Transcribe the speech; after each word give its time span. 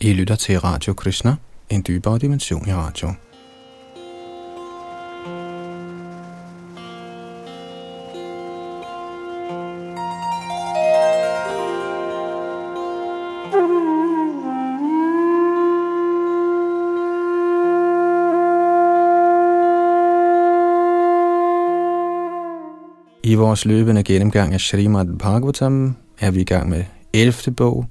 I 0.00 0.12
lytter 0.12 0.36
til 0.36 0.60
Radio 0.60 0.92
Krishna, 0.92 1.36
en 1.70 1.84
dybere 1.88 2.18
dimension 2.18 2.68
i 2.68 2.72
radio. 2.72 3.08
I 23.24 23.34
vores 23.34 23.64
løbende 23.64 24.02
gennemgang 24.02 24.54
af 24.54 24.60
Srimad 24.60 25.18
Bhagavatam 25.18 25.96
er 26.20 26.30
vi 26.30 26.40
i 26.40 26.44
gang 26.44 26.68
med 26.68 26.84
11. 27.12 27.54
bog, 27.56 27.86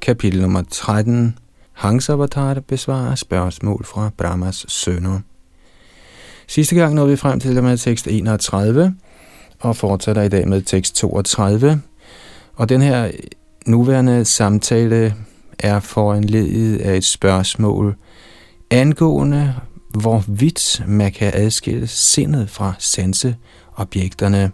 Kapitel 0.00 0.40
nummer 0.40 0.62
13. 0.70 1.38
Avatar 1.82 2.60
besvarer 2.60 3.14
spørgsmål 3.14 3.84
fra 3.84 4.10
Brahmas 4.16 4.64
sønner. 4.68 5.20
Sidste 6.46 6.74
gang 6.74 6.94
nåede 6.94 7.10
vi 7.10 7.16
frem 7.16 7.40
til 7.40 7.62
med 7.62 7.78
tekst 7.78 8.06
31, 8.06 8.94
og 9.60 9.76
fortsætter 9.76 10.22
i 10.22 10.28
dag 10.28 10.48
med 10.48 10.62
tekst 10.62 10.94
32. 10.96 11.82
Og 12.54 12.68
den 12.68 12.82
her 12.82 13.10
nuværende 13.66 14.24
samtale 14.24 15.14
er 15.58 15.80
foranledet 15.80 16.80
af 16.80 16.96
et 16.96 17.04
spørgsmål 17.04 17.96
angående, 18.70 19.54
hvorvidt 20.00 20.82
man 20.86 21.12
kan 21.12 21.32
adskille 21.34 21.86
sindet 21.86 22.50
fra 22.50 22.74
sanseobjekterne. 22.78 24.50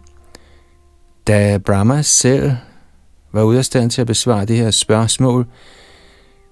Da 1.27 1.59
Brahma 1.59 2.03
selv 2.03 2.53
var 3.35 3.43
ude 3.43 3.59
af 3.59 3.65
stand 3.65 3.91
til 3.91 4.01
at 4.01 4.07
besvare 4.07 4.45
det 4.45 4.57
her 4.57 4.71
spørgsmål, 4.71 5.47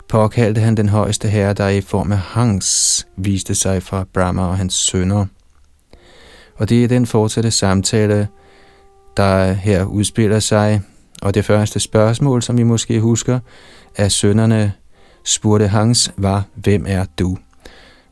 påkaldte 0.09 0.60
han 0.60 0.77
den 0.77 0.88
højeste 0.88 1.28
herre, 1.28 1.52
der 1.52 1.68
i 1.68 1.80
form 1.80 2.12
af 2.12 2.18
Hangs 2.18 3.06
viste 3.16 3.55
sig 3.55 3.82
fra 3.82 4.05
Brahma 4.12 4.42
og 4.42 4.56
hans 4.56 4.75
sønner. 4.75 5.27
Og 6.56 6.69
det 6.69 6.84
er 6.84 6.88
den 6.88 7.06
fortsatte 7.06 7.50
samtale, 7.50 8.28
der 9.16 9.53
her 9.53 9.84
udspiller 9.84 10.41
sig, 10.41 10.83
og 11.22 11.34
det 11.34 11.44
første 11.44 11.80
spørgsmål, 11.80 12.42
som 12.42 12.58
vi 12.58 12.62
måske 12.62 13.00
husker, 13.00 13.38
af 13.97 14.12
sønnerne 14.12 14.72
spurgte 15.25 15.69
Hangs, 15.69 16.12
var, 16.16 16.44
hvem 16.55 16.84
er 16.88 17.05
du? 17.19 17.38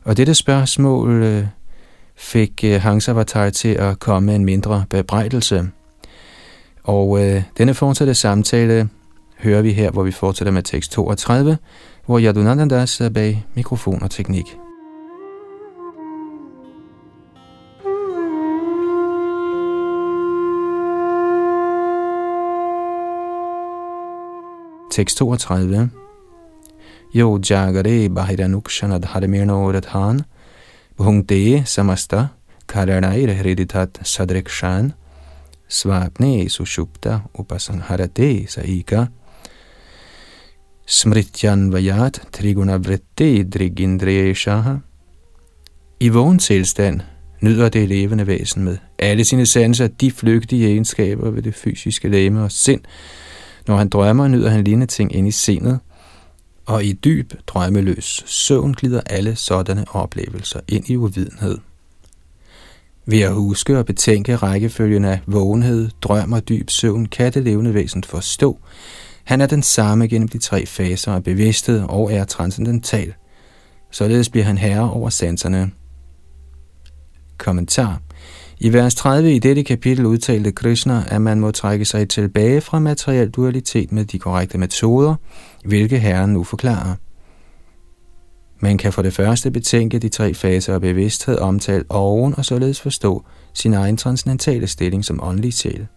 Og 0.03 0.17
dette 0.17 0.35
spørgsmål 0.35 1.23
øh, 1.23 1.45
fik 2.15 2.63
øh, 2.63 2.81
Hans 2.81 3.09
avatar 3.09 3.49
til 3.49 3.69
at 3.69 3.99
komme 3.99 4.25
med 4.25 4.35
en 4.35 4.45
mindre 4.45 4.85
bebrejdelse. 4.89 5.69
Og 6.83 7.25
øh, 7.25 7.43
denne 7.57 7.73
fortsatte 7.73 8.13
samtale 8.13 8.89
hører 9.43 9.61
vi 9.61 9.71
her, 9.71 9.91
hvor 9.91 10.03
vi 10.03 10.11
fortsætter 10.11 10.51
med 10.51 10.63
tekst 10.63 10.91
32, 10.91 11.57
hvor 12.05 12.19
Yadunananda 12.19 12.75
er 12.75 13.09
bag 13.13 13.45
mikrofon 13.55 14.03
og 14.03 14.11
teknik. 14.11 14.57
Tekst 24.91 25.17
32 25.17 25.89
Jo 27.13 27.39
jagare 27.49 28.09
bahiranukshana 28.09 28.97
dharmeno 28.97 29.71
radhan 29.71 30.21
bhungte 30.97 31.65
samasta 31.65 32.27
karanair 32.67 33.33
hriditat 33.33 33.99
sadrikshan 34.03 34.91
svapne 35.71 36.49
sushupta 36.49 37.19
upasangharate 37.33 38.47
saika 38.47 39.05
smrityan 40.85 41.71
vayat 41.71 42.21
triguna 42.31 42.77
vritti 42.77 43.43
drigindriyeshaha. 43.43 44.75
I 45.99 46.09
vågen 46.09 46.39
tilstand 46.39 47.01
nyder 47.41 47.69
det 47.69 47.89
levende 47.89 48.27
væsen 48.27 48.63
med 48.63 48.77
alle 48.99 49.25
sine 49.25 49.45
sanser 49.45 49.87
de 49.87 50.11
flygtige 50.11 50.67
egenskaber 50.67 51.29
ved 51.29 51.41
det 51.41 51.55
fysiske 51.55 52.09
læme 52.09 52.43
og 52.43 52.51
sind. 52.51 52.81
Når 53.67 53.77
han 53.77 53.89
drømmer, 53.89 54.27
nyder 54.27 54.49
han 54.49 54.63
lignende 54.63 54.85
ting 54.85 55.15
ind 55.15 55.27
i 55.27 55.31
sindet, 55.31 55.79
og 56.65 56.85
i 56.85 56.93
dyb, 56.93 57.33
drømmeløs 57.47 58.23
søvn 58.25 58.73
glider 58.73 59.01
alle 59.05 59.35
sådanne 59.35 59.85
oplevelser 59.89 60.59
ind 60.67 60.89
i 60.89 60.97
uvidenhed. 60.97 61.57
Ved 63.05 63.21
at 63.21 63.33
huske 63.33 63.77
og 63.77 63.85
betænke 63.85 64.35
rækkefølgen 64.35 65.05
af 65.05 65.19
vågenhed, 65.27 65.89
drøm 66.01 66.33
og 66.33 66.49
dyb 66.49 66.69
søvn, 66.69 67.05
kan 67.05 67.33
det 67.33 67.43
levende 67.43 67.73
væsen 67.73 68.03
forstå, 68.03 68.59
han 69.23 69.41
er 69.41 69.45
den 69.45 69.63
samme 69.63 70.07
gennem 70.07 70.27
de 70.27 70.37
tre 70.37 70.65
faser 70.65 71.13
af 71.13 71.23
bevidsthed 71.23 71.83
og 71.89 72.13
er 72.13 72.25
transcendental. 72.25 73.13
Således 73.91 74.29
bliver 74.29 74.45
han 74.45 74.57
herre 74.57 74.91
over 74.91 75.09
sanserne. 75.09 75.71
Kommentar 77.37 78.01
i 78.59 78.73
vers 78.73 78.95
30 78.95 79.35
i 79.35 79.39
dette 79.39 79.63
kapitel 79.63 80.05
udtalte 80.05 80.51
Krishna, 80.51 81.03
at 81.07 81.21
man 81.21 81.39
må 81.39 81.51
trække 81.51 81.85
sig 81.85 82.09
tilbage 82.09 82.61
fra 82.61 82.79
materiel 82.79 83.29
dualitet 83.29 83.91
med 83.91 84.05
de 84.05 84.19
korrekte 84.19 84.57
metoder, 84.57 85.15
hvilke 85.65 85.99
herren 85.99 86.33
nu 86.33 86.43
forklarer. 86.43 86.95
Man 88.63 88.77
kan 88.77 88.93
for 88.93 89.01
det 89.01 89.13
første 89.13 89.51
betænke 89.51 89.99
de 89.99 90.09
tre 90.09 90.33
faser 90.33 90.73
af 90.73 90.81
bevidsthed 90.81 91.37
omtalt 91.37 91.85
oven 91.89 92.33
og 92.37 92.45
således 92.45 92.81
forstå 92.81 93.23
sin 93.53 93.73
egen 93.73 93.97
transcendentale 93.97 94.67
stilling 94.67 95.05
som 95.05 95.23
åndelig 95.23 95.53
sjæl. 95.53 95.87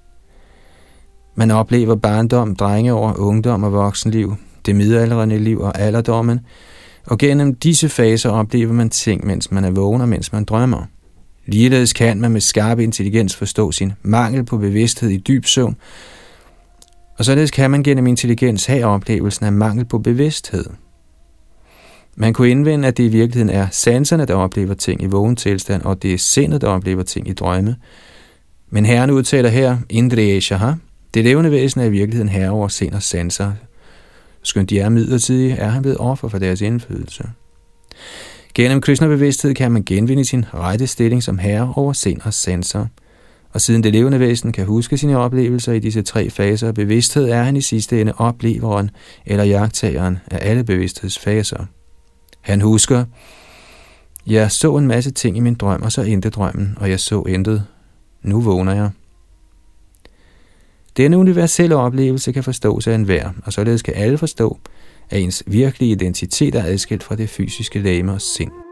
Man 1.35 1.51
oplever 1.51 1.95
barndom, 1.95 2.57
drengeår, 2.57 3.15
ungdom 3.19 3.63
og 3.63 3.73
voksenliv, 3.73 4.35
det 4.67 4.77
midaldrende 4.77 5.39
liv 5.39 5.61
og 5.61 5.81
alderdommen, 5.81 6.41
og 7.07 7.19
gennem 7.19 7.55
disse 7.55 7.89
faser 7.89 8.31
oplever 8.31 8.73
man 8.73 8.91
ting, 8.91 9.27
mens 9.27 9.51
man 9.51 9.65
er 9.65 9.71
vågen 9.71 10.01
og 10.01 10.09
mens 10.09 10.33
man 10.33 10.45
drømmer. 10.45 10.83
Ligeledes 11.47 11.93
kan 11.93 12.21
man 12.21 12.33
med 12.33 12.41
skarp 12.41 12.79
intelligens 12.79 13.37
forstå 13.37 13.73
sin 13.73 13.93
mangel 14.03 14.45
på 14.45 14.59
bevidsthed 14.59 15.11
i 15.11 15.17
dyb 15.17 15.45
søvn, 15.45 15.77
og 17.19 17.25
således 17.25 17.51
kan 17.51 17.71
man 17.71 17.83
gennem 17.83 18.07
intelligens 18.07 18.67
have 18.67 18.85
oplevelsen 18.85 19.47
af 19.47 19.53
mangel 19.53 19.85
på 19.85 19.99
bevidsthed. 19.99 20.65
Man 22.17 22.33
kunne 22.33 22.51
indvende, 22.51 22.89
at 22.89 22.97
det 22.97 23.05
i 23.05 23.09
virkeligheden 23.09 23.57
er 23.57 23.67
sanserne, 23.71 24.27
der 24.27 24.35
oplever 24.35 24.75
ting 24.75 25.03
i 25.03 25.07
vågen 25.07 25.37
tilstand, 25.37 25.83
og 25.83 26.03
det 26.03 26.15
er 26.15 26.19
sindet, 26.19 26.61
der 26.61 26.69
oplever 26.69 27.03
ting 27.03 27.29
i 27.29 27.33
drømme. 27.33 27.77
Men 28.71 28.87
herren 28.87 29.11
udtaler 29.11 29.49
her, 29.49 29.77
Indriya 29.91 30.41
Shaha, 30.41 30.73
det 31.15 31.25
levende 31.25 31.51
væsen 31.51 31.81
er 31.81 31.85
i 31.85 31.91
virkeligheden 31.91 32.29
herre 32.29 32.51
over 32.51 32.69
sind 32.69 32.95
og 32.95 33.03
sanser. 33.03 33.53
Skønt 34.43 34.71
de 34.71 34.81
er 34.81 34.89
midlertidige, 34.89 35.55
er 35.55 35.69
han 35.69 35.83
blevet 35.83 35.99
offer 35.99 36.29
for 36.29 36.39
deres 36.39 36.61
indflydelse. 36.61 37.25
Gennem 38.55 38.81
Krishna-bevidsthed 38.81 39.55
kan 39.55 39.73
man 39.73 39.85
genvinde 39.85 40.25
sin 40.25 40.45
rette 40.55 40.87
stilling 40.87 41.23
som 41.23 41.39
herre 41.39 41.73
over 41.77 41.93
sind 41.93 42.21
og 42.25 42.35
sanser. 42.35 42.87
Og 43.53 43.61
siden 43.61 43.83
det 43.83 43.93
levende 43.93 44.21
væsen 44.21 44.53
kan 44.53 44.67
huske 44.67 44.99
sine 44.99 45.19
oplevelser 45.19 45.73
i 45.73 45.79
disse 45.79 46.03
tre 46.03 46.31
faser 46.31 46.69
af 46.69 46.75
bevidsthed, 46.75 47.29
er 47.29 47.43
han 47.43 47.57
i 47.57 47.61
sidste 47.61 48.01
ende 48.01 48.13
opleveren 48.17 48.91
eller 49.27 49.45
jagttageren 49.45 50.19
af 50.31 50.51
alle 50.51 50.65
bevidsthedsfaser. 50.65 51.67
Han 52.45 52.61
husker, 52.61 53.05
jeg 54.27 54.51
så 54.51 54.77
en 54.77 54.87
masse 54.87 55.11
ting 55.11 55.37
i 55.37 55.41
min 55.41 55.55
drøm, 55.55 55.83
og 55.83 55.93
så 55.93 56.03
endte 56.03 56.31
drømmen, 56.31 56.79
og 56.81 56.91
jeg 56.91 57.01
så 57.01 57.23
intet. 57.23 57.65
Nu 58.23 58.41
vågner 58.41 58.75
jeg. 58.75 58.91
Denne 60.97 61.19
universelle 61.19 61.77
oplevelse 61.77 62.33
kan 62.33 62.45
forstås 62.45 62.87
af 62.87 62.95
enhver, 62.95 63.31
og 63.45 63.53
således 63.53 63.83
kan 63.83 63.95
alle 63.95 64.19
forstå, 64.19 64.59
at 65.11 65.21
ens 65.21 65.43
virkelige 65.47 65.93
identitet 65.93 66.55
er 66.55 66.65
adskilt 66.65 67.03
fra 67.03 67.17
det 67.17 67.31
fysiske 67.31 67.79
læme 67.79 68.13
og 68.13 68.21
sind. 68.21 68.64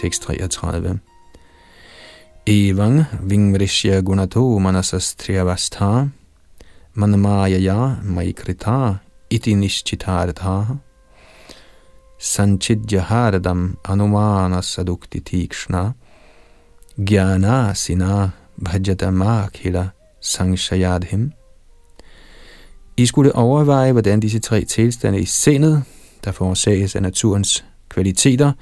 Tekst 0.00 0.22
33 0.22 0.98
Evang 2.46 3.04
vingrishya 3.22 4.00
gunato 4.00 4.58
manasastriyavastha 4.58 6.08
manmayaya 6.94 8.00
maikrita 8.04 8.98
iti 9.30 9.54
nishchitartha 9.54 10.78
sanchidyaharadam 12.18 13.76
anumana 13.84 14.62
sadukti 14.62 15.20
tikshna 15.20 15.94
gyana 16.98 17.74
sina 17.74 18.30
bhajatamakhila 18.58 19.92
sangshayadhim. 20.20 21.32
I 22.96 23.06
skulle 23.06 23.32
overveje, 23.32 23.92
hvordan 23.92 24.20
disse 24.20 24.38
tre 24.38 24.64
tilstande 24.64 25.20
i 25.20 25.24
sindet, 25.24 25.82
der 26.24 26.32
forårsages 26.32 26.96
af 26.96 27.02
naturens 27.02 27.64
kvaliteter, 27.88 28.52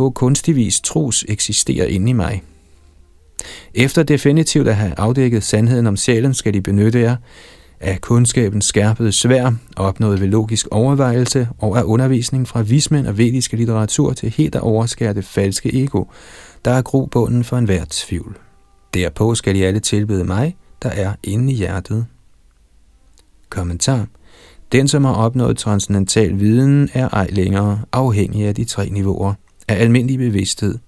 på 0.00 0.10
kunstig 0.10 0.56
vis 0.56 0.80
tros 0.80 1.24
eksisterer 1.28 1.86
inde 1.86 2.10
i 2.10 2.12
mig– 2.12 2.42
Efter 3.74 4.02
definitivt 4.02 4.68
at 4.68 4.76
have 4.76 4.94
afdækket 4.96 5.42
sandheden 5.42 5.86
om 5.86 5.96
sjælen, 5.96 6.34
skal 6.34 6.54
de 6.54 6.60
benytte 6.60 7.00
jer 7.00 7.16
af 7.80 8.00
kundskabens 8.00 8.64
skærpede 8.64 9.12
svær, 9.12 9.52
opnået 9.76 10.20
ved 10.20 10.28
logisk 10.28 10.66
overvejelse 10.70 11.48
og 11.58 11.78
af 11.78 11.82
undervisning 11.82 12.48
fra 12.48 12.62
vismænd 12.62 13.06
og 13.06 13.18
vediske 13.18 13.56
litteratur 13.56 14.12
til 14.12 14.30
helt 14.30 14.54
at 14.54 14.60
overskære 14.60 15.14
det 15.14 15.24
falske 15.24 15.82
ego, 15.84 16.04
der 16.64 16.70
er 16.70 16.82
grobunden 16.82 17.44
for 17.44 17.56
enhver 17.58 17.84
tvivl. 17.90 18.36
Derpå 18.94 19.34
skal 19.34 19.56
I 19.56 19.62
alle 19.62 19.80
tilbede 19.80 20.24
mig, 20.24 20.56
der 20.82 20.90
er 20.90 21.12
inde 21.22 21.52
i 21.52 21.56
hjertet. 21.56 22.06
Kommentar. 23.50 24.06
Den, 24.72 24.88
som 24.88 25.04
har 25.04 25.14
opnået 25.14 25.58
transcendental 25.58 26.40
viden, 26.40 26.88
er 26.94 27.08
ej 27.08 27.26
længere 27.30 27.80
afhængig 27.92 28.46
af 28.46 28.54
de 28.54 28.64
tre 28.64 28.88
niveauer 28.88 29.34
af 29.70 29.82
almindelig 29.82 30.18
bevidsthed, 30.18 30.78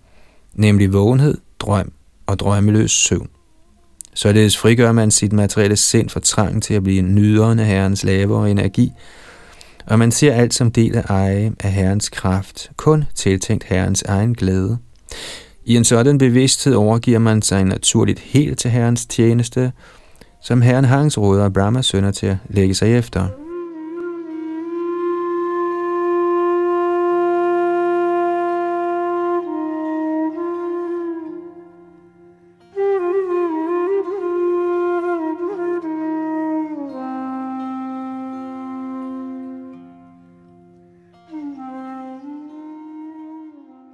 nemlig 0.54 0.92
vågenhed, 0.92 1.38
drøm 1.58 1.92
og 2.26 2.38
drømmeløs 2.38 2.90
søvn. 2.90 3.28
Således 4.14 4.56
frigør 4.56 4.92
man 4.92 5.10
sit 5.10 5.32
materielle 5.32 5.76
sind 5.76 6.08
for 6.08 6.20
trang 6.20 6.62
til 6.62 6.74
at 6.74 6.82
blive 6.82 7.02
nyderne 7.02 7.62
af 7.62 7.68
Herrens 7.68 8.04
lave 8.04 8.36
og 8.36 8.50
energi, 8.50 8.92
og 9.86 9.98
man 9.98 10.10
ser 10.10 10.32
alt 10.32 10.54
som 10.54 10.70
del 10.70 10.96
af 10.96 11.04
eje 11.08 11.52
af 11.60 11.72
Herrens 11.72 12.08
kraft, 12.08 12.70
kun 12.76 13.04
tiltænkt 13.14 13.64
Herrens 13.64 14.02
egen 14.02 14.34
glæde. 14.34 14.78
I 15.64 15.76
en 15.76 15.84
sådan 15.84 16.18
bevidsthed 16.18 16.74
overgiver 16.74 17.18
man 17.18 17.42
sig 17.42 17.64
naturligt 17.64 18.20
helt 18.20 18.58
til 18.58 18.70
Herrens 18.70 19.06
tjeneste, 19.06 19.72
som 20.42 20.62
Herren 20.62 20.84
Hans 20.84 21.18
råder 21.18 21.48
Brahmas 21.48 21.86
sønner 21.86 22.10
til 22.10 22.26
at 22.26 22.36
lægge 22.48 22.74
sig 22.74 22.98
efter. 22.98 23.41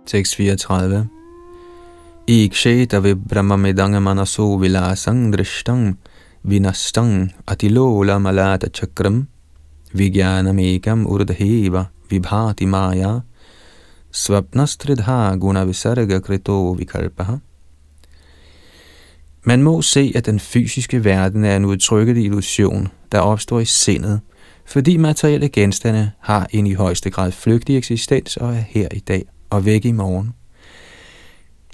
Tekst 0.09 0.37
34 0.37 1.07
Iksheta 2.27 3.01
vibramamidanga 3.01 4.01
manaso 4.01 4.57
vilasang 4.57 5.31
drishtang 5.33 5.99
vinastang 6.47 7.31
atilola 7.47 8.19
malata 8.19 8.71
chakram 8.71 9.27
vigyanamekam 9.95 11.05
urdheva 11.05 11.91
vibhati 12.09 12.67
maya 12.67 13.21
svapnastridha 14.11 15.37
guna 15.37 15.65
visarga 15.67 16.21
krito 16.21 16.73
vikalpaha 16.73 17.41
Man 19.45 19.63
må 19.63 19.83
se, 19.83 20.13
at 20.15 20.27
den 20.27 20.41
fysiske 20.41 21.05
verden 21.05 21.45
er 21.45 21.57
en 21.57 21.65
udtrykkelig 21.65 22.25
illusion, 22.25 22.89
der 23.13 23.21
opstår 23.21 23.61
i 23.61 23.65
sindet, 23.65 24.21
fordi 24.67 24.97
materielle 24.97 25.49
genstande 25.49 26.11
har 26.21 26.47
en 26.51 26.67
i 26.67 26.75
højeste 26.75 27.11
grad 27.11 27.33
flygtig 27.33 27.77
eksistens 27.77 28.37
og 28.37 28.55
er 28.55 28.61
her 28.61 28.89
i 28.93 29.01
dag 29.01 29.25
og 29.51 29.65
væk 29.65 29.85
i 29.85 29.93
morgen. 29.93 30.33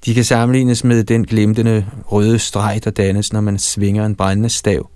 De 0.05 0.15
kan 0.15 0.25
sammenlignes 0.25 0.85
med 0.85 1.05
den 1.05 1.27
glimtende 1.27 1.87
røde 2.07 2.39
streg, 2.39 2.81
der 2.85 2.91
dannes, 2.91 3.33
når 3.33 3.41
man 3.41 3.59
svinger 3.59 4.07
en 4.07 4.15
brændende 4.15 4.49
stav. 4.49 4.91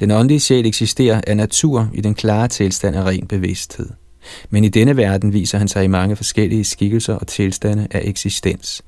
Den 0.00 0.10
åndelige 0.10 0.40
sjæl 0.40 0.66
eksisterer 0.66 1.20
af 1.26 1.36
natur 1.36 1.90
i 1.94 2.00
den 2.00 2.14
klare 2.14 2.48
tilstand 2.48 2.96
af 2.96 3.04
ren 3.04 3.26
bevidsthed. 3.26 3.90
Men 4.50 4.64
i 4.64 4.68
denne 4.68 4.96
verden 4.96 5.32
viser 5.32 5.58
han 5.58 5.68
sig 5.68 5.84
i 5.84 5.88
mange 5.88 6.16
forskellige 6.16 6.64
skikkelser 6.64 7.14
og 7.14 7.26
tilstande 7.26 7.88
af 7.90 8.00
eksistens. 8.04 8.82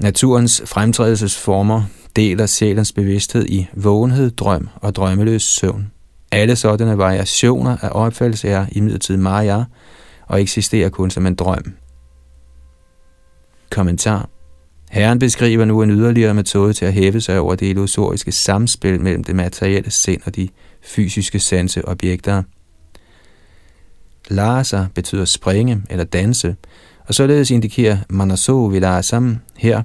Naturens 0.00 0.62
fremtrædelsesformer 0.66 1.82
deler 2.16 2.46
sjælens 2.46 2.92
bevidsthed 2.92 3.46
i 3.48 3.66
vågenhed, 3.74 4.30
drøm 4.30 4.68
og 4.76 4.94
drømmeløs 4.94 5.42
søvn. 5.42 5.90
Alle 6.32 6.56
sådanne 6.56 6.98
variationer 6.98 7.76
af 7.82 7.88
opfattelse 7.92 8.48
er 8.48 8.66
imidlertid 8.72 9.16
Maya, 9.16 9.64
og 10.28 10.40
eksisterer 10.40 10.88
kun 10.88 11.10
som 11.10 11.26
en 11.26 11.34
drøm. 11.34 11.74
Kommentar 13.70 14.28
Herren 14.90 15.18
beskriver 15.18 15.64
nu 15.64 15.82
en 15.82 15.90
yderligere 15.90 16.34
metode 16.34 16.72
til 16.72 16.84
at 16.84 16.92
hæve 16.92 17.20
sig 17.20 17.38
over 17.38 17.54
det 17.54 17.66
illusoriske 17.66 18.32
samspil 18.32 19.00
mellem 19.00 19.24
det 19.24 19.36
materielle 19.36 19.90
sind 19.90 20.20
og 20.24 20.36
de 20.36 20.48
fysiske 20.82 21.38
sanseobjekter. 21.38 22.42
Lasa 24.28 24.86
betyder 24.94 25.24
springe 25.24 25.82
eller 25.90 26.04
danse, 26.04 26.56
og 27.06 27.14
således 27.14 27.50
indikerer 27.50 27.98
Manaso 28.10 28.64
Vilasam 28.64 29.38
her, 29.56 29.82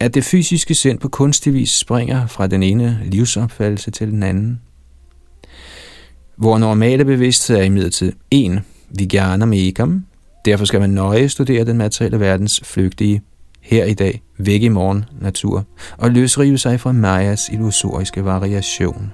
at 0.00 0.14
det 0.14 0.24
fysiske 0.24 0.74
sind 0.74 0.98
på 0.98 1.08
kunstig 1.08 1.54
vis 1.54 1.70
springer 1.70 2.26
fra 2.26 2.46
den 2.46 2.62
ene 2.62 3.00
livsopfattelse 3.04 3.90
til 3.90 4.10
den 4.10 4.22
anden. 4.22 4.60
Hvor 6.36 6.58
normale 6.58 7.04
bevidsthed 7.04 7.56
er 7.56 7.62
imidlertid 7.62 8.12
en, 8.30 8.60
Vijnana 8.90 9.56
Ekam. 9.56 10.04
Derfor 10.44 10.64
skal 10.64 10.80
man 10.80 10.90
nøje 10.90 11.28
studere 11.28 11.64
den 11.64 11.76
materielle 11.76 12.20
verdens 12.20 12.60
flygtige, 12.64 13.22
her 13.60 13.84
i 13.84 13.94
dag, 13.94 14.22
væk 14.38 14.62
i 14.62 14.68
morgen 14.68 15.04
natur, 15.20 15.64
og 15.98 16.10
løsrive 16.10 16.58
sig 16.58 16.80
fra 16.80 16.92
Mayas 16.92 17.48
illusoriske 17.52 18.24
variation. 18.24 19.12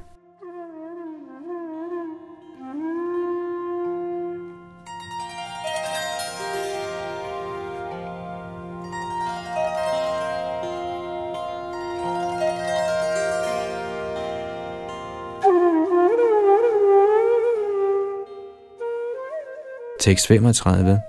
Tekst 20.05 20.27
35. 20.29 21.01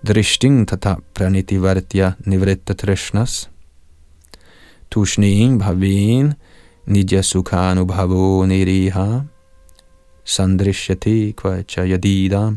Drishting 0.00 0.64
tata 0.66 0.96
vartya 1.60 2.16
nivritta 2.24 2.74
trishnas 2.74 3.48
Tushnim 4.90 5.58
bhavin 5.58 6.34
nidya 6.88 7.20
bhavo 7.84 8.46
niriha 8.46 9.28
sandrishyati 10.24 11.34
kvacha 11.34 11.84
yadidam 11.84 12.56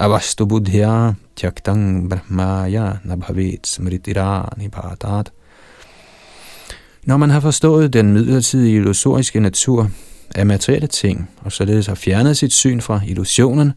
avastu 0.00 0.46
buddhya 0.46 1.14
tyaktang 1.36 2.08
brahmaya 2.08 3.02
nabhavit 3.04 3.66
smritirani 3.66 4.70
bhatat. 4.70 5.28
Når 7.04 7.16
man 7.16 7.30
har 7.30 7.40
forstået 7.40 7.92
den 7.92 8.12
midlertidige 8.12 8.76
illusoriske 8.76 9.40
natur, 9.40 9.90
af 10.34 10.46
materielle 10.46 10.86
ting, 10.86 11.30
og 11.40 11.52
således 11.52 11.86
har 11.86 11.94
fjernet 11.94 12.36
sit 12.36 12.52
syn 12.52 12.80
fra 12.80 13.00
illusionen, 13.06 13.72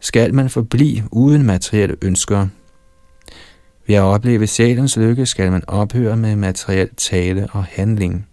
skal 0.00 0.34
man 0.34 0.50
forblive 0.50 1.02
uden 1.12 1.42
materielle 1.42 1.96
ønsker. 2.02 2.46
Ved 3.86 3.96
at 3.96 4.02
opleve 4.02 4.46
sjælens 4.46 4.96
lykke 4.96 5.26
skal 5.26 5.50
man 5.50 5.62
ophøre 5.66 6.16
med 6.16 6.36
materiel 6.36 6.88
tale 6.96 7.48
og 7.52 7.64
handling. 7.64 8.26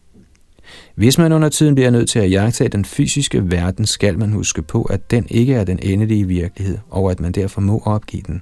Hvis 0.96 1.18
man 1.18 1.32
under 1.32 1.50
tiden 1.50 1.76
bliver 1.76 1.90
nødt 1.90 2.10
til 2.10 2.20
at 2.20 2.32
jagtage 2.32 2.70
den 2.70 2.86
fysiske 2.86 3.52
verden, 3.52 3.86
skal 3.86 4.20
man 4.20 4.32
huske 4.32 4.62
på, 4.62 4.82
at 4.82 5.12
den 5.12 5.28
ikke 5.30 5.54
er 5.54 5.64
den 5.64 5.80
endelige 5.82 6.28
virkelighed, 6.28 6.78
og 6.90 7.12
at 7.12 7.20
man 7.20 7.32
derfor 7.32 7.62
må 7.62 7.82
opgive 7.86 8.24
den. 8.28 8.42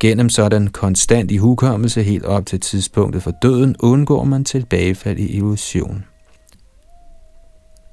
Gennem 0.00 0.28
sådan 0.28 0.66
konstant 0.66 1.30
ihukommelse 1.30 2.02
helt 2.02 2.24
op 2.24 2.46
til 2.46 2.60
tidspunktet 2.60 3.22
for 3.22 3.32
døden, 3.42 3.76
undgår 3.78 4.24
man 4.24 4.44
tilbagefald 4.44 5.18
i 5.18 5.26
illusion. 5.36 6.04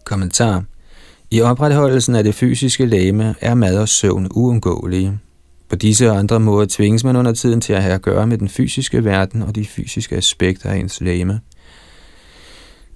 Kommentar. 0.05 0.63
I 1.31 1.41
opretholdelsen 1.41 2.15
af 2.15 2.23
det 2.23 2.35
fysiske 2.35 2.85
læme 2.85 3.35
er 3.41 3.53
mad 3.53 3.77
og 3.77 3.89
søvn 3.89 4.27
uundgåelige. 4.31 5.19
På 5.69 5.75
disse 5.75 6.11
og 6.11 6.17
andre 6.17 6.39
måder 6.39 6.67
tvinges 6.69 7.03
man 7.03 7.15
under 7.15 7.33
tiden 7.33 7.61
til 7.61 7.73
at 7.73 7.83
have 7.83 7.93
at 7.93 8.01
gøre 8.01 8.27
med 8.27 8.37
den 8.37 8.49
fysiske 8.49 9.05
verden 9.05 9.41
og 9.41 9.55
de 9.55 9.65
fysiske 9.65 10.15
aspekter 10.15 10.69
af 10.69 10.77
ens 10.77 11.01
læme. 11.01 11.39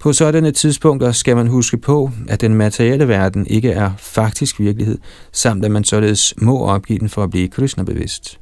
På 0.00 0.12
sådanne 0.12 0.50
tidspunkter 0.50 1.12
skal 1.12 1.36
man 1.36 1.46
huske 1.46 1.76
på, 1.76 2.10
at 2.28 2.40
den 2.40 2.54
materielle 2.54 3.08
verden 3.08 3.46
ikke 3.46 3.70
er 3.70 3.90
faktisk 3.98 4.60
virkelighed, 4.60 4.98
samt 5.32 5.64
at 5.64 5.70
man 5.70 5.84
således 5.84 6.34
må 6.38 6.58
opgive 6.58 6.98
den 6.98 7.08
for 7.08 7.22
at 7.22 7.30
blive 7.30 7.48
Krishna-bevidst. 7.48 8.40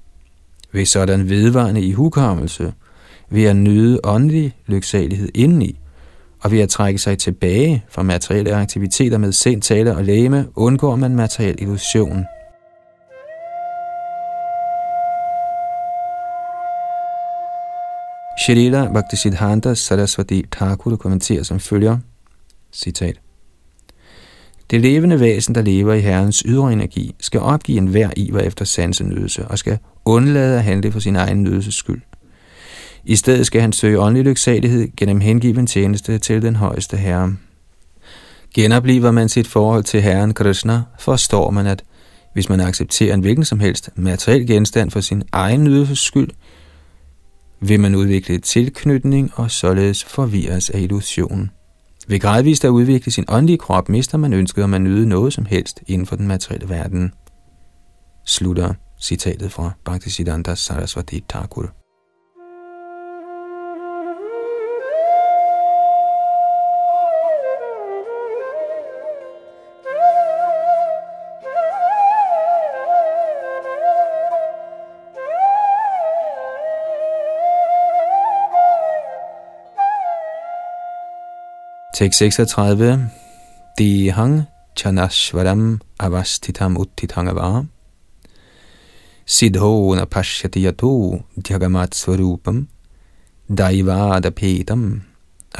Ved 0.73 0.85
sådan 0.85 1.29
vedvarende 1.29 1.81
i 1.81 1.93
hukommelse, 1.93 2.73
ved 3.31 3.45
at 3.45 3.57
nyde 3.57 4.01
åndelig 4.05 4.57
lyksalighed 4.67 5.29
indeni, 5.35 5.79
og 6.43 6.51
ved 6.51 6.61
at 6.61 6.69
trække 6.69 6.99
sig 6.99 7.19
tilbage 7.19 7.85
fra 7.89 8.03
materielle 8.03 8.55
aktiviteter 8.55 9.19
med 9.19 9.33
sind, 9.33 9.63
tale 9.63 9.97
og 9.97 10.05
læme, 10.05 10.47
undgår 10.55 10.97
man 10.97 11.15
materiel 11.15 11.57
illusion. 11.59 12.25
Shrila 18.45 18.93
Bhaktisiddhanta 18.93 19.75
Saraswati 19.75 20.45
Thakur 20.53 20.97
kommenterer 20.97 21.43
som 21.43 21.61
følger, 21.61 21.99
citat, 22.73 23.21
det 24.71 24.81
levende 24.81 25.21
væsen, 25.21 25.55
der 25.55 25.63
lever 25.63 25.95
i 25.95 26.01
Herrens 26.01 26.43
ydre 26.47 26.73
energi, 26.73 27.15
skal 27.21 27.41
opgive 27.41 27.79
enhver 27.79 28.11
iver 28.17 28.41
efter 28.41 28.65
sansenydelse 28.65 29.49
og 29.49 29.59
skal 29.59 29.79
undlade 30.05 30.57
at 30.57 30.65
handle 30.65 30.93
for 30.93 31.01
sin 31.01 31.17
egen 31.17 31.43
nydelses 31.43 31.75
skyld. 31.75 32.03
I 33.09 33.17
stedet 33.17 33.47
skal 33.47 33.61
han 33.61 33.73
søge 33.73 34.01
åndelig 34.01 34.25
lyksalighed 34.25 34.89
gennem 34.97 35.21
hengiven 35.21 35.67
tjeneste 35.67 36.19
til 36.19 36.43
den 36.43 36.57
højeste 36.57 36.97
herre. 36.97 37.37
Genopliver 38.55 39.11
man 39.11 39.29
sit 39.29 39.47
forhold 39.47 39.85
til 39.85 40.03
Herren 40.03 40.35
Krishna, 40.35 40.83
forstår 40.99 41.51
man, 41.51 41.67
at 41.67 41.85
hvis 42.33 42.49
man 42.49 42.61
accepterer 42.61 43.15
en 43.15 43.21
hvilken 43.21 43.45
som 43.45 43.61
helst 43.61 43.91
materiel 43.97 44.47
genstand 44.47 44.91
for 44.91 45.01
sin 45.01 45.23
egen 45.33 45.65
nydelses 45.65 45.99
skyld, 45.99 46.29
vil 47.61 47.81
man 47.81 47.95
udvikle 47.95 48.39
tilknytning 48.39 49.31
og 49.35 49.51
således 49.51 50.05
forvirres 50.05 50.71
af 50.71 50.81
illusionen. 50.81 51.51
Ved 52.09 52.21
gradvist 52.21 52.65
at 52.65 52.69
udvikle 52.69 53.13
sin 53.13 53.25
åndelige 53.29 53.59
krop, 53.59 53.89
mister 53.89 54.19
man 54.19 54.33
ønsket 54.33 54.65
om 54.65 54.75
at 54.75 54.81
nyde 54.81 55.09
noget 55.09 55.33
som 55.33 55.47
helst 55.47 55.83
inden 55.87 56.07
for 56.07 56.17
den 56.17 56.27
materielle 56.27 56.69
verden. 56.69 57.13
Slutter 58.27 58.75
citatet 59.03 59.53
fra 59.53 59.71
Bhaktisiddhanta 59.85 60.55
Saraswati 60.55 61.25
Thakur. 61.29 61.75
Tekst 81.99 82.21
36. 82.23 83.11
Dihang 83.77 84.47
chanashvaram 84.77 85.81
avastitam 85.99 86.77
uttitangava. 86.79 87.67
Siddho 89.27 89.97
na 89.97 90.07
pashyati 90.07 90.63
yato 90.63 91.25
dhyagamat 91.43 91.91
svarupam. 92.01 92.69
Daivadapetam 93.51 94.83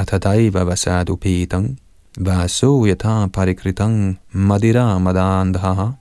atadaiva 0.01 0.63
vasadupetam. 0.63 1.75
Vaso 2.15 2.87
yata 2.87 3.27
parikritang 3.27 4.17
madira 4.33 4.95
madandhaha. 5.05 5.97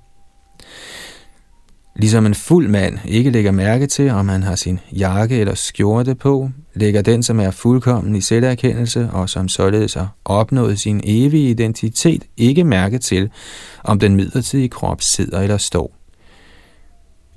Ligesom 1.98 2.26
en 2.26 2.34
fuld 2.34 2.68
mand 2.68 2.98
ikke 3.04 3.30
lægger 3.30 3.50
mærke 3.50 3.86
til, 3.86 4.10
om 4.10 4.28
han 4.28 4.42
har 4.42 4.56
sin 4.56 4.80
jakke 4.92 5.36
eller 5.36 5.54
skjorte 5.54 6.14
på, 6.14 6.50
lægger 6.74 7.02
den, 7.02 7.22
som 7.22 7.40
er 7.40 7.50
fuldkommen 7.50 8.16
i 8.16 8.20
selverkendelse 8.20 9.10
og 9.12 9.28
som 9.28 9.48
således 9.48 9.94
har 9.94 10.14
opnået 10.24 10.80
sin 10.80 11.00
evige 11.04 11.50
identitet, 11.50 12.24
ikke 12.36 12.64
mærke 12.64 12.98
til, 12.98 13.30
om 13.84 13.98
den 13.98 14.16
midlertidige 14.16 14.68
krop 14.68 15.02
sidder 15.02 15.40
eller 15.40 15.56
står. 15.56 15.94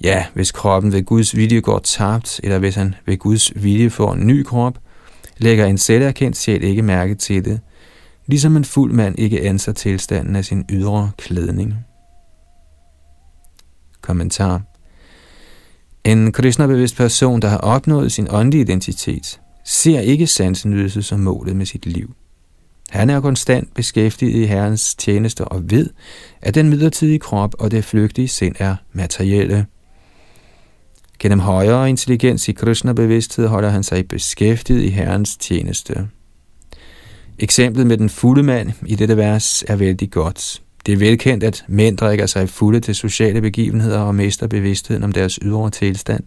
Ja, 0.04 0.26
hvis 0.34 0.52
kroppen 0.52 0.92
ved 0.94 1.04
Guds 1.06 1.36
vilje 1.36 1.60
går 1.60 1.80
tabt, 1.80 2.40
eller 2.44 2.60
hvis 2.60 2.76
han 2.76 2.96
ved 3.06 3.18
Guds 3.18 3.64
vilje 3.64 3.90
får 3.90 4.14
en 4.14 4.28
ny 4.28 4.44
krop, 4.44 4.78
lægger 5.38 5.66
en 5.66 5.78
selverkendt 5.78 6.38
sjæl 6.38 6.64
ikke 6.64 6.82
mærke 6.82 7.16
til 7.16 7.46
det, 7.46 7.60
ligesom 8.28 8.58
en 8.58 8.66
fuld 8.66 8.94
mand 8.94 9.20
ikke 9.20 9.42
anser 9.42 9.72
tilstanden 9.72 10.36
af 10.36 10.46
sin 10.46 10.66
ydre 10.70 11.12
klædning. 11.18 11.76
Kommentar 14.12 14.62
En 16.04 16.32
Krishna-bevidst 16.32 16.96
person, 16.96 17.42
der 17.42 17.48
har 17.48 17.58
opnået 17.58 18.12
sin 18.12 18.28
åndelige 18.30 18.62
identitet, 18.62 19.40
ser 19.66 20.00
ikke 20.00 20.28
sansenydelse 20.28 21.04
som 21.04 21.20
målet 21.20 21.56
med 21.56 21.66
sit 21.66 21.86
liv. 21.86 22.14
Han 22.90 23.10
er 23.10 23.22
konstant 23.22 23.74
beskæftiget 23.74 24.36
i 24.36 24.46
Herrens 24.46 24.96
tjenester 24.96 25.46
og 25.46 25.72
ved, 25.72 25.90
at 26.42 26.56
den 26.56 26.70
midlertidige 26.70 27.20
krop 27.20 27.56
og 27.60 27.72
det 27.72 27.86
flygtige 27.86 28.28
sind 28.28 28.56
er 28.60 28.76
materielle. 28.94 29.66
Gennem 31.20 31.40
højere 31.40 31.90
intelligens 31.90 32.48
i 32.48 32.52
Krishna-bevidsthed 32.52 33.48
holder 33.48 33.70
han 33.70 33.84
sig 33.84 34.08
beskæftiget 34.08 34.84
i 34.84 34.90
Herrens 34.90 35.38
tjeneste. 35.38 36.08
Eksemplet 37.40 37.88
med 37.88 37.98
den 37.98 38.10
fulde 38.10 38.44
mand 38.44 38.72
i 38.86 38.96
dette 38.96 39.18
vers 39.18 39.64
er 39.68 39.76
vældig 39.76 40.12
godt. 40.12 40.62
Det 40.86 40.94
er 40.94 40.98
velkendt, 40.98 41.44
at 41.44 41.66
mænd 41.68 41.98
drikker 41.98 42.26
sig 42.26 42.50
fulde 42.50 42.80
til 42.80 42.96
sociale 42.96 43.42
begivenheder 43.42 44.00
og 44.00 44.16
mister 44.16 44.48
bevidstheden 44.48 45.04
om 45.04 45.12
deres 45.12 45.40
ydre 45.42 45.70
tilstand. 45.70 46.24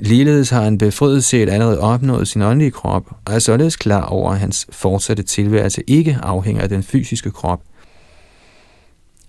Ligeledes 0.00 0.50
har 0.50 0.66
en 0.66 0.78
befriet 0.78 1.24
set 1.24 1.50
allerede 1.50 1.80
opnået 1.80 2.28
sin 2.28 2.42
åndelige 2.42 2.70
krop, 2.70 3.10
og 3.24 3.34
er 3.34 3.38
således 3.38 3.76
klar 3.76 4.04
over, 4.04 4.32
at 4.32 4.38
hans 4.38 4.66
fortsatte 4.70 5.22
tilværelse 5.22 5.82
ikke 5.86 6.18
afhænger 6.22 6.62
af 6.62 6.68
den 6.68 6.82
fysiske 6.82 7.30
krop. 7.30 7.62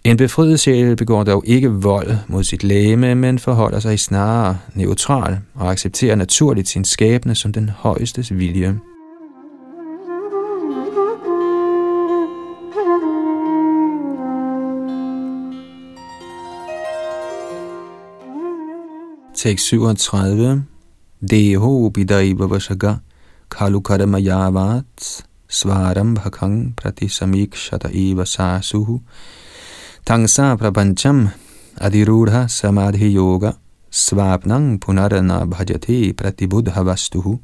En 0.03 0.17
befriet 0.17 0.59
sjæl 0.59 0.95
begår 0.95 1.23
dog 1.23 1.43
ikke 1.47 1.69
vold 1.69 2.11
mod 2.27 2.43
sit 2.43 2.63
læme, 2.63 3.15
men 3.15 3.39
forholder 3.39 3.79
sig 3.79 3.99
snarere 3.99 4.57
neutral 4.73 5.37
og 5.53 5.71
accepterer 5.71 6.15
naturligt 6.15 6.69
sin 6.69 6.85
skæbne 6.85 7.35
som 7.35 7.53
den 7.53 7.69
højestes 7.69 8.37
vilje. 8.37 8.79
Tekst 19.45 19.65
37. 19.65 20.63
Deho 21.21 21.89
bidaiva 21.93 22.47
vashaga 22.49 23.01
kalu 23.47 23.79
karma 23.79 24.17
yavat 24.17 25.23
svaram 25.47 26.15
bhakang 26.15 26.73
shata 27.53 27.89
eva 27.93 28.25
sasuhu 28.25 29.01
tangsa 30.03 30.57
prapancham 30.57 31.29
adirudha 31.77 32.49
samadhi 32.49 33.13
yoga 33.13 33.53
svapnang 33.91 34.79
punarana 34.79 35.45
bhajati 35.45 36.13
pratibudha 36.13 36.81
vastuhu 36.83 37.39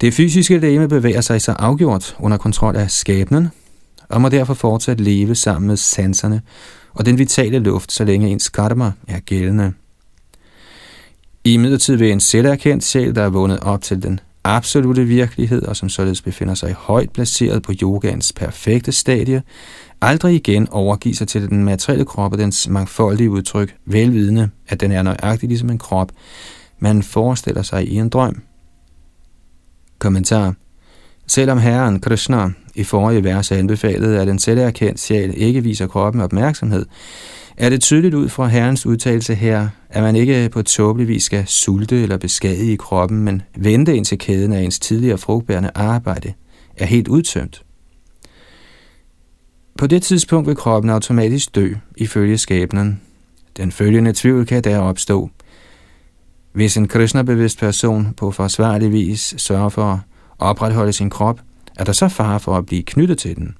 det 0.00 0.14
fysiske 0.14 0.58
læme 0.58 0.88
bevæger 0.88 1.20
sig 1.20 1.42
så 1.42 1.52
afgjort 1.52 2.16
under 2.20 2.36
kontrol 2.36 2.76
af 2.76 2.90
skæbnen, 2.90 3.48
og 4.08 4.20
må 4.20 4.28
derfor 4.28 4.54
fortsat 4.54 5.00
leve 5.00 5.34
sammen 5.34 5.66
med 5.66 5.76
sanserne 5.76 6.42
og 6.94 7.06
den 7.06 7.18
vitale 7.18 7.58
luft, 7.58 7.92
så 7.92 8.04
længe 8.04 8.28
ens 8.28 8.48
karma 8.48 8.92
er 9.08 9.20
gældende. 9.20 9.72
I 11.46 11.56
midlertid 11.56 11.96
vil 11.96 12.12
en 12.12 12.20
selverkendt 12.20 12.84
sjæl, 12.84 13.14
der 13.14 13.22
er 13.22 13.28
vundet 13.28 13.60
op 13.60 13.82
til 13.82 14.02
den 14.02 14.20
absolute 14.44 15.04
virkelighed, 15.04 15.62
og 15.62 15.76
som 15.76 15.88
således 15.88 16.22
befinder 16.22 16.54
sig 16.54 16.72
højt 16.72 17.10
placeret 17.10 17.62
på 17.62 17.72
yogans 17.82 18.32
perfekte 18.32 18.92
stadie, 18.92 19.42
aldrig 20.00 20.34
igen 20.34 20.68
overgive 20.68 21.14
sig 21.14 21.28
til 21.28 21.48
den 21.48 21.64
materielle 21.64 22.04
krop 22.04 22.32
og 22.32 22.38
dens 22.38 22.68
mangfoldige 22.68 23.30
udtryk, 23.30 23.74
velvidende, 23.84 24.50
at 24.68 24.80
den 24.80 24.92
er 24.92 25.02
nøjagtig 25.02 25.48
ligesom 25.48 25.70
en 25.70 25.78
krop, 25.78 26.12
man 26.78 27.02
forestiller 27.02 27.62
sig 27.62 27.88
i 27.88 27.94
en 27.94 28.08
drøm. 28.08 28.42
Kommentar 29.98 30.54
Selvom 31.26 31.58
Herren 31.58 32.00
Krishna 32.00 32.50
i 32.74 32.84
forrige 32.84 33.24
vers 33.24 33.52
anbefalede, 33.52 34.20
at 34.20 34.28
en 34.28 34.38
selverkendt 34.38 35.00
sjæl 35.00 35.34
ikke 35.36 35.62
viser 35.62 35.86
kroppen 35.86 36.22
opmærksomhed, 36.22 36.86
er 37.56 37.68
det 37.68 37.80
tydeligt 37.80 38.14
ud 38.14 38.28
fra 38.28 38.46
Herrens 38.46 38.86
udtalelse 38.86 39.34
her, 39.34 39.68
at 39.90 40.02
man 40.02 40.16
ikke 40.16 40.48
på 40.48 40.62
tåbelig 40.62 41.08
vis 41.08 41.22
skal 41.22 41.46
sulte 41.46 42.02
eller 42.02 42.16
beskadige 42.16 42.76
kroppen, 42.76 43.18
men 43.18 43.42
vente 43.56 43.96
indtil 43.96 44.18
kæden 44.18 44.52
af 44.52 44.62
ens 44.62 44.78
tidligere 44.78 45.18
frugtbærende 45.18 45.70
arbejde 45.74 46.32
er 46.76 46.86
helt 46.86 47.08
udtømt. 47.08 47.62
På 49.78 49.86
det 49.86 50.02
tidspunkt 50.02 50.48
vil 50.48 50.56
kroppen 50.56 50.90
automatisk 50.90 51.54
dø 51.54 51.74
ifølge 51.96 52.38
skæbnen. 52.38 53.00
Den 53.56 53.72
følgende 53.72 54.12
tvivl 54.12 54.46
kan 54.46 54.64
der 54.64 54.78
opstå. 54.78 55.30
Hvis 56.52 56.76
en 56.76 56.88
Krishna-bevidst 56.88 57.58
person 57.58 58.14
på 58.16 58.30
forsvarlig 58.30 58.92
vis 58.92 59.34
sørger 59.36 59.68
for 59.68 59.92
at 59.92 59.98
opretholde 60.38 60.92
sin 60.92 61.10
krop, 61.10 61.40
er 61.78 61.84
der 61.84 61.92
så 61.92 62.08
fare 62.08 62.40
for 62.40 62.56
at 62.56 62.66
blive 62.66 62.82
knyttet 62.82 63.18
til 63.18 63.36
den. 63.36 63.56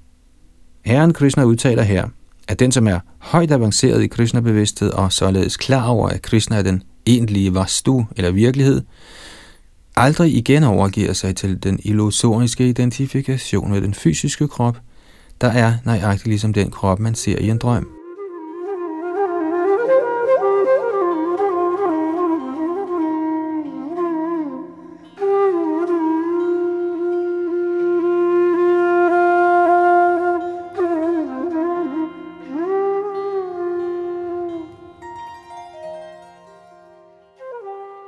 Herren 0.84 1.12
Krishna 1.12 1.44
udtaler 1.44 1.82
her, 1.82 2.08
at 2.48 2.58
den, 2.58 2.72
som 2.72 2.86
er 2.86 3.00
højt 3.18 3.50
avanceret 3.50 4.02
i 4.02 4.06
Krishna-bevidsthed 4.06 4.90
og 4.90 5.12
således 5.12 5.56
klar 5.56 5.88
over, 5.88 6.08
at 6.08 6.22
Krishna 6.22 6.56
er 6.56 6.62
den 6.62 6.82
egentlige 7.06 7.54
vastu 7.54 8.04
eller 8.16 8.30
virkelighed, 8.30 8.82
aldrig 9.96 10.36
igen 10.36 10.64
overgiver 10.64 11.12
sig 11.12 11.36
til 11.36 11.62
den 11.62 11.80
illusoriske 11.82 12.68
identifikation 12.68 13.70
med 13.70 13.80
den 13.80 13.94
fysiske 13.94 14.48
krop, 14.48 14.78
der 15.40 15.48
er 15.48 15.74
nøjagtig 15.84 16.26
ligesom 16.26 16.52
den 16.52 16.70
krop, 16.70 16.98
man 16.98 17.14
ser 17.14 17.38
i 17.38 17.50
en 17.50 17.58
drøm. 17.58 17.95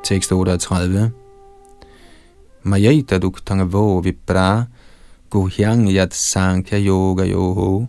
Tekst 0.08 0.32
38. 0.32 1.10
Mayaita 2.62 3.18
duktangavo 3.18 4.00
vipra 4.00 4.66
guhyang 5.30 5.84
yat 5.92 6.14
sankhya 6.14 6.78
yoga 6.78 7.26
yoho 7.26 7.86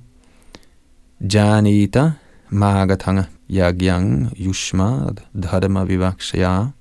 janita 1.21 2.11
magathanga 2.51 3.25
yagyang 3.49 4.35
yushmad 4.35 5.19
dharma 5.33 5.85
vivakshaya. 5.85 6.73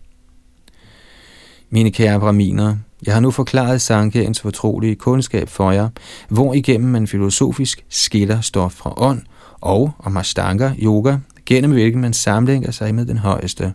Mine 1.71 1.91
kære 1.91 2.21
braminer, 2.21 2.77
jeg 3.07 3.15
har 3.15 3.21
nu 3.21 3.31
forklaret 3.31 3.81
Sankhyaens 3.81 4.41
fortrolige 4.41 4.95
kundskab 4.95 5.49
for 5.49 5.71
jer, 5.71 5.89
hvor 6.29 6.55
igennem 6.55 6.91
man 6.91 7.07
filosofisk 7.07 7.85
skiller 7.89 8.41
stof 8.41 8.73
fra 8.73 8.95
ånd, 8.97 9.23
og 9.61 9.91
om 9.99 10.17
Ashtanga 10.17 10.73
yoga, 10.83 11.17
gennem 11.47 11.73
hvilken 11.73 12.01
man 12.01 12.13
sammenlægger 12.13 12.71
sig 12.71 12.95
med 12.95 13.07
den 13.07 13.19
højeste. 13.19 13.75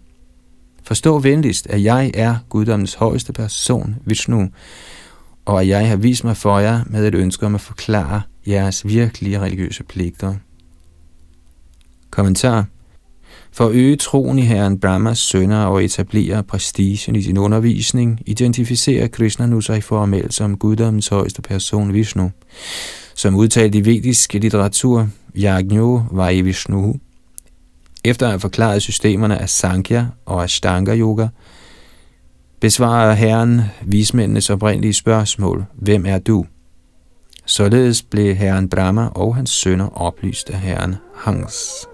Forstå 0.84 1.20
venligst, 1.20 1.68
at 1.68 1.84
jeg 1.84 2.12
er 2.14 2.36
guddommens 2.50 2.94
højeste 2.94 3.34
person, 3.34 3.96
Vishnu, 4.06 4.50
og 5.46 5.62
at 5.62 5.68
jeg 5.68 5.90
har 5.90 5.96
vist 5.96 6.24
mig 6.24 6.38
for 6.38 6.60
jer 6.60 6.84
med 6.86 7.08
et 7.08 7.16
ønske 7.16 7.46
om 7.46 7.56
at 7.56 7.62
forklare 7.62 8.22
jeres 8.48 8.88
virkelige 8.88 9.40
religiøse 9.40 9.84
pligter. 9.84 10.36
Kommentar 12.10 12.66
for 13.54 13.66
at 13.66 13.76
øge 13.76 13.96
troen 13.96 14.40
i 14.40 14.42
herren 14.42 14.80
Brahmas 14.80 15.20
sønner 15.20 15.66
og 15.66 15.84
etablere 15.84 16.44
prestigen 16.44 17.16
i 17.16 17.22
sin 17.22 17.38
undervisning, 17.38 18.20
identificerer 18.26 19.08
Krishna 19.08 19.46
nu 19.46 19.62
sig 19.62 19.84
formelt 19.84 20.34
som 20.34 20.58
guddommens 20.58 21.08
højeste 21.08 21.42
person 21.42 21.94
Vishnu. 21.94 22.32
Som 23.16 23.36
udtalt 23.36 23.76
i 23.76 23.86
vedisk 23.86 24.34
litteratur, 24.34 25.10
Yajno 25.38 26.02
Vai 26.12 26.42
Vishnu. 26.42 26.96
Efter 28.06 28.26
at 28.26 28.32
have 28.32 28.40
forklaret 28.40 28.82
systemerne 28.82 29.38
af 29.38 29.50
Sankhya 29.50 30.06
og 30.26 30.44
Ashtanga 30.44 30.96
Yoga, 30.96 31.28
besvarer 32.60 33.14
herren 33.14 33.62
vismændenes 33.82 34.50
oprindelige 34.50 34.94
spørgsmål, 34.94 35.66
hvem 35.74 36.06
er 36.06 36.20
du? 36.20 36.46
Således 37.46 38.04
blev 38.04 38.36
herren 38.36 38.70
Brahma 38.70 39.08
og 39.08 39.36
hans 39.36 39.50
sønner 39.50 39.90
oplyst 39.90 40.50
af 40.50 40.60
herren 40.60 40.96
Hans. 41.16 41.88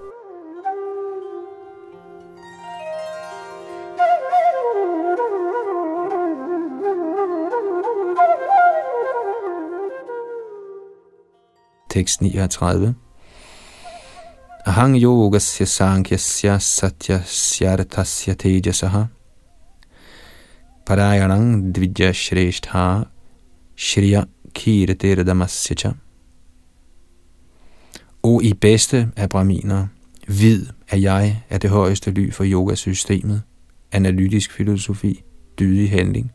Tekst 11.89 12.21
39. 12.21 12.95
Ahang 14.65 14.95
yogasya 14.95 15.65
sankyasya 15.65 16.59
satya 16.59 17.23
syartasya 17.23 18.35
tejasaha 18.35 19.07
parayanang 20.85 21.71
dvidya 21.71 22.11
shreshtha 22.13 23.07
shriya 23.75 24.27
kirtirdamassya 24.53 25.75
cha. 25.75 25.91
O 28.23 28.41
I 28.41 28.53
bedste 28.53 29.11
af 29.15 29.29
braminer, 29.29 29.87
vid, 30.27 30.65
at 30.89 31.01
jeg 31.01 31.43
er 31.49 31.57
det 31.57 31.69
højeste 31.69 32.11
ly 32.11 32.31
for 32.31 32.43
yogasystemet, 32.43 33.41
analytisk 33.91 34.51
filosofi, 34.51 35.23
dydig 35.59 35.89
handling, 35.89 36.31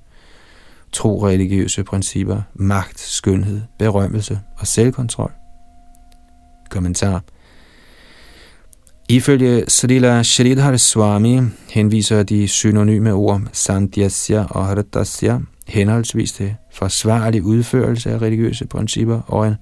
tro 0.92 1.26
religiøse 1.26 1.84
principper, 1.84 2.42
magt, 2.54 3.00
skønhed, 3.00 3.62
berømmelse 3.78 4.40
og 4.58 4.66
selvkontrol. 4.66 5.32
Kommentar 6.70 7.22
Ifølge 9.14 9.64
Srila 9.68 10.22
Shridhar 10.22 10.76
Swami 10.76 11.40
henviser 11.70 12.22
de 12.22 12.48
synonyme 12.48 13.12
ord 13.12 13.40
Sandhyasya 13.52 14.44
og 14.50 14.66
Hridasya 14.66 15.38
henholdsvis 15.66 16.32
til 16.32 16.54
forsvarlig 16.72 17.42
udførelse 17.42 18.10
af 18.10 18.22
religiøse 18.22 18.66
principper 18.66 19.20
og 19.26 19.46
en 19.46 19.54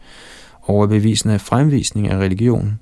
overbevisende 0.66 1.38
fremvisning 1.38 2.08
af 2.08 2.16
religion. 2.16 2.78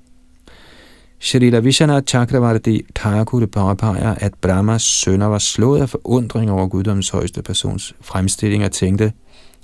Srila 1.19 1.59
Vishana 1.59 2.01
Chakravarti 2.01 2.85
Thakur 2.95 3.45
påpeger, 3.45 4.15
at 4.15 4.33
Brahmas 4.41 4.81
sønner 4.81 5.25
var 5.25 5.39
slået 5.39 5.81
af 5.81 5.89
forundring 5.89 6.51
over 6.51 6.67
guddoms 6.67 7.09
højeste 7.09 7.41
persons 7.41 7.95
fremstilling 8.01 8.65
og 8.65 8.71
tænkte, 8.71 9.13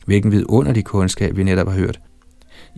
hvilken 0.05 0.31
vidunderlig 0.31 0.85
kundskab 0.85 1.37
vi 1.37 1.43
netop 1.43 1.67
har 1.67 1.77
hørt. 1.77 1.99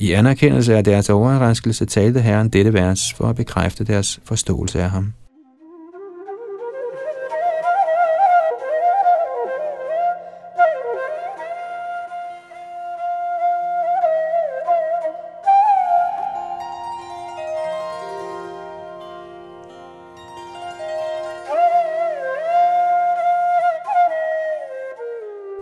I 0.02 0.12
anerkendelse 0.12 0.76
af 0.76 0.84
deres 0.84 1.10
overraskelse 1.10 1.86
talte 1.86 2.20
Herren 2.20 2.50
dette 2.50 2.74
vers 2.74 3.14
for 3.14 3.26
at 3.30 3.36
bekræfte 3.36 3.84
deres 3.84 4.20
forståelse 4.24 4.82
af 4.82 4.90
ham. 4.90 5.14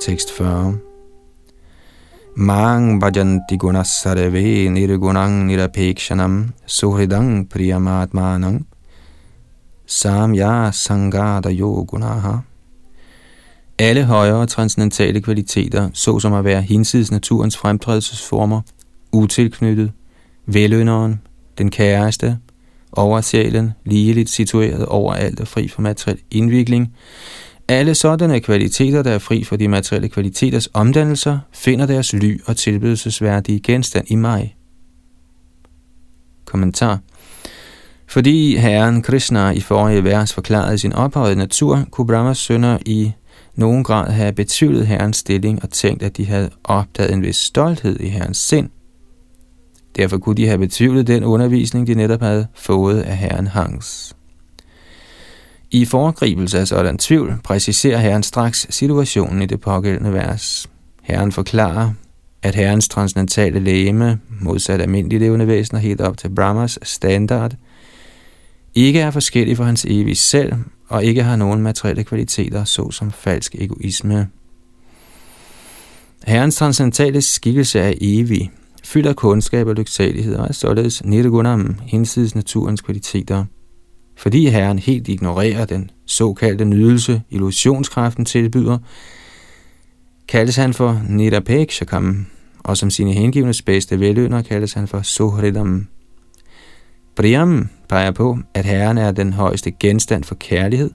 Tekst 0.02 0.32
40 0.32 0.87
Mang 2.40 3.02
bhajanti 3.02 3.58
gunasarve 3.58 4.70
nirgunang 4.70 5.48
nirapekshanam 5.48 6.54
suhridang 6.68 7.50
priyamatmanang 7.50 8.66
samya 9.88 10.72
sangada 10.72 11.50
yogunaha. 11.50 12.38
Alle 13.80 14.04
højere 14.04 14.46
transcendentale 14.46 15.22
kvaliteter, 15.22 15.90
såsom 15.94 16.34
at 16.34 16.46
være 16.46 16.62
hinsides 16.62 17.12
naturens 17.12 17.58
fremtrædelsesformer, 17.58 18.62
utilknyttet, 19.12 19.92
velønderen, 20.46 21.22
den 21.58 21.72
kæreste, 21.72 22.38
oversjælen, 22.92 23.72
ligeligt 23.86 24.30
situeret 24.30 24.86
overalt 24.86 25.40
og 25.40 25.48
fri 25.48 25.68
for 25.68 25.82
materiel 25.82 26.20
indvikling, 26.32 26.94
alle 27.68 27.96
sådanne 27.96 28.40
kvaliteter, 28.40 29.04
der 29.04 29.12
er 29.12 29.20
fri 29.20 29.44
for 29.44 29.56
de 29.56 29.68
materielle 29.68 30.10
kvaliteters 30.10 30.70
omdannelser, 30.74 31.40
finder 31.54 31.86
deres 31.86 32.14
ly 32.14 32.42
og 32.46 32.58
tilbydelsesværdige 32.58 33.60
genstand 33.60 34.06
i 34.12 34.16
mig. 34.16 34.56
Kommentar 36.46 37.00
Fordi 38.08 38.58
Herren 38.58 39.02
Krishna 39.02 39.50
i 39.50 39.60
forrige 39.60 40.04
vers 40.04 40.34
forklarede 40.34 40.78
sin 40.78 40.94
ophøjede 40.94 41.36
natur, 41.36 41.86
kunne 41.92 42.08
Brahmas 42.08 42.38
sønner 42.38 42.78
i 42.86 43.12
nogen 43.56 43.84
grad 43.84 44.12
have 44.12 44.34
betvivlet 44.34 44.88
Herrens 44.88 45.18
stilling 45.18 45.64
og 45.64 45.70
tænkt, 45.70 46.04
at 46.04 46.18
de 46.18 46.26
havde 46.26 46.50
opdaget 46.64 47.14
en 47.14 47.22
vis 47.22 47.36
stolthed 47.36 48.00
i 48.00 48.08
Herrens 48.08 48.38
sind. 48.38 48.70
Derfor 49.96 50.18
kunne 50.18 50.36
de 50.36 50.48
have 50.48 50.58
betvivlet 50.58 51.08
den 51.08 51.24
undervisning, 51.24 51.88
de 51.88 51.96
netop 51.96 52.22
havde 52.22 52.48
fået 52.56 53.02
af 53.02 53.18
Herren 53.18 53.48
Hans. 53.48 54.16
I 55.72 55.86
foregribelse 55.86 56.60
af 56.60 56.68
sådan 56.68 56.98
tvivl 56.98 57.40
præciserer 57.44 57.98
Herren 57.98 58.24
straks 58.24 58.68
situationen 58.70 59.42
i 59.42 59.46
det 59.46 59.62
pågældende 59.62 60.14
vers. 60.14 60.70
Herren 61.02 61.32
forklarer, 61.32 61.92
at 62.42 62.56
Herrens 62.56 62.88
transcendentale 62.88 63.60
læme, 63.60 64.20
modsat 64.42 64.82
almindelige 64.82 65.20
levende 65.20 65.48
væsener 65.48 65.80
helt 65.80 66.02
op 66.02 66.18
til 66.18 66.30
Brahmas 66.30 66.80
standard, 66.84 67.54
ikke 68.76 69.00
er 69.00 69.12
forskellig 69.12 69.58
fra 69.58 69.64
hans 69.64 69.86
evige 69.90 70.16
selv, 70.16 70.54
og 70.88 71.04
ikke 71.04 71.24
har 71.24 71.36
nogen 71.36 71.62
materielle 71.62 72.04
kvaliteter, 72.04 72.64
såsom 72.64 73.12
falsk 73.12 73.56
egoisme. 73.56 74.28
Herrens 76.28 76.56
transcendentale 76.56 77.22
skikkelse 77.22 77.80
er 77.80 77.94
evig, 78.02 78.52
fylder 78.84 79.14
kundskab 79.14 79.68
og 79.68 79.76
lyksalighed, 79.76 80.36
og 80.36 80.48
er 80.48 80.54
således 80.54 81.04
nirgunam, 81.04 81.76
hinsides 81.82 82.36
naturens 82.36 82.82
kvaliteter– 82.82 83.46
fordi 84.18 84.48
Herren 84.50 84.80
helt 84.80 85.08
ignorerer 85.08 85.66
den 85.66 85.92
såkaldte 86.06 86.66
nydelse, 86.66 87.22
illusionskraften 87.30 88.26
tilbyder, 88.26 88.78
kaldes 90.28 90.56
han 90.56 90.74
for 90.74 91.02
Nidapekshakam, 91.10 92.26
og 92.64 92.78
som 92.78 92.90
sine 92.90 93.14
hengivnes 93.14 93.62
bedste 93.62 94.00
velønder 94.00 94.42
kaldes 94.42 94.74
han 94.74 94.88
for 94.88 95.02
Sohridam. 95.02 95.88
Priyam 97.16 97.70
peger 97.90 98.12
på, 98.12 98.38
at 98.54 98.66
Herren 98.66 98.98
er 98.98 99.12
den 99.12 99.34
højeste 99.34 99.72
genstand 99.72 100.24
for 100.24 100.36
kærlighed, 100.36 100.92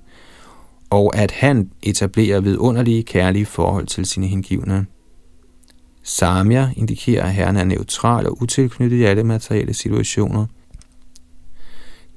og 0.91 1.17
at 1.17 1.31
han 1.31 1.71
etablerer 1.83 2.41
vidunderlige 2.41 3.03
kærlige 3.03 3.47
forhold 3.47 3.87
til 3.87 4.07
sine 4.07 4.27
hengivne. 4.27 4.87
Samya 6.03 6.71
indikerer, 6.77 7.25
at 7.25 7.33
Herren 7.33 7.57
er 7.57 7.65
neutral 7.65 8.27
og 8.27 8.43
utilknyttet 8.43 8.97
i 8.97 9.03
alle 9.03 9.25
materielle 9.25 9.75
situationer– 9.75 10.47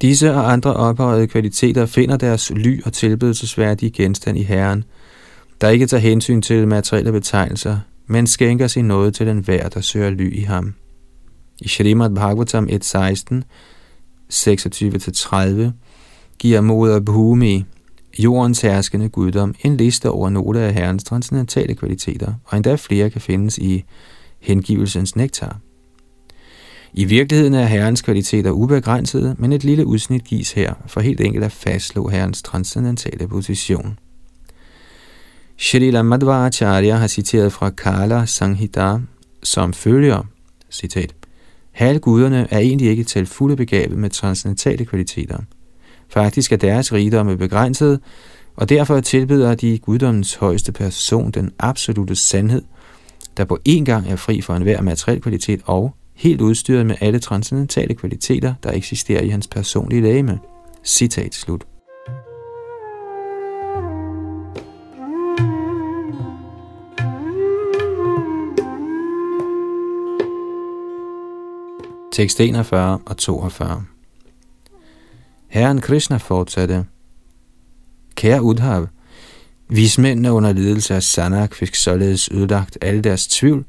Disse 0.01 0.33
og 0.33 0.53
andre 0.53 0.73
ophøjede 0.73 1.27
kvaliteter 1.27 1.85
finder 1.85 2.17
deres 2.17 2.51
ly 2.55 2.83
og 2.83 2.93
tilbedelsesværdige 2.93 3.91
genstand 3.91 4.37
i 4.37 4.43
Herren, 4.43 4.83
der 5.61 5.69
ikke 5.69 5.87
tager 5.87 6.01
hensyn 6.01 6.41
til 6.41 6.67
materielle 6.67 7.11
betegnelser, 7.11 7.79
men 8.07 8.27
skænker 8.27 8.67
sin 8.67 8.85
nåde 8.85 9.11
til 9.11 9.27
den 9.27 9.47
værd, 9.47 9.71
der 9.71 9.81
søger 9.81 10.09
ly 10.09 10.33
i 10.33 10.41
ham. 10.41 10.73
I 11.61 11.67
Shrimad 11.67 12.09
Bhagavatam 12.09 12.69
1.16, 12.71 13.41
26-30, 14.33 15.71
giver 16.39 16.61
moder 16.61 16.99
Bhumi, 16.99 17.65
jordens 18.19 18.61
herskende 18.61 19.09
guddom, 19.09 19.55
en 19.63 19.77
liste 19.77 20.09
over 20.09 20.29
nogle 20.29 20.61
af 20.61 20.73
herrens 20.73 21.03
transcendentale 21.03 21.75
kvaliteter, 21.75 22.33
og 22.45 22.57
endda 22.57 22.75
flere 22.75 23.09
kan 23.09 23.21
findes 23.21 23.57
i 23.57 23.83
hengivelsens 24.39 25.15
nektar. 25.15 25.59
I 26.97 27.03
virkeligheden 27.03 27.53
er 27.53 27.65
herrens 27.65 28.01
kvaliteter 28.01 28.51
ubegrænsede, 28.51 29.35
men 29.39 29.53
et 29.53 29.63
lille 29.63 29.85
udsnit 29.85 30.23
gives 30.23 30.51
her 30.51 30.73
for 30.87 31.01
helt 31.01 31.21
enkelt 31.21 31.45
at 31.45 31.51
fastslå 31.51 32.07
herrens 32.07 32.41
transcendentale 32.41 33.27
position. 33.27 33.99
Shrila 35.57 36.01
Madhvacharya 36.01 36.95
har 36.95 37.07
citeret 37.07 37.53
fra 37.53 37.69
Kala 37.69 38.25
Sanghita 38.25 38.97
som 39.43 39.73
følger, 39.73 40.23
citat, 40.71 41.15
Halvguderne 41.71 42.47
er 42.51 42.59
egentlig 42.59 42.89
ikke 42.89 43.03
til 43.03 43.25
fulde 43.25 43.55
begavet 43.55 43.97
med 43.97 44.09
transcendentale 44.09 44.85
kvaliteter. 44.85 45.37
Faktisk 46.09 46.51
er 46.51 46.57
deres 46.57 46.93
rigdomme 46.93 47.37
begrænset, 47.37 47.99
og 48.55 48.69
derfor 48.69 48.99
tilbyder 48.99 49.55
de 49.55 49.77
guddommens 49.77 50.35
højeste 50.35 50.71
person 50.71 51.31
den 51.31 51.51
absolute 51.59 52.15
sandhed, 52.15 52.61
der 53.37 53.45
på 53.45 53.59
én 53.69 53.83
gang 53.83 54.09
er 54.09 54.15
fri 54.15 54.41
for 54.41 54.55
enhver 54.55 54.81
materiel 54.81 55.21
kvalitet 55.21 55.61
og 55.65 55.95
helt 56.15 56.41
udstyret 56.41 56.85
med 56.85 56.95
alle 57.01 57.19
transcendentale 57.19 57.93
kvaliteter, 57.93 58.53
der 58.63 58.71
eksisterer 58.71 59.21
i 59.21 59.29
hans 59.29 59.47
personlige 59.47 60.01
lægeme. 60.01 60.39
Citat 60.83 61.35
slut. 61.35 61.65
Tekst 72.11 72.39
41 72.39 72.99
og 73.05 73.17
42 73.17 73.85
Herren 75.47 75.81
Krishna 75.81 76.17
fortsatte, 76.17 76.85
Kære 78.15 78.41
Udhav, 78.41 78.87
vismændene 79.69 80.31
under 80.31 80.53
ledelse 80.53 80.95
af 80.95 81.03
Sanak 81.03 81.53
fik 81.53 81.75
således 81.75 82.29
ødelagt 82.31 82.77
alle 82.81 83.01
deres 83.01 83.27
tvivl 83.27 83.65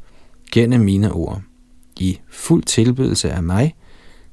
gennem 0.52 0.80
mine 0.80 1.12
ord. 1.12 1.42
I 2.00 2.20
fuld 2.30 2.62
tilbedelse 2.62 3.30
af 3.30 3.42
mig, 3.42 3.74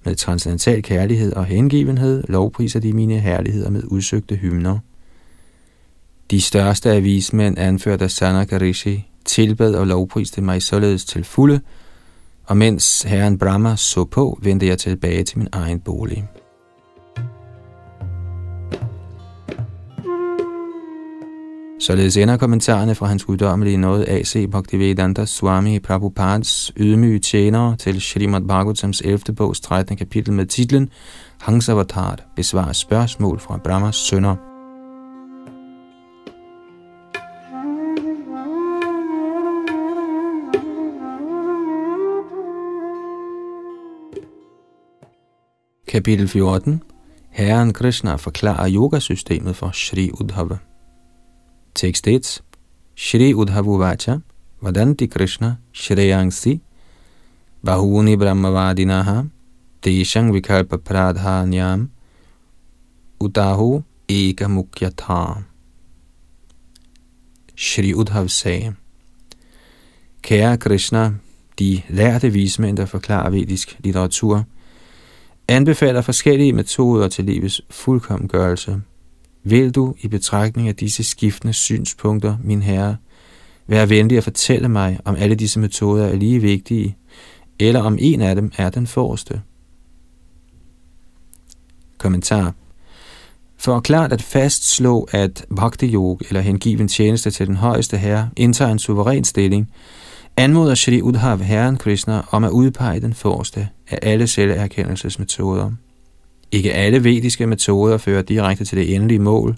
med 0.06 0.16
transcendental 0.16 0.84
kærlighed 0.84 1.34
og 1.34 1.46
hengivenhed, 1.46 2.24
lovpriser 2.28 2.80
de 2.80 2.94
mine 2.94 3.20
herligheder 3.20 3.70
med 3.70 3.84
udsøgte 3.88 4.36
hymner. 4.36 4.80
De 6.32 6.42
største 6.42 6.92
af 6.92 7.04
vismænd, 7.04 7.58
anført 7.58 8.02
af 8.02 8.12
Sanaka 8.12 8.58
Rishi, 8.58 9.10
tilbad 9.26 9.76
og 9.76 9.88
lovpriste 9.88 10.42
mig 10.42 10.62
således 10.62 11.06
til 11.06 11.24
fulde, 11.24 11.60
og 12.46 12.58
mens 12.58 13.02
herren 13.02 13.38
Brahma 13.38 13.76
så 13.76 14.06
på, 14.06 14.40
vendte 14.42 14.68
jeg 14.68 14.78
tilbage 14.78 15.24
til 15.24 15.38
min 15.38 15.48
egen 15.52 15.80
bolig. 15.80 16.28
Således 21.84 22.18
ender 22.18 22.38
kommentarerne 22.38 22.96
fra 22.96 23.06
hans 23.06 23.26
guddommelige 23.26 23.78
nåde 23.78 24.10
A.C. 24.10 24.48
Bhaktivedanta 24.52 25.26
Swami 25.26 25.80
Prabhupads 25.80 26.72
ydmyge 26.78 27.20
tjenere 27.20 27.76
til 27.76 28.02
Srimad 28.02 28.42
Bhagavatams 28.42 29.02
11. 29.02 29.20
bogs 29.38 29.62
13. 29.62 29.98
kapitel 29.98 30.34
med 30.34 30.46
titlen 30.46 30.90
Hangsavatar 31.42 32.20
besvarer 32.36 32.74
spørgsmål 32.74 33.40
fra 33.40 33.60
Brahmas 33.64 33.96
sønner. 33.96 34.36
Kapitel 45.88 46.28
14 46.28 46.82
Herren 47.30 47.74
Krishna 47.74 48.16
forklarer 48.16 48.70
yogasystemet 48.74 49.56
for 49.56 49.72
Shri 49.74 50.12
Udhava. 50.12 50.58
Tekst 51.76 52.08
1. 52.08 52.42
Shri 52.96 53.34
Udhavu 53.34 53.80
Vacha 53.80 54.22
Vadanti 54.62 55.08
Krishna 55.08 55.58
Shreyangsi 55.74 56.60
Bahuni 57.66 58.16
Brahmavadinaha 58.16 59.28
Teshang 59.82 60.32
Vikalpa 60.32 60.78
Pradhanyam 60.78 61.90
Utahu 63.20 63.84
Eka 64.08 64.46
Mukyatha 64.48 65.46
Shri 67.56 67.94
Udhav 67.94 68.28
sagde, 68.28 68.76
Kære 70.22 70.58
Krishna, 70.58 71.14
de 71.60 71.82
lærte 71.90 72.30
vismænd, 72.30 72.78
der 72.78 72.86
forklarer 72.86 73.30
vedisk 73.30 73.80
litteratur, 73.80 74.44
anbefaler 75.48 76.02
forskellige 76.02 76.54
metoder 76.54 77.08
til 77.08 77.26
livets 77.26 77.62
fuldkommengørelse– 77.70 78.82
vil 79.44 79.72
du 79.72 79.96
i 80.02 80.08
betragtning 80.08 80.68
af 80.68 80.76
disse 80.76 81.04
skiftende 81.04 81.54
synspunkter, 81.54 82.38
min 82.44 82.62
herre, 82.62 82.98
være 83.68 83.90
venlig 83.90 84.18
at 84.18 84.24
fortælle 84.24 84.70
mig, 84.70 85.00
om 85.06 85.16
alle 85.16 85.36
disse 85.36 85.60
metoder 85.60 86.06
er 86.06 86.16
lige 86.16 86.40
vigtige, 86.40 86.98
eller 87.60 87.82
om 87.82 87.98
en 88.00 88.22
af 88.22 88.36
dem 88.36 88.52
er 88.58 88.70
den 88.70 88.88
forreste? 88.88 89.42
Kommentar 91.98 92.54
For 93.58 93.80
klart 93.80 94.14
at 94.14 94.22
fastslå, 94.22 95.08
at 95.12 95.46
bhakti 95.56 95.94
yoga 95.94 96.26
eller 96.28 96.42
hengiven 96.42 96.88
tjeneste 96.88 97.32
til 97.32 97.48
den 97.48 97.56
højeste 97.56 97.98
herre 97.98 98.30
indtager 98.38 98.72
en 98.72 98.80
suveræn 98.80 99.24
stilling, 99.24 99.72
anmoder 100.38 100.76
Shri 100.76 101.02
Udhav 101.02 101.40
Herren 101.40 101.78
Krishna 101.78 102.22
om 102.32 102.44
at 102.44 102.50
udpege 102.50 103.00
den 103.00 103.14
forreste 103.14 103.70
af 103.90 104.00
alle 104.02 104.28
selverkendelsesmetoder. 104.28 105.72
Ikke 106.54 106.74
alle 106.74 107.04
vediske 107.04 107.48
metoder 107.48 107.98
fører 107.98 108.22
direkte 108.22 108.66
til 108.66 108.78
det 108.78 108.96
endelige 108.96 109.20
mål, 109.20 109.58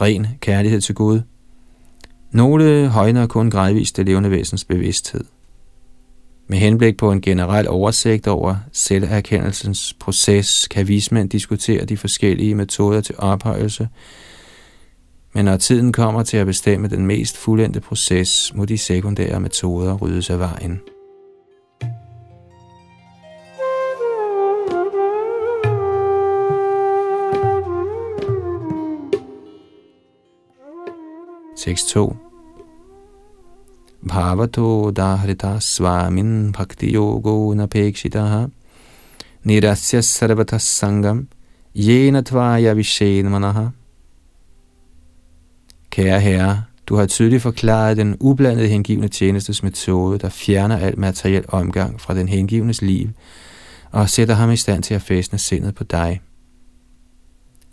ren 0.00 0.26
kærlighed 0.40 0.80
til 0.80 0.94
Gud. 0.94 1.20
Nogle 2.30 2.88
højner 2.88 3.26
kun 3.26 3.50
gradvist 3.50 3.96
det 3.96 4.06
levende 4.06 4.30
væsens 4.30 4.64
bevidsthed. 4.64 5.24
Med 6.48 6.58
henblik 6.58 6.96
på 6.96 7.12
en 7.12 7.20
generel 7.20 7.68
oversigt 7.68 8.26
over 8.26 8.56
selverkendelsens 8.72 9.96
proces, 10.00 10.68
kan 10.70 10.88
vismænd 10.88 11.30
diskutere 11.30 11.84
de 11.84 11.96
forskellige 11.96 12.54
metoder 12.54 13.00
til 13.00 13.14
ophøjelse, 13.18 13.88
men 15.32 15.44
når 15.44 15.56
tiden 15.56 15.92
kommer 15.92 16.22
til 16.22 16.36
at 16.36 16.46
bestemme 16.46 16.88
den 16.88 17.06
mest 17.06 17.36
fuldendte 17.36 17.80
proces, 17.80 18.52
må 18.54 18.64
de 18.64 18.78
sekundære 18.78 19.40
metoder 19.40 19.96
ryddes 19.96 20.30
af 20.30 20.38
vejen. 20.38 20.80
Tekst 31.66 31.88
2. 31.88 32.16
Bhavato 34.08 34.90
dahrita 34.90 35.60
swamin 35.60 36.52
bhakti 36.52 36.92
yogo 36.94 37.54
napekshitaha 37.54 38.50
nirasya 39.44 40.02
sarvata 40.02 40.58
sangam 40.58 41.26
yena 41.74 42.22
tvaya 42.22 42.74
vishenmanaha. 42.74 43.70
Kære 45.90 46.20
herre, 46.20 46.64
du 46.86 46.96
har 46.96 47.06
tydeligt 47.06 47.42
forklaret 47.42 47.96
den 47.96 48.16
ublandede 48.20 48.68
hengivne 48.68 49.08
tjenestes 49.08 49.62
metode, 49.62 50.18
der 50.18 50.28
fjerner 50.28 50.76
al 50.76 50.98
materiel 50.98 51.44
omgang 51.48 52.00
fra 52.00 52.14
den 52.14 52.28
hengivnes 52.28 52.82
liv 52.82 53.08
og 53.92 54.10
sætter 54.10 54.34
ham 54.34 54.50
i 54.50 54.56
stand 54.56 54.82
til 54.82 54.94
at 54.94 55.02
fæstne 55.02 55.38
sindet 55.38 55.74
på 55.74 55.84
dig. 55.84 56.20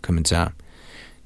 Kommentar. 0.02 0.52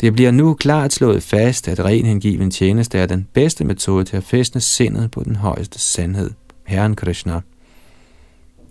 Det 0.00 0.12
bliver 0.12 0.30
nu 0.30 0.54
klart 0.54 0.92
slået 0.92 1.22
fast, 1.22 1.68
at 1.68 1.84
ren 1.84 2.06
hengiven 2.06 2.50
tjeneste 2.50 2.98
er 2.98 3.06
den 3.06 3.26
bedste 3.32 3.64
metode 3.64 4.04
til 4.04 4.16
at 4.16 4.24
fæstne 4.24 4.60
sindet 4.60 5.10
på 5.10 5.22
den 5.24 5.36
højeste 5.36 5.78
sandhed, 5.78 6.30
Herren 6.66 6.96
Krishna. 6.96 7.40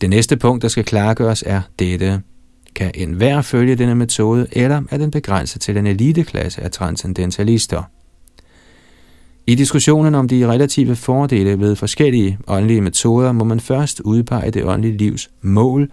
Det 0.01 0.09
næste 0.09 0.37
punkt, 0.37 0.61
der 0.61 0.67
skal 0.67 0.83
klargøres, 0.83 1.43
er 1.45 1.61
dette. 1.79 2.21
Kan 2.75 2.91
enhver 2.95 3.41
følge 3.41 3.75
denne 3.75 3.95
metode, 3.95 4.47
eller 4.51 4.81
er 4.91 4.97
den 4.97 5.11
begrænset 5.11 5.61
til 5.61 5.77
en 5.77 5.87
eliteklasse 5.87 6.61
af 6.61 6.71
transcendentalister? 6.71 7.83
I 9.47 9.55
diskussionen 9.55 10.15
om 10.15 10.27
de 10.27 10.47
relative 10.47 10.95
fordele 10.95 11.59
ved 11.59 11.75
forskellige 11.75 12.37
åndelige 12.47 12.81
metoder, 12.81 13.31
må 13.31 13.43
man 13.43 13.59
først 13.59 13.99
udpege 13.99 14.51
det 14.51 14.65
åndelige 14.65 14.97
livs 14.97 15.29
mål, 15.41 15.91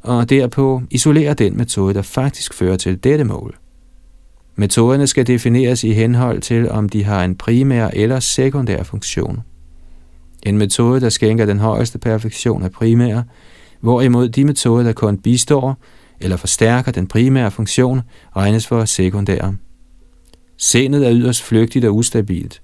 og 0.00 0.30
derpå 0.30 0.82
isolere 0.90 1.34
den 1.34 1.56
metode, 1.56 1.94
der 1.94 2.02
faktisk 2.02 2.54
fører 2.54 2.76
til 2.76 3.04
dette 3.04 3.24
mål– 3.24 3.56
Metoderne 4.60 5.06
skal 5.06 5.26
defineres 5.26 5.84
i 5.84 5.92
henhold 5.92 6.40
til, 6.40 6.70
om 6.70 6.88
de 6.88 7.04
har 7.04 7.24
en 7.24 7.34
primær 7.34 7.88
eller 7.92 8.20
sekundær 8.20 8.82
funktion. 8.82 9.40
En 10.42 10.58
metode, 10.58 11.00
der 11.00 11.08
skænker 11.08 11.46
den 11.46 11.58
højeste 11.58 11.98
perfektion 11.98 12.62
er 12.62 12.68
primær, 12.68 13.22
hvorimod 13.80 14.28
de 14.28 14.44
metoder, 14.44 14.82
der 14.82 14.92
kun 14.92 15.18
bistår 15.18 15.76
eller 16.20 16.36
forstærker 16.36 16.92
den 16.92 17.06
primære 17.06 17.50
funktion, 17.50 18.00
regnes 18.36 18.66
for 18.66 18.84
sekundære. 18.84 19.56
Sindet 20.56 21.06
er 21.06 21.12
yderst 21.14 21.42
flygtigt 21.42 21.84
og 21.84 21.96
ustabilt. 21.96 22.62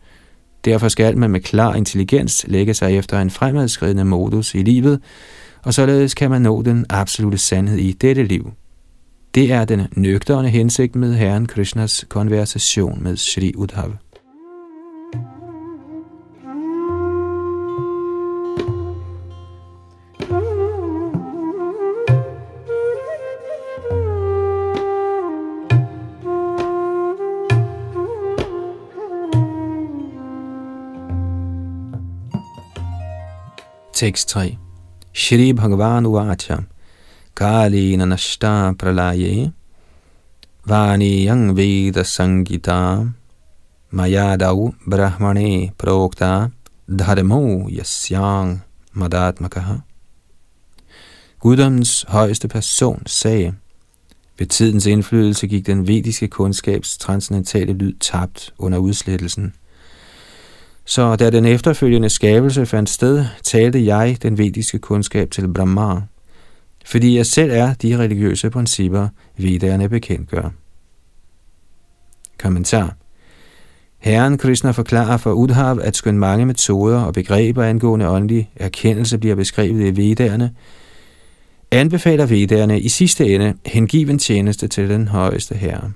Derfor 0.65 0.89
skal 0.89 1.19
man 1.19 1.31
med 1.31 1.41
klar 1.41 1.75
intelligens 1.75 2.45
lægge 2.49 2.75
sig 2.75 2.97
efter 2.97 3.21
en 3.21 3.31
fremadskridende 3.31 4.05
modus 4.05 4.55
i 4.55 4.63
livet, 4.63 5.01
og 5.63 5.75
således 5.75 6.15
kan 6.15 6.31
man 6.31 6.43
nå 6.43 6.63
den 6.63 6.87
absolute 6.89 7.39
sandhed 7.39 7.79
i 7.79 7.93
dette 7.93 8.23
liv. 8.23 8.53
Det 9.35 9.53
er 9.53 9.65
den 9.65 9.87
nøgterne 9.97 10.49
hensigt 10.49 10.97
med 10.97 11.15
Herren 11.15 11.47
Krishnas 11.47 12.05
konversation 12.09 13.03
med 13.03 13.17
Sri 13.17 13.53
Udhav. 13.57 13.93
Tekst 33.95 34.29
3 34.29 34.57
Shri 35.15 35.53
Bhagavan 35.53 36.07
Uvacha 36.07 36.57
Kali 37.35 37.97
Nanashta 37.97 38.77
Pralaye 38.77 39.53
Vani 40.67 41.25
Yang 41.25 41.57
Veda 41.57 42.05
Sangita 42.05 43.13
mayadau 43.93 44.75
Brahmane 44.87 45.73
Prokta 45.77 46.53
Dharmo 46.89 47.69
Yasyang 47.69 48.61
Madatmakaha 48.95 49.83
Guddoms 51.41 52.05
højeste 52.09 52.49
person 52.49 53.03
sagde, 53.07 53.55
ved 54.39 54.47
tidens 54.47 54.87
indflydelse 54.87 55.47
gik 55.47 55.67
den 55.67 55.87
vediske 55.89 56.29
kundskabs 56.29 56.99
transcendentale 56.99 57.73
lyd 57.73 57.93
tabt 58.01 58.55
under 58.59 58.79
udslettelsen. 58.79 59.55
Så 60.85 61.17
da 61.17 61.31
den 61.31 61.45
efterfølgende 61.45 62.11
skabelse 62.11 62.67
fandt 62.67 62.91
sted, 62.91 63.25
talte 63.43 63.87
jeg 63.87 64.19
den 64.23 64.39
vediske 64.39 64.79
kundskab 64.79 65.31
til 65.31 65.53
Brahma, 65.53 66.01
fordi 66.85 67.17
jeg 67.17 67.27
selv 67.27 67.51
er 67.53 67.75
de 67.75 67.99
religiøse 67.99 68.51
principper, 68.51 69.09
vedderne 69.37 69.89
bekendtgør. 69.89 70.51
Kommentar 72.39 72.97
Herren 73.99 74.39
Krishna 74.39 74.71
forklarer 74.71 75.17
for 75.17 75.33
Udhav, 75.33 75.81
at 75.83 75.97
skøn 75.97 76.19
mange 76.19 76.47
metoder 76.47 77.01
og 77.01 77.15
begreber 77.15 77.65
angående 77.65 78.09
åndelig 78.09 78.51
erkendelse 78.57 79.19
bliver 79.19 79.35
beskrevet 79.35 79.87
i 79.87 79.97
vedderne, 79.97 80.51
anbefaler 81.71 82.27
vedderne 82.27 82.81
i 82.81 82.89
sidste 82.89 83.35
ende 83.35 83.55
hengiven 83.67 84.19
tjeneste 84.19 84.69
til 84.69 84.89
den 84.89 85.09
højeste 85.09 85.55
herre. 85.55 85.93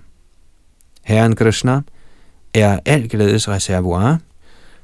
Herren 1.05 1.37
Krishna 1.37 1.81
er 2.55 2.79
al 2.85 3.09
glædes 3.09 3.49
reservoir, 3.49 4.19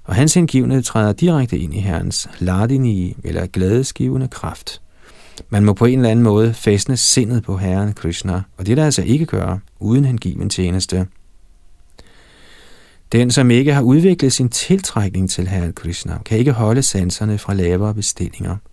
og 0.05 0.15
hans 0.15 0.35
hengivne 0.35 0.83
træder 0.83 1.13
direkte 1.13 1.59
ind 1.59 1.75
i 1.75 1.81
herrens 1.81 2.29
ladini 2.39 3.17
eller 3.25 3.47
glædesgivende 3.47 4.29
kraft. 4.29 4.81
Man 5.49 5.65
må 5.65 5.73
på 5.73 5.85
en 5.85 5.99
eller 5.99 6.11
anden 6.11 6.23
måde 6.23 6.55
fæstne 6.55 6.97
sindet 6.97 7.43
på 7.43 7.57
herren 7.57 7.93
Krishna, 7.93 8.43
og 8.57 8.67
det 8.67 8.77
der 8.77 8.85
altså 8.85 9.03
ikke 9.03 9.27
gøre 9.27 9.61
uden 9.81 10.05
hengiven 10.05 10.51
tjeneste. 10.51 11.07
Den, 13.13 13.31
som 13.31 13.51
ikke 13.51 13.75
har 13.75 13.83
udviklet 13.83 14.33
sin 14.33 14.49
tiltrækning 14.49 15.31
til 15.31 15.49
herren 15.49 15.73
Krishna, 15.73 16.19
kan 16.25 16.39
ikke 16.39 16.53
holde 16.53 16.83
sanserne 16.83 17.39
fra 17.39 17.55
lavere 17.55 17.95
bestillinger– 17.95 18.57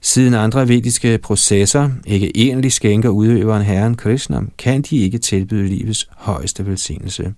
Siden 0.00 0.34
andre 0.34 0.68
vediske 0.68 1.18
processer 1.18 1.90
ikke 2.06 2.36
egentlig 2.36 2.72
skænker 2.72 3.08
udøveren 3.08 3.62
herren 3.62 3.96
Krishna, 3.96 4.40
kan 4.58 4.82
de 4.82 4.96
ikke 4.96 5.18
tilbyde 5.18 5.68
livets 5.68 6.08
højeste 6.16 6.66
velsignelse. 6.66 7.34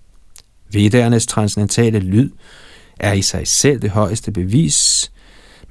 Vedernes 0.71 1.27
transcendentale 1.27 1.99
lyd 1.99 2.29
er 2.99 3.13
i 3.13 3.21
sig 3.21 3.47
selv 3.47 3.81
det 3.81 3.89
højeste 3.89 4.31
bevis, 4.31 5.11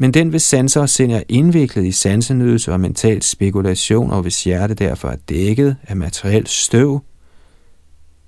men 0.01 0.15
den 0.15 0.29
hvis 0.29 0.43
sanser 0.43 0.81
og 0.81 0.89
sind 0.89 1.13
er 1.13 1.23
indviklet 1.29 1.87
i 1.87 1.93
sansenydelse 1.93 2.73
og 2.73 2.81
mental 2.81 3.23
spekulation, 3.23 4.11
og 4.11 4.23
hvis 4.23 4.45
hjerte 4.45 4.75
derfor 4.75 5.09
er 5.09 5.17
dækket 5.29 5.77
af 5.83 5.97
materielt 5.97 6.49
støv, 6.49 7.01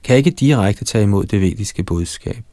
kan 0.04 0.16
ikke 0.16 0.30
direkte 0.30 0.84
tage 0.84 1.04
imod 1.04 1.24
det 1.24 1.40
vediske 1.40 1.82
budskab. 1.82 2.44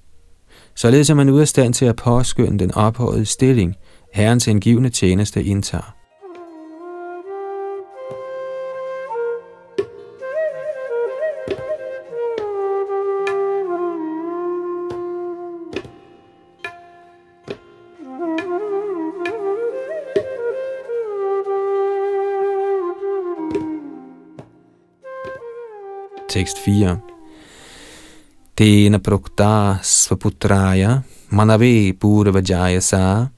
Således 0.76 1.10
er 1.10 1.14
man 1.14 1.30
ude 1.30 1.42
af 1.42 1.48
stand 1.48 1.74
til 1.74 1.86
at 1.86 1.96
påskynde 1.96 2.60
den 2.60 2.72
ophøjede 2.72 3.26
stilling, 3.26 3.76
herrens 4.14 4.48
indgivende 4.48 4.90
tjeneste 4.90 5.44
indtager. 5.44 5.99
Tekst 26.40 26.58
4. 26.58 26.98
Tena 28.56 29.00
prokta 29.00 29.80
svaputraya 29.84 31.02
manave 31.30 31.94
purvajayasa 31.94 33.30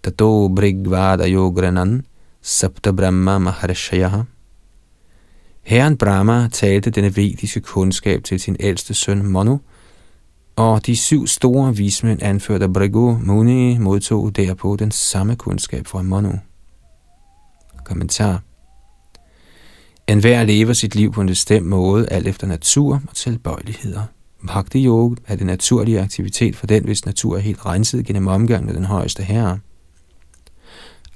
tato 0.00 0.48
brigvada 0.48 1.26
yogranan 1.26 2.02
sapta 2.40 2.92
brahma 2.92 3.38
maharshaya. 3.38 4.24
Herren 5.62 5.96
Brahma 5.96 6.48
talte 6.48 6.90
denne 6.90 7.16
vediske 7.16 7.60
kundskab 7.60 8.24
til 8.24 8.40
sin 8.40 8.56
ældste 8.60 8.94
søn 8.94 9.22
Manu, 9.22 9.60
og 10.56 10.86
de 10.86 10.96
syv 10.96 11.26
store 11.26 11.76
vismænd 11.76 12.22
anført 12.22 12.62
af 12.62 12.72
Brigu 12.72 13.18
Muni 13.22 13.78
modtog 13.78 14.36
derpå 14.36 14.76
den 14.76 14.90
samme 14.90 15.36
kundskab 15.36 15.86
fra 15.86 16.02
Manu. 16.02 16.32
Kommentar 17.84 18.42
en 20.08 20.18
hver 20.18 20.44
lever 20.44 20.72
sit 20.72 20.94
liv 20.94 21.12
på 21.12 21.20
en 21.20 21.26
bestemt 21.26 21.66
måde, 21.66 22.08
alt 22.10 22.26
efter 22.26 22.46
natur 22.46 23.02
og 23.08 23.14
tilbøjeligheder. 23.14 24.02
Bhakti 24.46 24.86
yoga 24.86 25.14
er 25.26 25.36
den 25.36 25.46
naturlige 25.46 26.00
aktivitet 26.00 26.56
for 26.56 26.66
den, 26.66 26.84
hvis 26.84 27.06
natur 27.06 27.36
er 27.36 27.40
helt 27.40 27.66
renset 27.66 28.06
gennem 28.06 28.26
omgang 28.26 28.66
med 28.66 28.74
den 28.74 28.84
højeste 28.84 29.22
herre. 29.22 29.58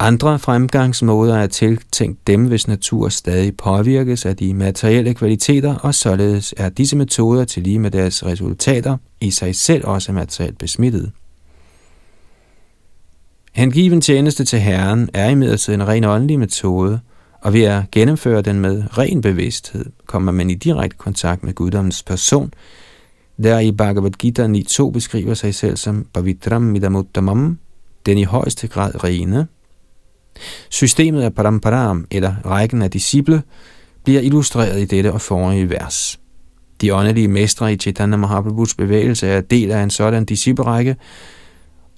Andre 0.01 0.38
fremgangsmåder 0.38 1.37
er 1.37 1.46
tiltænkt 1.46 2.27
dem, 2.27 2.44
hvis 2.46 2.68
natur 2.68 3.09
stadig 3.09 3.57
påvirkes 3.57 4.27
af 4.27 4.37
de 4.37 4.55
materielle 4.55 5.14
kvaliteter, 5.14 5.74
og 5.74 5.94
således 5.94 6.55
er 6.57 6.68
disse 6.68 6.96
metoder 6.96 7.44
til 7.44 7.62
lige 7.62 7.79
med 7.79 7.90
deres 7.90 8.27
resultater 8.27 8.96
i 9.20 9.31
sig 9.31 9.57
selv 9.57 9.87
også 9.87 10.12
materielt 10.12 10.59
besmittet. 10.59 11.12
Hengiven 13.53 14.01
tjeneste 14.01 14.44
til 14.44 14.59
Herren 14.59 15.09
er 15.14 15.29
imidlertid 15.29 15.74
en 15.74 15.88
ren 15.88 16.05
åndelig 16.05 16.38
metode, 16.38 17.01
og 17.40 17.53
ved 17.53 17.62
at 17.62 17.90
gennemføre 17.92 18.42
den 18.42 18.61
med 18.61 18.98
ren 18.98 19.20
bevidsthed, 19.20 19.87
kommer 20.07 20.33
man 20.33 20.51
i 20.51 20.55
direkte 20.55 20.96
kontakt 20.96 21.44
med 21.44 21.55
guddommens 21.55 22.03
person, 22.03 22.53
der 23.42 23.59
i 23.59 23.72
Bhagavad 23.72 24.11
Gita 24.11 24.46
9.2 24.46 24.90
beskriver 24.90 25.35
sig 25.35 25.55
selv 25.55 25.77
som 25.77 26.07
Pavitram 26.14 26.62
Midamuttamam, 26.62 27.59
den 28.07 28.18
i 28.18 28.24
højeste 28.24 28.68
grad 28.68 29.05
rene. 29.05 29.46
Systemet 30.68 31.22
af 31.22 31.35
Paramparam, 31.35 32.07
eller 32.11 32.35
rækken 32.46 32.83
af 32.83 32.90
disciple, 32.90 33.42
bliver 34.05 34.20
illustreret 34.20 34.81
i 34.81 34.85
dette 34.85 35.12
og 35.12 35.20
forrige 35.20 35.70
vers. 35.70 36.20
De 36.81 36.94
åndelige 36.94 37.29
mestre 37.29 37.72
i 37.72 37.77
Chaitanya 37.77 38.16
Mahaprabhus 38.16 38.74
bevægelse 38.74 39.27
er 39.27 39.40
del 39.40 39.70
af 39.70 39.83
en 39.83 39.90
sådan 39.90 40.24
disciplerække, 40.24 40.96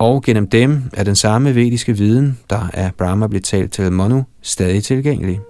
og 0.00 0.22
gennem 0.22 0.50
dem 0.50 0.82
er 0.92 1.04
den 1.04 1.16
samme 1.16 1.54
vediske 1.54 1.96
viden, 1.96 2.38
der 2.50 2.70
af 2.74 2.94
Brahma 2.98 3.26
blev 3.26 3.42
talt 3.42 3.72
til 3.72 3.92
Manu, 3.92 4.24
stadig 4.42 4.84
tilgængelig. 4.84 5.40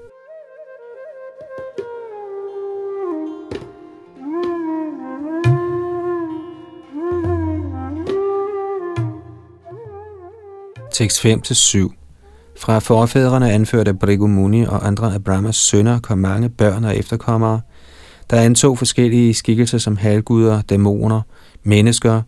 Tekst 10.93 11.25
5-7 11.25 11.95
Fra 12.59 12.79
forfædrene 12.79 13.53
anførte 13.53 13.95
Brigu 13.95 14.27
Muni 14.27 14.63
og 14.63 14.87
andre 14.87 15.15
af 15.15 15.25
Brahmas 15.25 15.57
sønner 15.57 16.01
kom 16.01 16.19
mange 16.19 16.49
børn 16.49 16.85
og 16.85 16.97
efterkommere, 16.97 17.61
der 18.31 18.41
antog 18.41 18.79
forskellige 18.79 19.35
skikkelser 19.35 19.79
som 19.79 19.97
halvguder, 19.97 20.63
dæmoner, 20.63 21.21
mennesker, 21.63 22.23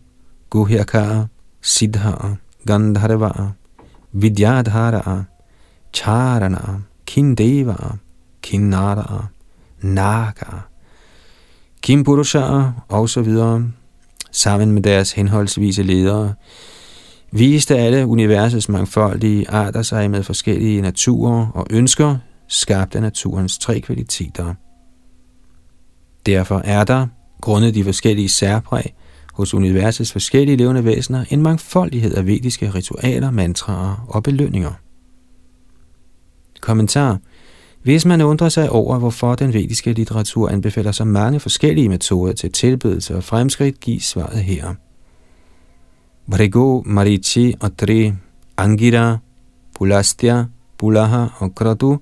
guherkarer, 0.49 1.25
Siddha, 1.63 2.35
Gandharva, 2.67 3.51
Vidyadhara, 4.13 5.23
Charana, 5.93 6.81
Kindeva, 7.05 7.97
Kinnara, 8.41 9.27
Naga, 9.81 10.59
Kimpurusha 11.81 12.71
og 12.87 13.09
så 13.09 13.21
videre, 13.21 13.71
sammen 14.31 14.71
med 14.71 14.81
deres 14.81 15.11
henholdsvise 15.11 15.83
ledere, 15.83 16.33
viste 17.31 17.77
alle 17.77 18.07
universets 18.07 18.69
mangfoldige 18.69 19.49
arter 19.49 19.81
sig 19.81 20.11
med 20.11 20.23
forskellige 20.23 20.81
naturer 20.81 21.47
og 21.53 21.67
ønsker, 21.69 22.17
skabt 22.47 22.95
af 22.95 23.01
naturens 23.01 23.57
tre 23.57 23.79
kvaliteter. 23.79 24.53
Derfor 26.25 26.61
er 26.65 26.83
der, 26.83 27.07
grundet 27.41 27.75
de 27.75 27.83
forskellige 27.83 28.29
særpræg, 28.29 28.93
hos 29.33 29.53
universets 29.53 30.11
forskellige 30.11 30.55
levende 30.55 30.85
væsener 30.85 31.25
en 31.29 31.41
mangfoldighed 31.41 32.13
af 32.13 32.27
vediske 32.27 32.69
ritualer, 32.69 33.31
mantraer 33.31 34.05
og 34.07 34.23
belønninger. 34.23 34.71
Kommentar 36.61 37.19
hvis 37.83 38.05
man 38.05 38.21
undrer 38.21 38.49
sig 38.49 38.69
over, 38.69 38.99
hvorfor 38.99 39.35
den 39.35 39.53
vediske 39.53 39.93
litteratur 39.93 40.49
anbefaler 40.49 40.91
så 40.91 41.05
mange 41.05 41.39
forskellige 41.39 41.89
metoder 41.89 42.33
til 42.33 42.51
tilbedelse 42.51 43.15
og 43.15 43.23
fremskridt, 43.23 43.79
gives 43.79 44.03
svaret 44.03 44.43
her. 44.43 44.73
Vrigo, 46.27 46.81
Marichi 46.85 47.53
og 47.59 47.77
Tri, 47.77 48.13
Angira, 48.57 49.17
Pulastya, 49.75 50.43
Pulaha 50.77 51.25
og 51.37 51.55
Kratu 51.55 51.97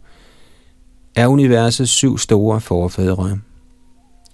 er 1.15 1.27
universets 1.27 1.91
syv 1.91 2.17
store 2.17 2.61
forfædre. 2.61 3.39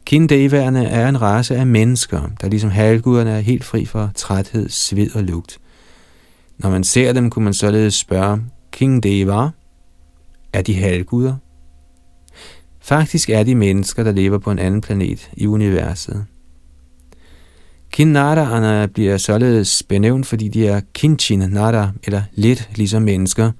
Kindevaerne 0.08 0.86
er 0.86 1.10
en 1.10 1.22
race 1.22 1.56
af 1.56 1.68
mennesker, 1.68 2.22
der 2.42 2.50
ligesom 2.50 2.70
halvguderne 2.70 3.32
er 3.32 3.40
helt 3.40 3.64
fri 3.64 3.86
for 3.86 4.12
træthed, 4.16 4.70
sved 4.70 5.16
og 5.16 5.24
lugt. 5.24 5.60
Når 6.58 6.70
man 6.70 6.84
ser 6.84 7.14
dem, 7.14 7.30
kunne 7.30 7.46
man 7.46 7.54
således 7.54 7.94
spørge, 7.94 8.42
King 8.72 9.06
er 10.54 10.62
de 10.66 10.76
halvguder? 10.76 11.36
Faktisk 12.80 13.30
er 13.30 13.44
de 13.44 13.56
mennesker, 13.56 14.04
der 14.04 14.12
lever 14.12 14.38
på 14.38 14.52
en 14.52 14.60
anden 14.60 14.82
planet 14.82 15.30
i 15.34 15.48
universet. 15.48 16.26
Kinnadaerne 17.92 18.88
bliver 18.88 19.18
således 19.18 19.84
benævnt, 19.84 20.26
fordi 20.26 20.48
de 20.48 20.68
er 20.68 20.82
kinchin 20.94 21.40
nara, 21.40 21.92
eller 22.04 22.22
lidt 22.34 22.70
ligesom 22.76 23.02
mennesker. 23.02 23.52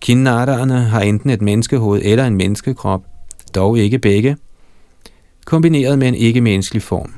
Kinnadaerne 0.00 0.80
har 0.80 1.00
enten 1.00 1.30
et 1.30 1.42
menneskehoved 1.42 2.00
eller 2.04 2.26
en 2.26 2.36
menneskekrop, 2.36 3.02
dog 3.54 3.78
ikke 3.78 3.98
begge, 3.98 4.36
kombineret 5.50 5.98
med 5.98 6.08
en 6.08 6.14
ikke-menneskelig 6.14 6.82
form. 6.82 7.12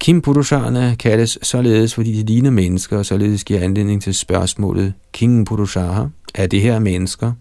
Kimpurusharerne 0.00 0.96
kaldes 0.98 1.38
således, 1.42 1.94
fordi 1.94 2.12
de 2.12 2.26
ligner 2.26 2.50
mennesker, 2.50 2.98
og 2.98 3.06
således 3.06 3.44
giver 3.44 3.60
anledning 3.60 4.02
til 4.02 4.14
spørgsmålet, 4.14 4.94
King 5.12 5.46
Purushara, 5.46 6.08
er 6.34 6.46
det 6.46 6.60
her 6.60 6.78
mennesker? 6.78 7.32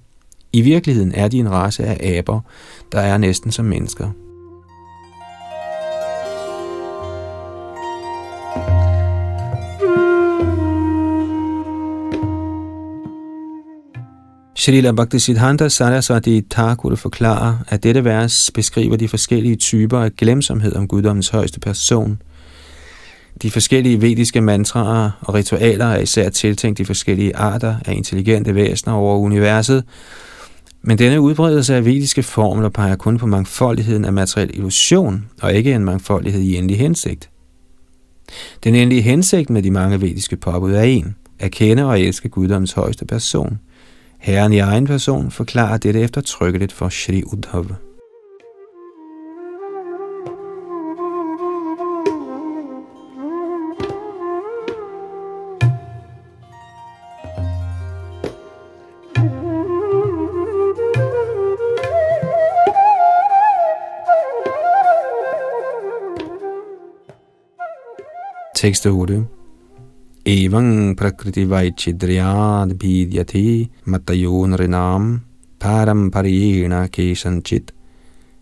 I 0.54 0.62
virkeligheden 0.62 1.12
er 1.16 1.28
de 1.28 1.40
en 1.40 1.52
race 1.52 1.86
af 1.86 2.18
aber, 2.18 2.40
der 2.92 3.00
er 3.00 3.18
næsten 3.18 3.52
som 3.52 3.66
mennesker. 3.66 4.12
Shrila 14.68 14.92
Bhaktisiddhanta 14.92 15.70
Sarasvati 15.70 16.42
Thakur 16.42 16.96
forklarer, 16.96 17.58
at 17.68 17.84
dette 17.84 18.04
vers 18.04 18.52
beskriver 18.54 18.96
de 18.96 19.08
forskellige 19.08 19.56
typer 19.56 20.00
af 20.00 20.16
glemsomhed 20.16 20.76
om 20.76 20.88
guddommens 20.88 21.30
højeste 21.30 21.60
person. 21.60 22.22
De 23.42 23.52
forskellige 23.52 24.02
vediske 24.02 24.42
mantraer 24.42 25.12
og 25.22 25.34
ritualer 25.34 25.86
er 25.86 26.00
især 26.00 26.30
tiltænkt 26.30 26.78
de 26.78 26.86
forskellige 26.86 27.36
arter 27.36 27.76
af 27.86 27.94
intelligente 27.94 28.56
væsener 28.56 28.94
over 28.94 29.18
universet, 29.18 29.84
men 30.82 30.98
denne 30.98 31.22
udbredelse 31.22 31.76
af 31.76 31.86
vediske 31.86 32.24
formler 32.24 32.70
peger 32.70 32.96
kun 32.96 33.18
på 33.18 33.26
mangfoldigheden 33.26 34.06
af 34.06 34.14
materiel 34.14 34.50
illusion, 34.54 35.26
og 35.42 35.54
ikke 35.54 35.74
en 35.74 35.86
mangfoldighed 35.86 36.42
i 36.42 36.56
endelig 36.56 36.78
hensigt. 36.78 37.30
Den 38.64 38.76
endelige 38.76 39.02
hensigt 39.02 39.50
med 39.50 39.64
de 39.64 39.72
mange 39.72 40.02
vediske 40.02 40.36
påbud 40.36 40.74
er 40.74 40.82
en, 40.82 41.16
at 41.40 41.52
kende 41.52 41.86
og 41.86 42.02
elske 42.02 42.30
guddommens 42.30 42.72
højeste 42.72 43.06
person– 43.06 43.60
Herren 44.28 44.54
i 44.54 44.60
egen 44.60 44.86
person 44.86 45.32
forklarer 45.32 45.78
dette 45.78 46.02
eftertrykkeligt 46.02 46.74
for 46.74 46.90
Shri 46.90 47.24
Uddhav. 47.24 47.66
Tekst 68.56 68.86
8 68.86 69.37
Evang 70.30 70.98
prakriti 70.98 71.46
vaichidriyad 71.50 72.74
bhidyati 72.80 73.70
matayon 73.86 74.60
rinam 74.60 75.22
param 75.60 76.12
pariyena 76.12 76.88
kesanchit 76.88 77.72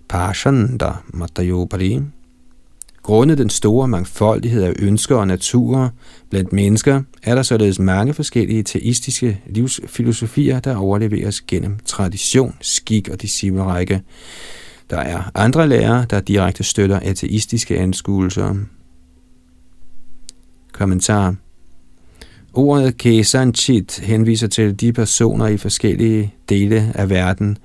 pashanda 0.09 1.03
matayopari. 1.13 2.01
Grundet 3.03 3.37
den 3.37 3.49
store 3.49 3.87
mangfoldighed 3.87 4.63
af 4.63 4.73
ønsker 4.79 5.15
og 5.15 5.27
naturer 5.27 5.89
blandt 6.29 6.53
mennesker, 6.53 7.01
er 7.23 7.35
der 7.35 7.43
således 7.43 7.79
mange 7.79 8.13
forskellige 8.13 8.63
teistiske 8.63 9.41
livsfilosofier, 9.45 10.59
der 10.59 10.75
overleveres 10.75 11.41
gennem 11.41 11.77
tradition, 11.85 12.55
skik 12.61 13.09
og 13.09 13.21
disciplerække. 13.21 14.01
Der 14.89 14.97
er 14.97 15.31
andre 15.35 15.67
lærere, 15.67 16.05
der 16.09 16.19
direkte 16.19 16.63
støtter 16.63 16.99
ateistiske 16.99 17.77
anskuelser. 17.77 18.55
Kommentar 20.71 21.35
Ordet 22.57 22.97
Kesanchit 22.97 23.99
henviser 24.03 24.47
til 24.47 24.79
de 24.79 24.93
personer 24.93 25.47
i 25.47 25.57
forskellige 25.57 26.33
dele 26.49 26.91
af 26.95 27.09
verden, 27.09 27.57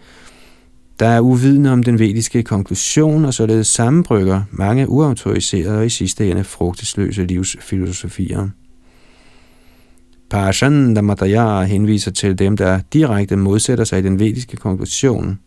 der 1.00 1.06
er 1.06 1.20
uvidende 1.20 1.72
om 1.72 1.82
den 1.82 1.98
vediske 1.98 2.42
konklusion 2.42 3.24
og 3.24 3.34
således 3.34 3.66
sammenbrygger 3.66 4.42
mange 4.50 4.88
uautoriserede 4.88 5.78
og 5.78 5.86
i 5.86 5.88
sidste 5.88 6.30
ende 6.30 6.44
frugtesløse 6.44 7.24
livsfilosofier. 7.24 8.48
Parshan 10.30 10.94
Damataya 10.94 11.62
henviser 11.62 12.10
til 12.10 12.38
dem, 12.38 12.56
der 12.56 12.80
direkte 12.92 13.36
modsætter 13.36 13.84
sig 13.84 14.02
den 14.02 14.18
vediske 14.18 14.56
konklusion. 14.56 15.38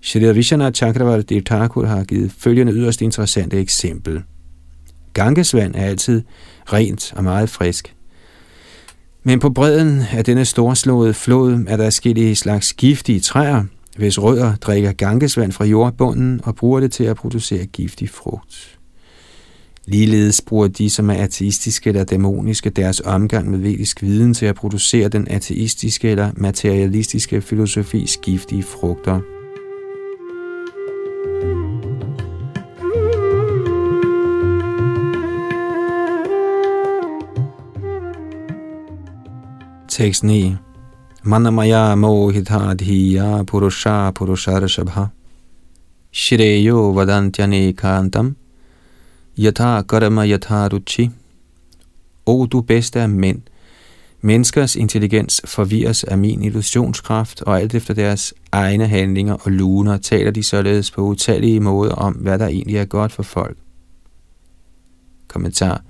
Shri 0.00 0.32
Vishana 0.32 0.70
Chakravarti 0.70 1.40
Thakur 1.40 1.86
har 1.86 2.04
givet 2.04 2.32
følgende 2.38 2.72
yderst 2.72 3.02
interessante 3.02 3.60
eksempel. 3.60 4.22
Gangesvand 5.12 5.74
er 5.74 5.84
altid 5.84 6.22
rent 6.72 7.12
og 7.16 7.24
meget 7.24 7.50
frisk. 7.50 7.95
Men 9.28 9.40
på 9.40 9.50
bredden 9.50 10.02
af 10.12 10.24
denne 10.24 10.44
storslåede 10.44 11.14
flod 11.14 11.64
er 11.68 11.76
der 11.76 12.08
i 12.16 12.34
slags 12.34 12.72
giftige 12.72 13.20
træer, 13.20 13.64
hvis 13.96 14.22
rødder 14.22 14.56
drikker 14.56 14.92
gangesvand 14.92 15.52
fra 15.52 15.64
jordbunden 15.64 16.40
og 16.44 16.56
bruger 16.56 16.80
det 16.80 16.92
til 16.92 17.04
at 17.04 17.16
producere 17.16 17.66
giftig 17.66 18.10
frugt. 18.10 18.78
Ligeledes 19.86 20.40
bruger 20.40 20.68
de, 20.68 20.90
som 20.90 21.10
er 21.10 21.14
ateistiske 21.14 21.88
eller 21.88 22.04
dæmoniske, 22.04 22.70
deres 22.70 23.00
omgang 23.00 23.50
med 23.50 23.58
vedisk 23.58 24.02
viden 24.02 24.34
til 24.34 24.46
at 24.46 24.54
producere 24.54 25.08
den 25.08 25.28
ateistiske 25.30 26.10
eller 26.10 26.30
materialistiske 26.36 27.40
filosofis 27.40 28.16
giftige 28.22 28.62
frugter– 28.62 29.20
Tekst 39.96 40.24
9. 40.24 40.56
Manamaya 41.22 41.94
mohitadhiya 41.94 43.44
purusha 43.46 44.12
purusharashabha 44.12 45.06
Shreyo 46.12 46.92
vadantyane 46.92 47.72
kantam. 47.72 48.36
Yatha 49.38 49.82
karma 49.88 50.26
yatha 50.26 50.68
ruchi. 50.68 51.10
O 52.26 52.46
du 52.46 52.60
bedste 52.60 53.00
af 53.00 53.08
mænd, 53.08 53.42
Menneskers 54.20 54.76
intelligens 54.76 55.40
forvirres 55.44 56.04
af 56.04 56.18
min 56.18 56.42
illusionskraft, 56.42 57.42
og 57.42 57.60
alt 57.60 57.74
efter 57.74 57.94
deres 57.94 58.34
egne 58.52 58.86
handlinger 58.86 59.34
og 59.34 59.52
luner 59.52 59.96
taler 59.96 60.30
de 60.30 60.42
således 60.42 60.90
på 60.90 61.02
utallige 61.02 61.60
måder 61.60 61.94
om, 61.94 62.12
hvad 62.12 62.38
der 62.38 62.46
egentlig 62.46 62.76
er 62.76 62.84
godt 62.84 63.12
for 63.12 63.22
folk. 63.22 63.56
Kommentar. 65.28 65.82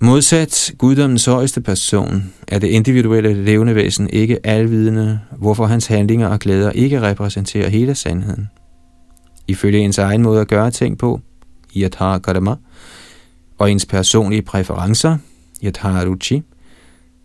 Modsat 0.00 0.72
guddommens 0.78 1.24
højeste 1.24 1.60
person 1.60 2.32
er 2.48 2.58
det 2.58 2.68
individuelle 2.68 3.44
levende 3.44 3.74
væsen 3.74 4.10
ikke 4.10 4.46
alvidende, 4.46 5.20
hvorfor 5.38 5.66
hans 5.66 5.86
handlinger 5.86 6.28
og 6.28 6.38
glæder 6.38 6.70
ikke 6.70 7.00
repræsenterer 7.00 7.68
hele 7.68 7.94
sandheden. 7.94 8.48
Ifølge 9.48 9.78
ens 9.78 9.98
egen 9.98 10.22
måde 10.22 10.40
at 10.40 10.48
gøre 10.48 10.70
ting 10.70 10.98
på, 10.98 11.20
yatha 11.76 12.18
karma, 12.18 12.54
og 13.58 13.70
ens 13.70 13.86
personlige 13.86 14.42
præferencer, 14.42 15.16
yatha 15.64 16.04
ruchi, 16.04 16.42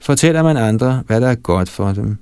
fortæller 0.02 0.44
man 0.44 0.58
andre, 0.58 1.04
hvad 1.08 1.22
der 1.22 1.28
er 1.28 1.36
godt 1.36 1.70
for 1.70 1.92
dem. 1.92 2.18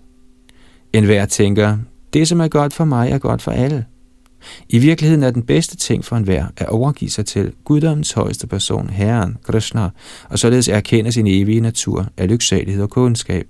En 0.94 1.06
hver 1.06 1.26
tænker, 1.26 1.78
det 2.14 2.28
som 2.28 2.40
er 2.42 2.48
godt 2.48 2.74
for 2.74 2.86
mig 2.86 3.12
er 3.12 3.18
godt 3.18 3.42
for 3.42 3.52
alle. 3.52 3.86
I 4.70 4.78
virkeligheden 4.78 5.24
er 5.24 5.32
den 5.32 5.44
bedste 5.44 5.78
ting 5.78 6.06
for 6.06 6.16
enhver 6.16 6.46
at 6.58 6.70
overgive 6.70 7.12
sig 7.12 7.26
til 7.26 7.54
guddommens 7.66 8.12
højeste 8.12 8.48
person, 8.48 8.90
Herren, 8.90 9.38
Krishna, 9.44 9.90
og 10.30 10.40
således 10.40 10.68
erkende 10.68 11.12
sin 11.12 11.28
evige 11.28 11.62
natur 11.62 12.06
af 12.18 12.30
lyksalighed 12.30 12.84
og 12.84 12.90
kundskab. 12.90 13.46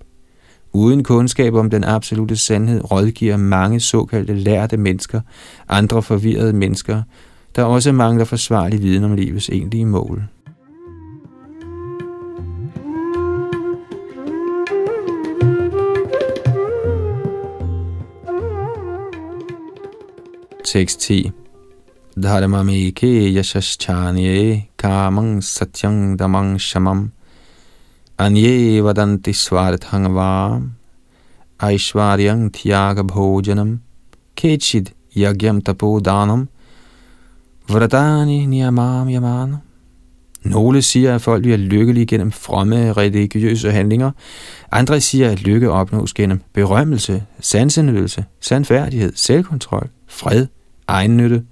Uden 0.74 1.04
kundskab 1.04 1.54
om 1.54 1.70
den 1.70 1.84
absolute 1.84 2.38
sandhed 2.38 2.92
rådgiver 2.92 3.38
mange 3.38 3.80
såkaldte 3.80 4.34
lærte 4.34 4.78
mennesker, 4.78 5.22
andre 5.70 6.04
forvirrede 6.04 6.54
mennesker, 6.54 7.02
der 7.56 7.64
også 7.64 7.92
mangler 7.92 8.26
forsvarlig 8.26 8.82
viden 8.82 9.04
om 9.04 9.16
livets 9.16 9.50
egentlige 9.50 9.86
mål. 9.86 10.24
Tekst 20.70 21.00
10 21.00 21.32
Dharmamike 22.16 23.34
yashashchanye 23.34 24.68
kamang 24.78 25.42
satyang 25.42 26.16
damang 26.16 26.60
shamam. 26.60 27.10
Anye 28.20 28.80
vadanti 28.80 29.34
svarthang 29.34 30.14
vam 30.14 30.76
aishwaryang 31.60 32.52
tyaga 32.52 33.02
bhojanam. 33.02 33.80
Kechid 34.36 34.92
yagyam 35.16 35.64
tapodanam. 35.64 36.48
Vratani 37.68 38.46
niyamam 38.46 39.10
yamanam. 39.10 39.62
Nogle 40.44 40.82
siger, 40.82 41.16
at 41.16 41.22
folk 41.22 41.42
bliver 41.42 41.58
lykkelige 41.58 42.06
gennem 42.06 42.32
fromme 42.32 42.94
religiøse 42.94 43.72
handlinger. 43.72 44.12
Andre 44.72 45.02
siger, 45.02 45.32
at 45.32 45.42
lykke 45.42 45.72
opnås 45.72 46.14
gennem 46.14 46.42
berømmelse, 46.54 47.24
sansenydelse, 47.40 48.26
sandfærdighed, 48.40 49.14
selvkontrol, 49.16 49.90
fred, 50.08 50.48
egennytte, 50.90 51.46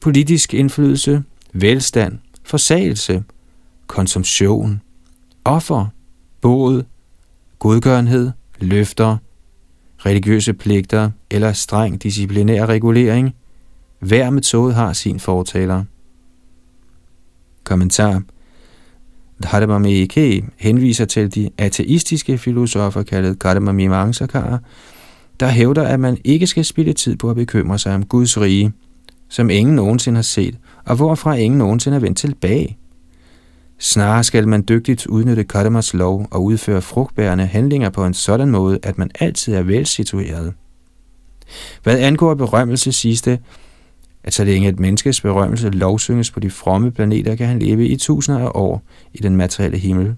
politisk 0.00 0.54
indflydelse, 0.54 1.22
velstand, 1.52 2.18
forsagelse, 2.44 3.24
konsumtion, 3.86 4.80
offer, 5.44 5.86
båd, 6.40 6.84
godgørenhed, 7.58 8.30
løfter, 8.58 9.16
religiøse 10.06 10.52
pligter 10.52 11.10
eller 11.30 11.52
streng 11.52 12.02
disciplinær 12.02 12.66
regulering. 12.66 13.34
Hver 13.98 14.30
metode 14.30 14.74
har 14.74 14.92
sin 14.92 15.20
fortaler. 15.20 15.84
Kommentar 17.64 18.22
Dharmameke 19.42 20.44
henviser 20.56 21.04
til 21.04 21.34
de 21.34 21.50
ateistiske 21.58 22.38
filosofer 22.38 23.02
kaldet 23.02 23.38
Kardamamimamsakara, 23.38 24.58
der 25.40 25.48
hævder, 25.48 25.82
at 25.82 26.00
man 26.00 26.18
ikke 26.24 26.46
skal 26.46 26.64
spille 26.64 26.92
tid 26.92 27.16
på 27.16 27.30
at 27.30 27.36
bekymre 27.36 27.78
sig 27.78 27.94
om 27.94 28.06
Guds 28.06 28.40
rige, 28.40 28.72
som 29.28 29.50
ingen 29.50 29.74
nogensinde 29.74 30.18
har 30.18 30.22
set, 30.22 30.58
og 30.84 30.96
hvorfra 30.96 31.34
ingen 31.34 31.58
nogensinde 31.58 31.96
er 31.96 32.00
vendt 32.00 32.18
tilbage. 32.18 32.76
Snarere 33.78 34.24
skal 34.24 34.48
man 34.48 34.64
dygtigt 34.68 35.06
udnytte 35.06 35.44
Kadamas 35.44 35.94
lov 35.94 36.28
og 36.30 36.44
udføre 36.44 36.82
frugtbærende 36.82 37.46
handlinger 37.46 37.90
på 37.90 38.04
en 38.04 38.14
sådan 38.14 38.50
måde, 38.50 38.78
at 38.82 38.98
man 38.98 39.10
altid 39.20 39.54
er 39.54 39.62
velsitueret. 39.62 40.52
Hvad 41.82 41.98
angår 41.98 42.34
berømmelse, 42.34 42.92
siges 42.92 43.22
det, 43.22 43.38
at 44.24 44.34
så 44.34 44.44
længe 44.44 44.68
et 44.68 44.80
menneskes 44.80 45.20
berømmelse 45.20 45.70
lovsynges 45.70 46.30
på 46.30 46.40
de 46.40 46.50
fromme 46.50 46.90
planeter, 46.90 47.34
kan 47.34 47.46
han 47.46 47.58
leve 47.58 47.88
i 47.88 47.96
tusinder 47.96 48.40
af 48.40 48.50
år 48.54 48.82
i 49.14 49.18
den 49.18 49.36
materielle 49.36 49.78
himmel. 49.78 50.14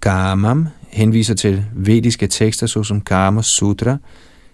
Gamam 0.00 0.68
henviser 0.94 1.34
til 1.34 1.64
vediske 1.72 2.26
tekster 2.26 2.66
såsom 2.66 3.00
Karma 3.00 3.42
Sutra, 3.42 3.96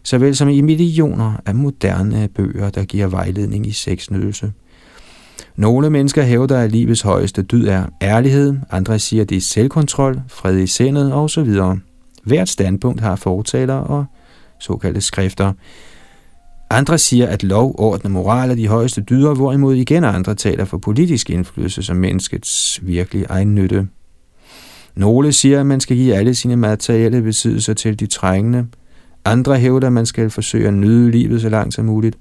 såvel 0.03 0.37
som 0.37 0.49
i 0.49 0.61
millioner 0.61 1.33
af 1.47 1.55
moderne 1.55 2.29
bøger, 2.29 2.71
der 2.71 2.85
giver 2.85 3.07
vejledning 3.07 3.67
i 3.67 3.73
sexnydelse. 3.73 4.53
Nogle 5.57 5.91
mennesker 5.91 6.23
hævder, 6.23 6.59
at 6.59 6.73
livets 6.73 7.01
højeste 7.01 7.43
dyd 7.43 7.67
er 7.67 7.87
ærlighed, 8.03 8.57
andre 8.71 8.99
siger, 8.99 9.23
at 9.23 9.29
det 9.29 9.37
er 9.37 9.41
selvkontrol, 9.41 10.21
fred 10.29 10.59
i 10.59 10.67
sindet 10.67 11.15
osv. 11.15 11.57
Hvert 12.25 12.49
standpunkt 12.49 13.01
har 13.01 13.17
fortaler 13.17 13.75
og 13.75 14.05
såkaldte 14.61 15.01
skrifter. 15.01 15.53
Andre 16.71 16.99
siger, 16.99 17.27
at 17.27 17.43
lov, 17.43 17.75
orden 17.79 18.07
og 18.07 18.11
moral 18.11 18.51
er 18.51 18.55
de 18.55 18.69
højeste 18.69 19.01
dyder, 19.01 19.35
hvorimod 19.35 19.75
igen 19.75 20.05
andre 20.05 20.35
taler 20.35 20.65
for 20.65 20.79
politisk 20.79 21.31
indflydelse 21.31 21.83
som 21.83 21.97
menneskets 21.97 22.81
virkelige 22.83 23.27
egen 23.29 23.55
nytte. 23.55 23.89
Nogle 24.95 25.33
siger, 25.33 25.61
at 25.61 25.67
man 25.67 25.81
skal 25.81 25.97
give 25.97 26.15
alle 26.15 26.35
sine 26.35 26.57
materielle 26.57 27.23
besiddelser 27.23 27.75
til 27.75 28.01
de 28.01 28.07
trængende. 28.07 28.67
Andre 29.25 29.59
hævder, 29.59 29.87
at 29.87 29.93
man 29.93 30.07
skal 30.07 30.31
forsøge 30.31 30.69
at 30.69 30.75
nyde 30.75 31.11
livet 31.11 31.41
så 31.41 31.49
langt 31.49 31.75
som 31.75 31.85
muligt. 31.85 32.19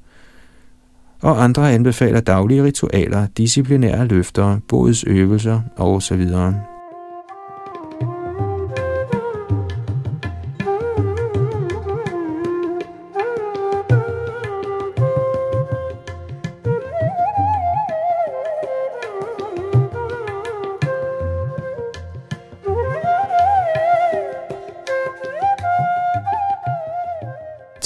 Og 1.22 1.43
andre 1.43 1.74
anbefaler 1.74 2.20
daglige 2.20 2.63
ritualer, 2.63 3.28
disciplinære 3.38 4.05
løfter, 4.05 4.57
bodsøvelser 4.67 5.61
osv. 5.78 6.28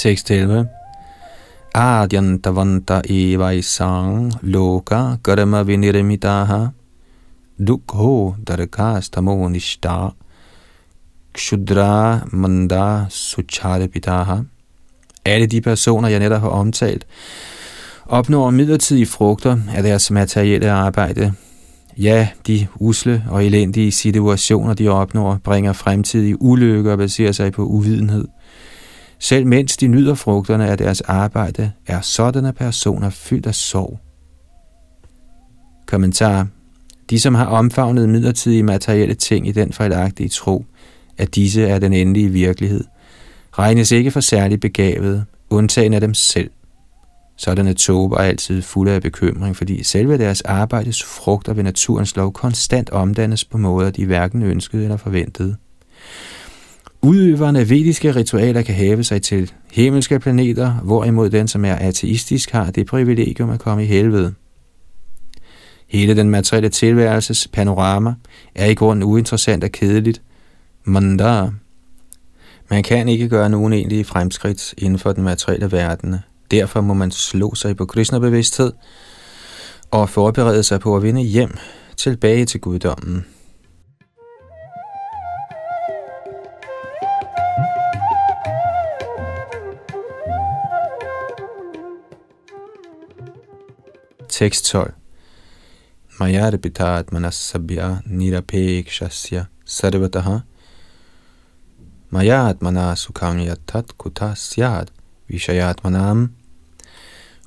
Tekst 0.04 0.30
11. 0.30 0.68
Adyantavanta 1.74 3.00
evaisang 3.08 4.32
loka 4.42 5.18
karma 5.24 5.62
vinirmitaha 5.64 6.72
dukho 7.58 8.36
darkastamo 8.44 9.48
nishta 9.48 10.12
kshudra 11.32 12.20
manda 12.32 13.06
sucharepitaha. 13.08 14.44
Alle 15.24 15.46
de 15.46 15.60
personer, 15.60 16.08
jeg 16.08 16.18
netop 16.18 16.40
har 16.40 16.48
omtalt, 16.48 17.06
opnår 18.06 18.50
midlertidige 18.50 19.06
frugter 19.06 19.58
af 19.74 19.82
deres 19.82 20.10
materielle 20.10 20.70
arbejde. 20.70 21.32
Ja, 21.98 22.28
de 22.46 22.66
usle 22.74 23.24
og 23.30 23.44
elendige 23.44 23.92
situationer, 23.92 24.74
de 24.74 24.88
opnår, 24.88 25.38
bringer 25.44 25.72
fremtidige 25.72 26.42
ulykker 26.42 26.92
og 26.92 26.98
baserer 26.98 27.32
sig 27.32 27.52
på 27.52 27.64
uvidenhed– 27.64 28.28
selv 29.18 29.46
mens 29.46 29.76
de 29.76 29.86
nyder 29.86 30.14
frugterne 30.14 30.68
af 30.68 30.78
deres 30.78 31.00
arbejde, 31.00 31.72
er 31.86 32.00
sådanne 32.00 32.52
personer 32.52 33.10
fyldt 33.10 33.46
af 33.46 33.54
sorg. 33.54 33.98
Kommentar. 35.86 36.46
De, 37.10 37.20
som 37.20 37.34
har 37.34 37.46
omfavnet 37.46 38.08
midlertidige 38.08 38.62
materielle 38.62 39.14
ting 39.14 39.48
i 39.48 39.52
den 39.52 39.72
fejlagtige 39.72 40.28
tro, 40.28 40.64
at 41.18 41.34
disse 41.34 41.62
er 41.62 41.78
den 41.78 41.92
endelige 41.92 42.28
virkelighed, 42.28 42.84
regnes 43.52 43.92
ikke 43.92 44.10
for 44.10 44.20
særligt 44.20 44.60
begavede, 44.60 45.24
undtagen 45.50 45.94
af 45.94 46.00
dem 46.00 46.14
selv. 46.14 46.50
Sådanne 47.36 47.74
tåber 47.74 48.16
er 48.16 48.22
altid 48.22 48.62
fulde 48.62 48.92
af 48.92 49.02
bekymring, 49.02 49.56
fordi 49.56 49.82
selve 49.82 50.18
deres 50.18 50.40
arbejdes 50.40 51.04
frugter 51.04 51.52
ved 51.52 51.62
naturens 51.62 52.16
lov 52.16 52.32
konstant 52.32 52.90
omdannes 52.90 53.44
på 53.44 53.58
måder, 53.58 53.90
de 53.90 54.06
hverken 54.06 54.42
ønskede 54.42 54.82
eller 54.82 54.96
forventede. 54.96 55.56
Udøverne 57.04 57.60
af 57.60 57.70
vediske 57.70 58.14
ritualer 58.14 58.62
kan 58.62 58.74
have 58.74 59.04
sig 59.04 59.22
til 59.22 59.52
himmelske 59.72 60.20
planeter, 60.20 60.72
hvorimod 60.72 61.30
den, 61.30 61.48
som 61.48 61.64
er 61.64 61.74
ateistisk, 61.74 62.50
har 62.50 62.70
det 62.70 62.86
privilegium 62.86 63.50
at 63.50 63.60
komme 63.60 63.84
i 63.84 63.86
helvede. 63.86 64.34
Hele 65.88 66.16
den 66.16 66.30
materielle 66.30 66.68
tilværelses 66.68 67.48
panorama 67.52 68.14
er 68.54 68.66
i 68.66 68.74
grunden 68.74 69.02
uinteressant 69.02 69.64
og 69.64 69.70
kedeligt. 69.70 70.22
Mandar. 70.84 71.54
Man 72.70 72.82
kan 72.82 73.08
ikke 73.08 73.28
gøre 73.28 73.50
nogen 73.50 73.72
egentlige 73.72 74.04
fremskridt 74.04 74.74
inden 74.78 74.98
for 74.98 75.12
den 75.12 75.24
materielle 75.24 75.72
verden. 75.72 76.16
Derfor 76.50 76.80
må 76.80 76.94
man 76.94 77.10
slå 77.10 77.54
sig 77.54 77.76
på 77.76 77.86
Krishna-bevidsthed 77.86 78.72
og 79.90 80.08
forberede 80.08 80.62
sig 80.62 80.80
på 80.80 80.96
at 80.96 81.02
vinde 81.02 81.22
hjem 81.22 81.56
tilbage 81.96 82.44
til 82.44 82.60
guddommen. 82.60 83.24
Tekst 94.34 94.64
12. 94.64 94.92
Mayarpitat 96.20 97.12
manasabhya 97.12 97.96
nirapekshasya 98.06 99.44
sarvataha 99.64 100.38
Mayatmana 102.10 102.96
sukhang 102.96 103.46
yatat 103.46 103.94
kutasyad 103.98 104.86
vishayatmanam 105.28 106.32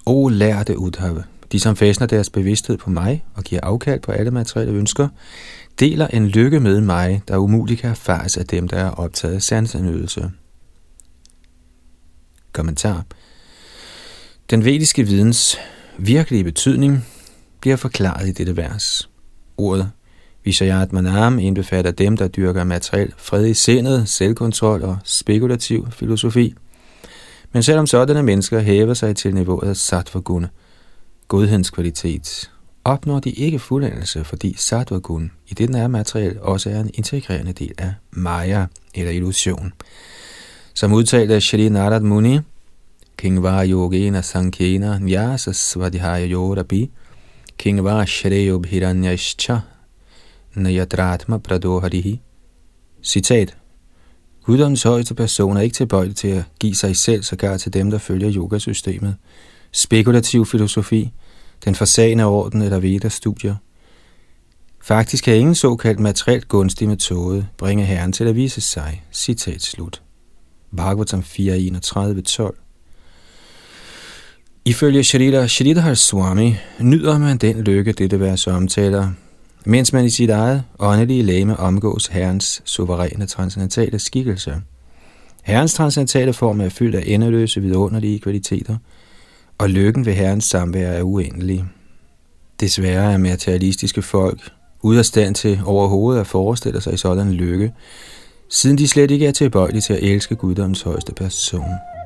O 0.05 0.29
lærte 0.29 0.77
udhave, 0.77 1.23
de 1.51 1.59
som 1.59 1.75
fæstner 1.75 2.07
deres 2.07 2.29
bevidsthed 2.29 2.77
på 2.77 2.89
mig 2.89 3.25
og 3.35 3.43
giver 3.43 3.61
afkald 3.63 3.99
på 4.01 4.11
alle 4.11 4.31
materielle 4.31 4.73
ønsker, 4.73 5.07
deler 5.79 6.07
en 6.07 6.27
lykke 6.27 6.59
med 6.59 6.81
mig, 6.81 7.21
der 7.27 7.37
umuligt 7.37 7.81
kan 7.81 7.89
erfares 7.89 8.37
af 8.37 8.45
dem, 8.45 8.67
der 8.67 8.77
er 8.77 8.89
optaget 8.89 9.35
af 9.35 9.41
sansenydelse. 9.41 10.31
Kommentar 12.51 13.05
Den 14.49 14.65
vediske 14.65 15.03
videns 15.03 15.57
virkelige 15.97 16.43
betydning 16.43 17.05
bliver 17.61 17.75
forklaret 17.75 18.27
i 18.27 18.31
dette 18.31 18.57
vers. 18.57 19.09
Ordet 19.57 19.91
Vishayatmanam 20.43 21.39
indbefatter 21.39 21.91
dem, 21.91 22.17
der 22.17 22.27
dyrker 22.27 22.63
materiel 22.63 23.13
fred 23.17 23.45
i 23.45 23.53
sindet, 23.53 24.09
selvkontrol 24.09 24.83
og 24.83 24.97
spekulativ 25.03 25.87
filosofi. 25.91 26.53
Men 27.51 27.63
selvom 27.63 27.87
sådanne 27.87 28.23
mennesker 28.23 28.59
hæver 28.59 28.93
sig 28.93 29.15
til 29.15 29.33
niveauet 29.33 29.69
af 29.69 29.77
sattva 29.77 30.19
godhedens 31.27 31.69
kvalitet, 31.69 32.51
opnår 32.85 33.19
de 33.19 33.29
ikke 33.29 33.59
fuldendelse, 33.59 34.23
fordi 34.23 34.55
sattva 34.57 34.99
i 35.47 35.53
det 35.53 35.73
den 35.73 35.91
materiel, 35.91 36.39
også 36.41 36.69
er 36.69 36.79
en 36.79 36.91
integrerende 36.93 37.53
del 37.53 37.73
af 37.77 37.93
maya 38.11 38.65
eller 38.95 39.11
illusion. 39.11 39.73
Som 40.73 40.93
udtalt 40.93 41.31
af 41.31 41.41
Shri 41.41 41.69
Narad 41.69 42.01
Muni, 42.01 42.39
Kingva 43.17 43.63
yogena 43.63 44.21
sankena 44.21 44.99
nyasa 44.99 45.53
svadhyaya 45.53 46.27
yorapi 46.27 46.89
Kingva 47.57 48.05
shreyo 48.05 48.59
bhiranyascha 48.59 49.61
Nayatratma 50.55 51.37
pradoharihi 51.37 52.19
Citat 53.03 53.57
Guddoms 54.47 54.83
højeste 54.83 55.13
person 55.13 55.57
er 55.57 55.61
ikke 55.61 55.73
tilbøjelig 55.73 56.15
til 56.15 56.27
at 56.27 56.43
give 56.59 56.75
sig 56.75 56.95
selv, 56.95 57.23
sågar 57.23 57.57
til 57.57 57.73
dem, 57.73 57.91
der 57.91 57.97
følger 57.97 58.31
yogasystemet. 58.35 59.15
Spekulativ 59.71 60.45
filosofi, 60.45 61.11
den 61.65 61.75
forsagende 61.75 62.23
orden 62.23 62.61
eller 62.61 62.79
veda-studier. 62.79 63.55
Faktisk 64.81 65.23
kan 65.23 65.35
ingen 65.35 65.55
såkaldt 65.55 65.99
materielt 65.99 66.47
gunstig 66.47 66.87
metode 66.87 67.47
bringe 67.57 67.85
Herren 67.85 68.11
til 68.11 68.23
at 68.23 68.35
vise 68.35 68.61
sig. 68.61 69.03
Citat 69.11 69.61
slut. 69.61 70.01
Bhagavatam 70.75 71.19
4.31.12 71.19 72.66
Ifølge 74.67 75.03
Shrita 75.03 75.47
Shridhar 75.47 75.93
Swami 75.93 76.55
nyder 76.79 77.17
man 77.17 77.37
den 77.37 77.61
lykke, 77.61 77.91
dette 77.91 78.19
vers 78.19 78.47
omtaler, 78.47 79.09
mens 79.65 79.93
man 79.93 80.05
i 80.05 80.09
sit 80.09 80.29
eget 80.29 80.63
åndelige 80.79 81.23
læme 81.23 81.57
omgås 81.59 82.07
Herrens 82.07 82.61
suveræne 82.65 83.25
transcendentale 83.25 83.99
skikkelse. 83.99 84.55
Herrens 85.43 85.73
transcendentale 85.73 86.33
form 86.33 86.61
er 86.61 86.69
fyldt 86.69 86.95
af 86.95 87.03
endeløse 87.05 87.61
vidunderlige 87.61 88.19
kvaliteter, 88.19 88.77
og 89.57 89.69
lykken 89.69 90.05
ved 90.05 90.13
Herrens 90.13 90.45
samvær 90.45 90.87
er 90.87 91.03
uendelig. 91.03 91.65
Desværre 92.59 93.13
er 93.13 93.17
materialistiske 93.17 94.01
folk 94.01 94.39
ude 94.81 94.99
af 94.99 95.05
stand 95.05 95.35
til 95.35 95.59
overhovedet 95.65 96.19
at 96.19 96.27
forestille 96.27 96.81
sig 96.81 96.99
sådan 96.99 97.27
en 97.27 97.33
lykke, 97.33 97.73
siden 98.49 98.77
de 98.77 98.87
slet 98.87 99.11
ikke 99.11 99.27
er 99.27 99.31
tilbøjelige 99.31 99.81
til 99.81 99.93
at 99.93 100.03
elske 100.03 100.35
guddoms 100.35 100.81
højeste 100.81 101.13
person. 101.13 101.96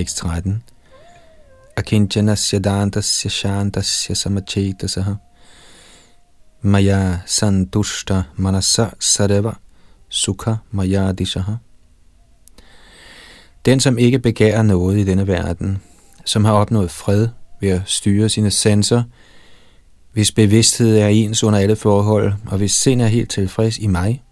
Tekst 0.00 0.16
13. 0.16 0.62
Akinjanasya 1.76 2.58
dantasya 2.58 3.30
shantasya 3.30 4.14
samachetasaha 4.14 5.14
maya 6.62 7.18
santushta 7.26 8.24
manasa 8.36 8.94
sareva 8.98 9.56
sukha 10.08 10.54
maya 10.70 11.12
dishaha. 11.12 11.54
Den, 13.64 13.80
som 13.80 13.98
ikke 13.98 14.18
begærer 14.18 14.62
noget 14.62 14.98
i 14.98 15.04
denne 15.04 15.26
verden, 15.26 15.82
som 16.24 16.44
har 16.44 16.52
opnået 16.52 16.90
fred 16.90 17.28
ved 17.60 17.68
at 17.68 17.82
styre 17.86 18.28
sine 18.28 18.50
sanser, 18.50 19.02
hvis 20.12 20.32
bevidsthed 20.32 20.98
er 20.98 21.08
ens 21.08 21.44
under 21.44 21.58
alle 21.58 21.76
forhold, 21.76 22.32
og 22.46 22.58
hvis 22.58 22.72
sind 22.72 23.02
er 23.02 23.06
helt 23.06 23.30
tilfreds 23.30 23.78
i 23.78 23.86
mig, 23.86 24.22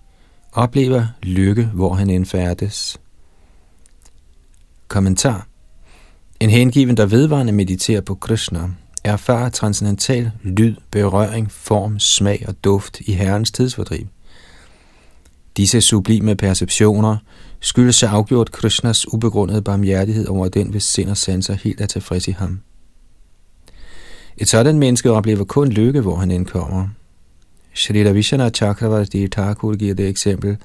oplever 0.52 1.06
lykke, 1.22 1.64
hvor 1.64 1.94
han 1.94 2.10
indfærdes. 2.10 3.00
Kommentar 4.88 5.47
en 6.41 6.51
hengiven, 6.51 6.97
der 6.97 7.07
vedvarende 7.07 7.53
mediterer 7.53 8.01
på 8.01 8.14
Krishna, 8.14 8.68
erfarer 9.05 9.49
transcendental 9.49 10.30
lyd, 10.43 10.74
berøring, 10.91 11.53
form, 11.53 11.99
smag 11.99 12.45
og 12.49 12.64
duft 12.64 13.01
i 13.01 13.12
Herrens 13.12 13.51
tidsfordriv. 13.51 14.07
Disse 15.57 15.80
sublime 15.80 16.34
perceptioner 16.34 17.16
skyldes 17.61 17.97
sig 17.97 18.11
afgjort 18.11 18.53
Krishnas 18.53 19.12
ubegrundede 19.12 19.62
barmhjertighed 19.62 20.26
over 20.26 20.49
den, 20.49 20.68
hvis 20.68 20.82
sind 20.82 21.11
og 21.11 21.16
sanser 21.16 21.55
helt 21.55 21.80
er 21.80 21.86
tilfreds 21.86 22.28
i 22.28 22.30
ham. 22.30 22.61
Et 24.36 24.49
sådan 24.49 24.78
menneske 24.78 25.11
oplever 25.11 25.45
kun 25.45 25.68
lykke, 25.68 26.01
hvor 26.01 26.16
han 26.16 26.30
indkommer. 26.30 26.89
Shrita 27.74 28.11
Vishana 28.11 28.51
Chakravarti 28.51 29.28
Thakur 29.28 29.74
giver 29.74 29.95
det 29.95 30.09
eksempel, 30.09 30.57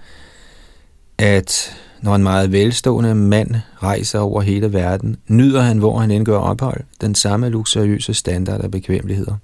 at 1.18 1.78
når 2.04 2.16
en 2.16 2.24
meget 2.24 2.52
velstående 2.52 3.16
mand 3.16 3.56
rejser 3.84 4.20
over 4.20 4.42
hele 4.42 4.74
verden, 4.74 5.18
nyder 5.28 5.62
han, 5.62 5.78
hvor 5.78 6.00
han 6.00 6.12
indgør 6.12 6.38
ophold, 6.38 6.84
den 7.02 7.16
samme 7.16 7.50
luksuriøse 7.50 8.14
standard 8.14 8.62
af 8.62 8.72
bekvemmeligheder. 8.72 9.36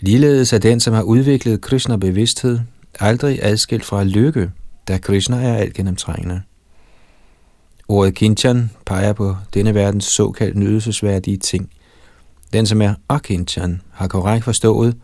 Ligeledes 0.00 0.52
er 0.52 0.58
den, 0.58 0.80
som 0.80 0.94
har 0.94 1.02
udviklet 1.02 1.60
Krishna-bevidsthed, 1.60 2.58
aldrig 3.00 3.38
adskilt 3.42 3.84
fra 3.84 4.04
lykke, 4.04 4.50
da 4.88 4.98
Krishna 4.98 5.42
er 5.42 5.54
alt 5.54 5.74
gennemtrængende. 5.74 6.42
Ordet 7.88 8.14
kinchan 8.14 8.70
peger 8.86 9.12
på 9.12 9.36
denne 9.54 9.74
verdens 9.74 10.04
såkaldt 10.04 10.56
nydelsesværdige 10.56 11.36
ting. 11.36 11.70
Den, 12.52 12.66
som 12.66 12.82
er 12.82 12.94
akinchan, 13.08 13.80
har 13.92 14.08
korrekt 14.08 14.44
forstået, 14.44 14.96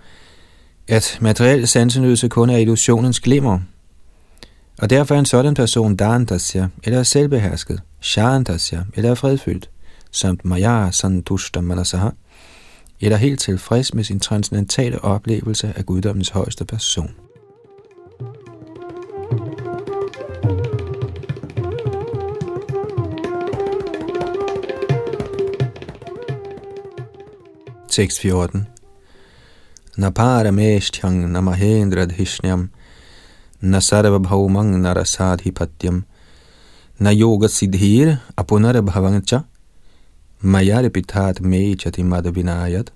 at 0.88 1.18
materiel 1.20 1.68
sansenydelse 1.68 2.28
kun 2.28 2.50
er 2.50 2.56
illusionens 2.56 3.20
glimmer, 3.20 3.58
og 4.80 4.90
derfor 4.90 5.14
er 5.14 5.18
en 5.18 5.26
sådan 5.26 5.54
person 5.54 5.96
dantasya, 5.96 6.68
eller 6.84 7.02
selvbehersket, 7.02 7.82
shantasya, 8.00 8.82
eller 8.94 9.14
fredfyldt, 9.14 9.70
samt 10.10 10.44
maya 10.44 10.90
santushta 10.90 11.60
manasaha, 11.60 12.08
eller 13.00 13.16
helt 13.16 13.40
tilfreds 13.40 13.94
med 13.94 14.04
sin 14.04 14.20
transcendentale 14.20 15.04
oplevelse 15.04 15.72
af 15.76 15.86
guddommens 15.86 16.28
højeste 16.28 16.64
person. 16.64 17.10
Tekst 27.88 28.20
14 28.20 28.66
Naparameshtyang 29.96 31.32
namahendra 31.32 32.04
dhishnyam 32.04 32.70
न 33.61 33.79
सर्वभौमं 33.79 34.65
नरसाधिपत्यं 34.65 36.01
न 36.99 37.07
योगसिद्धिर 37.07 38.17
अपुनर्भवं 38.37 39.19
च 39.19 39.33
mayaripitat 40.45 41.41
me 41.41 41.75
chatimadvinayat. 41.75 42.93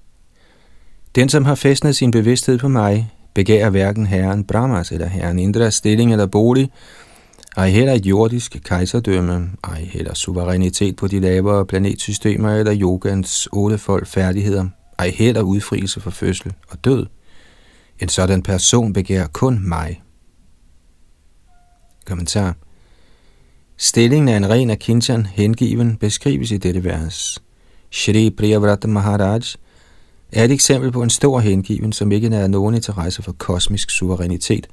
Den, 1.15 1.30
som 1.30 1.45
har 1.45 1.55
fæstnet 1.55 1.95
sin 1.95 2.11
bevidsthed 2.11 2.57
på 2.57 2.67
mig, 2.67 3.13
begærer 3.34 3.69
hverken 3.69 4.07
herren 4.07 4.43
Brahmas 4.43 4.91
eller 4.91 5.07
herren 5.07 5.39
Indras 5.39 5.73
stilling 5.73 6.11
eller 6.11 6.25
bolig, 6.25 6.69
ej 7.57 7.69
heller 7.69 7.93
et 7.93 8.05
jordisk 8.05 8.57
kejserdømme, 8.65 9.51
ej 9.63 9.82
heller 9.82 10.13
suverænitet 10.13 10.95
på 10.95 11.07
de 11.07 11.19
lavere 11.19 11.65
planetsystemer 11.65 12.51
eller 12.51 12.75
yogans 12.82 13.47
ottefold 13.51 14.05
færdigheder, 14.05 14.65
ej 14.99 15.09
heller 15.09 15.41
udfrielse 15.41 16.01
for 16.01 16.09
fødsel 16.09 16.53
og 16.69 16.86
død. 16.86 17.05
En 17.99 18.09
sådan 18.09 18.41
person 18.41 18.93
begærer 18.93 19.27
kun 19.27 19.69
mig. 19.69 20.01
Kommentar. 22.05 22.57
Stillingen 23.76 24.28
af 24.28 24.36
en 24.36 24.50
ren 24.50 24.70
Akinchan 24.70 25.26
hengiven 25.26 25.96
beskrives 25.96 26.50
i 26.50 26.57
dette 26.57 26.84
vers. 26.84 27.42
Shri 27.90 28.30
Priyavrata 28.30 28.88
Maharaj 28.88 29.40
er 30.32 30.44
et 30.44 30.50
eksempel 30.50 30.92
på 30.92 31.02
en 31.02 31.11
stor 31.11 31.40
hengiven, 31.40 31.92
som 31.92 32.12
ikke 32.12 32.28
nærede 32.28 32.48
nogen 32.48 32.74
interesse 32.74 33.22
for 33.22 33.32
kosmisk 33.32 33.90
suverænitet, 33.90 34.66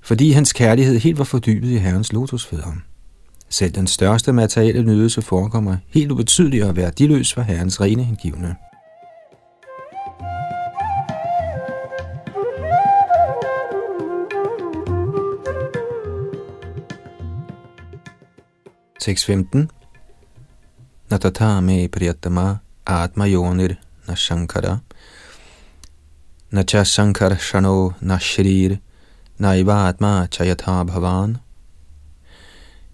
fordi 0.00 0.30
hans 0.30 0.52
kærlighed 0.52 0.98
helt 0.98 1.18
var 1.18 1.24
fordybet 1.24 1.68
i 1.68 1.76
Herrens 1.76 2.12
lotusfødder. 2.12 2.72
Selv 3.48 3.72
den 3.72 3.86
største 3.86 4.32
materielle 4.32 4.82
nydelse 4.82 5.22
forekommer 5.22 5.76
helt 5.88 6.10
ubetydeligt 6.10 6.64
at 6.64 6.76
være 6.76 6.90
diløs 6.90 7.32
for 7.32 7.42
Herrens 7.42 7.80
rene 7.80 8.04
hengivne. 8.04 8.56
Tekst 19.00 19.24
15. 19.26 19.70
Priyatama 21.08 22.60
atma 22.84 23.26
yonir 23.26 23.76
na 24.08 24.14
shankara 24.14 24.80
na 26.50 26.62
cha 26.64 26.82
shankar 26.84 27.38
shano 27.38 27.94
na 28.00 28.18
shrir 28.18 28.80
na 29.38 29.50
atma 29.52 30.26
chayatha 30.30 30.84
bhavan. 30.84 31.38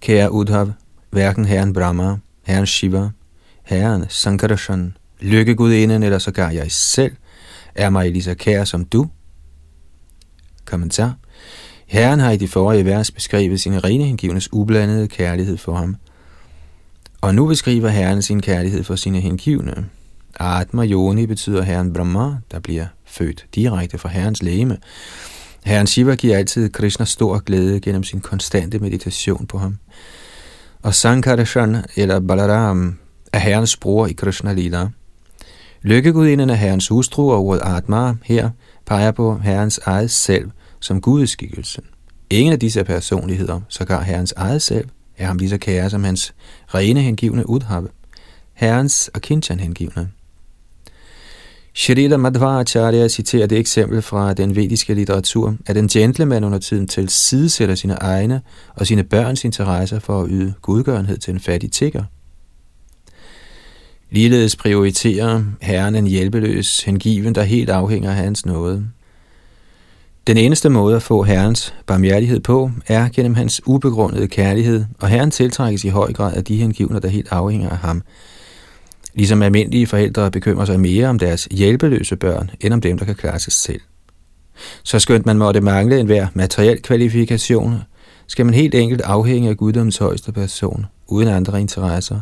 Kære 0.00 0.28
Udhav, 0.28 0.74
hverken 1.11 1.46
herren 1.46 1.72
Brahma, 1.72 2.20
herren 2.42 2.66
Shiva, 2.66 3.12
herren 3.62 4.07
Sankarashan, 4.11 4.96
lykkegudinden 5.20 6.02
eller 6.02 6.18
sågar 6.18 6.50
jeg 6.50 6.72
selv, 6.72 7.16
er 7.74 7.90
mig 7.90 8.12
lige 8.12 8.22
så 8.22 8.34
kær 8.34 8.64
som 8.64 8.84
du. 8.84 9.11
Kommentar. 10.64 11.14
Herren 11.95 12.20
har 12.20 12.30
i 12.30 12.36
de 12.36 12.49
forrige 12.49 12.84
vers 12.84 13.11
beskrevet 13.11 13.61
sin 13.61 13.84
rene 13.84 14.05
hengivnes 14.05 14.53
ublandede 14.53 15.09
kærlighed 15.09 15.57
for 15.57 15.74
ham. 15.74 15.97
Og 17.20 17.34
nu 17.34 17.47
beskriver 17.47 17.88
Herren 17.88 18.22
sin 18.22 18.42
kærlighed 18.42 18.84
for 18.84 18.97
sine 18.97 19.20
hengivne. 19.20 19.86
Atma 20.40 20.86
Yoni 20.86 21.26
betyder 21.26 21.62
Herren 21.62 21.92
Brahma, 21.92 22.36
der 22.51 22.59
bliver 22.59 22.86
født 23.05 23.47
direkte 23.55 23.99
fra 23.99 24.09
Herrens 24.09 24.42
lægeme. 24.42 24.78
Herren 25.64 25.86
Shiva 25.86 26.14
giver 26.14 26.36
altid 26.36 26.70
Krishna 26.70 27.05
stor 27.05 27.38
glæde 27.38 27.80
gennem 27.80 28.05
sin 28.05 28.20
konstante 28.20 28.78
meditation 28.78 29.47
på 29.47 29.59
ham. 29.59 29.78
Og 30.82 30.95
Sankarashan 30.95 31.76
eller 31.97 32.20
Balaram 32.20 32.99
er 33.32 33.38
Herrens 33.38 33.76
bror 33.76 34.07
i 34.07 34.12
Krishna 34.12 34.53
Lila. 34.53 34.88
Lykkegudinden 35.82 36.51
er 36.51 36.55
Herrens 36.55 36.88
hustru, 36.88 37.32
og 37.32 37.45
ordet 37.45 37.62
Atma 37.64 38.14
her 38.24 38.51
peger 38.86 39.11
på 39.11 39.38
Herrens 39.38 39.80
eget 39.84 40.11
selv– 40.11 40.51
som 40.85 41.01
gudeskikkelsen. 41.01 41.85
Ingen 42.30 42.53
af 42.53 42.61
disse 42.61 42.85
personligheder, 42.85 43.61
sågar 43.68 44.03
herrens 44.03 44.32
eget 44.37 44.62
selv, 44.62 44.89
er 45.18 45.26
ham 45.26 45.39
lige 45.39 45.51
så 45.51 45.59
kære 45.59 45.91
som 45.91 46.05
hans 46.05 46.35
rene 46.74 47.03
hengivne 47.03 47.49
udhappe. 47.49 47.89
herrens 48.53 49.11
og 49.14 49.20
kinchan 49.20 49.61
hengivne. 49.61 50.11
Shrita 51.74 52.16
Madhvacharya 52.16 53.09
citerer 53.09 53.47
det 53.47 53.59
eksempel 53.59 54.03
fra 54.03 54.32
den 54.32 54.57
vediske 54.57 54.95
litteratur, 54.95 55.57
at 55.66 55.76
en 55.76 55.89
gentleman 55.89 56.45
under 56.45 56.59
tiden 56.59 56.89
til 56.89 57.09
sidesætter 57.09 57.74
sine 57.74 57.95
egne 57.95 58.43
og 58.74 58.87
sine 58.87 59.05
børns 59.05 59.45
interesser 59.45 59.99
for 59.99 60.22
at 60.22 60.28
yde 60.30 60.55
gudgørenhed 60.62 61.18
til 61.18 61.35
en 61.35 61.41
fattig 61.41 61.72
tigger. 61.72 62.05
Ligeledes 64.11 64.57
prioriterer 64.57 65.45
Herren 65.62 65.95
en 65.95 66.07
hjælpeløs 66.07 66.80
hengiven, 66.80 67.35
der 67.35 67.43
helt 67.43 67.70
afhænger 67.70 68.11
af 68.11 68.16
hans 68.16 68.47
nåde. 68.47 68.87
Den 70.26 70.36
eneste 70.36 70.68
måde 70.68 70.96
at 70.96 71.02
få 71.02 71.22
Herrens 71.22 71.74
barmhjertighed 71.86 72.40
på, 72.40 72.70
er 72.86 73.08
gennem 73.08 73.34
hans 73.34 73.60
ubegrundede 73.66 74.28
kærlighed, 74.28 74.84
og 75.00 75.08
Herren 75.08 75.30
tiltrækkes 75.30 75.84
i 75.84 75.88
høj 75.88 76.12
grad 76.12 76.34
af 76.34 76.44
de 76.44 76.56
hengivne, 76.56 77.00
der 77.00 77.08
helt 77.08 77.28
afhænger 77.30 77.70
af 77.70 77.76
ham. 77.76 78.02
Ligesom 79.14 79.42
almindelige 79.42 79.86
forældre 79.86 80.30
bekymrer 80.30 80.64
sig 80.64 80.80
mere 80.80 81.08
om 81.08 81.18
deres 81.18 81.48
hjælpeløse 81.50 82.16
børn, 82.16 82.50
end 82.60 82.74
om 82.74 82.80
dem, 82.80 82.98
der 82.98 83.04
kan 83.04 83.14
klare 83.14 83.38
sig 83.38 83.52
selv. 83.52 83.80
Så 84.82 84.98
skønt 84.98 85.26
man 85.26 85.38
måtte 85.38 85.60
mangle 85.60 86.00
enhver 86.00 86.26
materiel 86.34 86.82
kvalifikation, 86.82 87.82
skal 88.26 88.46
man 88.46 88.54
helt 88.54 88.74
enkelt 88.74 89.00
afhænge 89.00 89.48
af 89.48 89.56
guddoms 89.56 89.98
højeste 89.98 90.32
person, 90.32 90.86
uden 91.06 91.28
andre 91.28 91.60
interesser, 91.60 92.20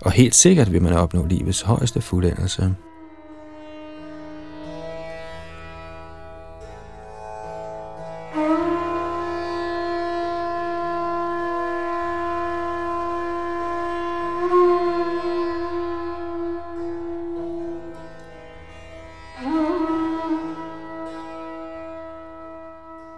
og 0.00 0.12
helt 0.12 0.34
sikkert 0.34 0.72
vil 0.72 0.82
man 0.82 0.92
opnå 0.92 1.26
livets 1.26 1.62
højeste 1.62 2.00
fuldendelse. 2.00 2.74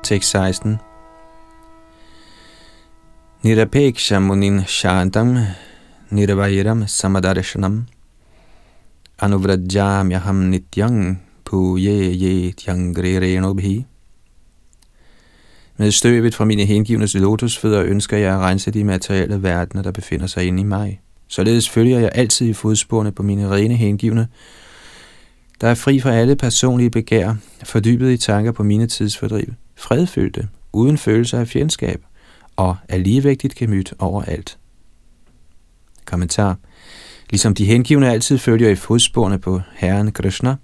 Tekst 0.09 0.31
16. 0.31 0.79
Nirapeksha 3.43 4.19
munin 4.19 4.65
shantam 4.67 5.37
nirvairam 6.11 6.87
samadarshanam 6.87 7.87
anuvrajamyaham 9.19 10.37
nityang 10.51 11.21
puye 11.45 12.13
ye 12.23 12.53
tyangrerenobhi. 12.53 13.85
Med 15.77 15.91
støvet 15.91 16.35
fra 16.35 16.45
mine 16.45 16.65
hengivnes 16.65 17.15
lotusfødder 17.15 17.83
ønsker 17.83 18.17
jeg 18.17 18.35
at 18.35 18.41
rense 18.41 18.71
de 18.71 18.85
materielle 18.85 19.43
verdener, 19.43 19.83
der 19.83 19.93
befinder 19.93 20.27
sig 20.27 20.47
inde 20.47 20.61
i 20.61 20.65
mig. 20.65 21.01
Således 21.27 21.69
følger 21.69 21.99
jeg 21.99 22.11
altid 22.15 22.47
i 22.49 22.53
fodsporene 22.53 23.13
på 23.13 23.23
mine 23.23 23.51
rene 23.51 23.77
hengivne, 23.77 24.29
der 25.61 25.69
er 25.69 25.75
fri 25.75 26.01
fra 26.01 26.15
alle 26.15 26.37
personlige 26.37 26.91
begær, 26.91 27.35
fordybet 27.65 28.11
i 28.11 28.17
tanker 28.17 28.53
på 28.53 28.63
mine 28.63 28.87
tidsfordriv 28.87 29.55
fredfyldte, 29.79 30.49
uden 30.73 30.99
følelse 30.99 31.39
af 31.39 31.49
fjendskab, 31.49 32.05
og 32.57 32.77
er 32.89 32.99
ligevægtigt 32.99 33.55
gemyt 33.55 33.95
overalt. 33.99 34.59
Kommentar. 36.05 36.57
Ligesom 37.31 37.55
de 37.55 37.65
hengivne 37.65 38.11
altid 38.11 38.39
følger 38.39 38.71
i 38.71 38.75
fodsporene 38.75 39.39
på 39.39 39.61
Herren 39.75 40.13
Krishna, 40.13 40.57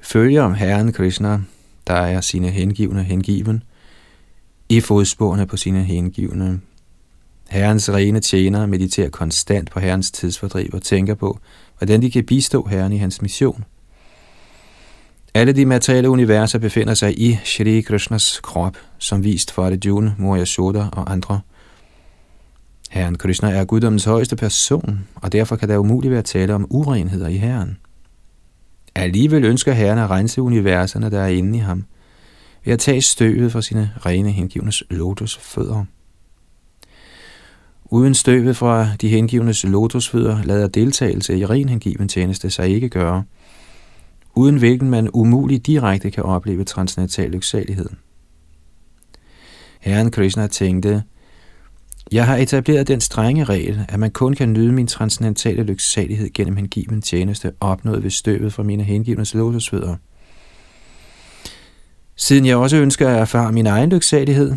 følger 0.00 0.42
om 0.42 0.54
Herren 0.54 0.92
Krishna, 0.92 1.40
der 1.86 1.94
er 1.94 2.20
sine 2.20 2.50
hengivne 2.50 3.02
hengiven, 3.02 3.62
i 4.68 4.80
fodsporene 4.80 5.46
på 5.46 5.56
sine 5.56 5.84
hengivne. 5.84 6.60
Herrens 7.48 7.90
rene 7.90 8.20
tjenere 8.20 8.66
mediterer 8.66 9.10
konstant 9.10 9.70
på 9.70 9.80
Herrens 9.80 10.10
tidsfordriv 10.10 10.70
og 10.72 10.82
tænker 10.82 11.14
på, 11.14 11.38
hvordan 11.78 12.02
de 12.02 12.10
kan 12.10 12.26
bistå 12.26 12.66
Herren 12.66 12.92
i 12.92 12.96
hans 12.96 13.22
mission– 13.22 13.64
alle 15.36 15.52
de 15.52 15.66
materielle 15.66 16.10
universer 16.10 16.58
befinder 16.58 16.94
sig 16.94 17.20
i 17.20 17.38
Shri 17.44 17.80
Krishnas 17.80 18.40
krop, 18.42 18.76
som 18.98 19.24
vist 19.24 19.52
for 19.52 19.66
Arjuna, 19.66 20.14
Moria 20.18 20.44
Soda 20.44 20.88
og 20.92 21.12
andre. 21.12 21.40
Herren 22.90 23.18
Krishna 23.18 23.50
er 23.50 23.64
guddommens 23.64 24.04
højeste 24.04 24.36
person, 24.36 25.08
og 25.14 25.32
derfor 25.32 25.56
kan 25.56 25.68
der 25.68 25.78
umuligt 25.78 26.12
være 26.12 26.22
tale 26.22 26.54
om 26.54 26.66
urenheder 26.70 27.28
i 27.28 27.36
Herren. 27.36 27.78
Alligevel 28.94 29.44
ønsker 29.44 29.72
Herren 29.72 29.98
at 29.98 30.10
rense 30.10 30.42
universerne, 30.42 31.10
der 31.10 31.20
er 31.20 31.28
inde 31.28 31.58
i 31.58 31.60
ham, 31.60 31.84
ved 32.64 32.72
at 32.72 32.78
tage 32.78 33.02
støvet 33.02 33.52
fra 33.52 33.62
sine 33.62 33.90
rene 34.06 34.30
hengivnes 34.30 34.82
lotusfødder. 34.90 35.84
Uden 37.84 38.14
støvet 38.14 38.56
fra 38.56 38.88
de 39.00 39.08
hengivnes 39.08 39.64
lotusfødder 39.64 40.42
lader 40.42 40.68
deltagelse 40.68 41.38
i 41.38 41.46
ren 41.46 41.68
hengiven 41.68 42.08
tjeneste 42.08 42.50
sig 42.50 42.68
ikke 42.68 42.88
gøre– 42.88 43.24
uden 44.36 44.56
hvilken 44.56 44.90
man 44.90 45.10
umuligt 45.14 45.66
direkte 45.66 46.10
kan 46.10 46.24
opleve 46.24 46.64
transcendental 46.64 47.30
lyksalighed. 47.30 47.88
Herren 49.80 50.10
Krishna 50.10 50.46
tænkte, 50.46 51.02
jeg 52.12 52.26
har 52.26 52.36
etableret 52.36 52.88
den 52.88 53.00
strenge 53.00 53.44
regel, 53.44 53.84
at 53.88 53.98
man 53.98 54.10
kun 54.10 54.34
kan 54.34 54.52
nyde 54.52 54.72
min 54.72 54.86
transcendentale 54.86 55.62
lyksalighed 55.62 56.32
gennem 56.34 56.56
hengiven 56.56 57.02
tjeneste, 57.02 57.52
opnået 57.60 58.02
ved 58.02 58.10
støvet 58.10 58.52
fra 58.52 58.62
mine 58.62 58.82
hengivnes 58.82 59.34
lotusfødder. 59.34 59.96
Siden 62.16 62.46
jeg 62.46 62.56
også 62.56 62.76
ønsker 62.76 63.08
at 63.08 63.20
erfare 63.20 63.52
min 63.52 63.66
egen 63.66 63.90
lyksalighed, 63.90 64.54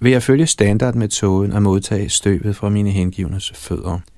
vil 0.00 0.12
jeg 0.12 0.22
følge 0.22 0.46
standardmetoden 0.46 1.52
og 1.52 1.62
modtage 1.62 2.08
støvet 2.08 2.56
fra 2.56 2.68
mine 2.68 2.90
hengivnes 2.90 3.52
fødder– 3.54 3.98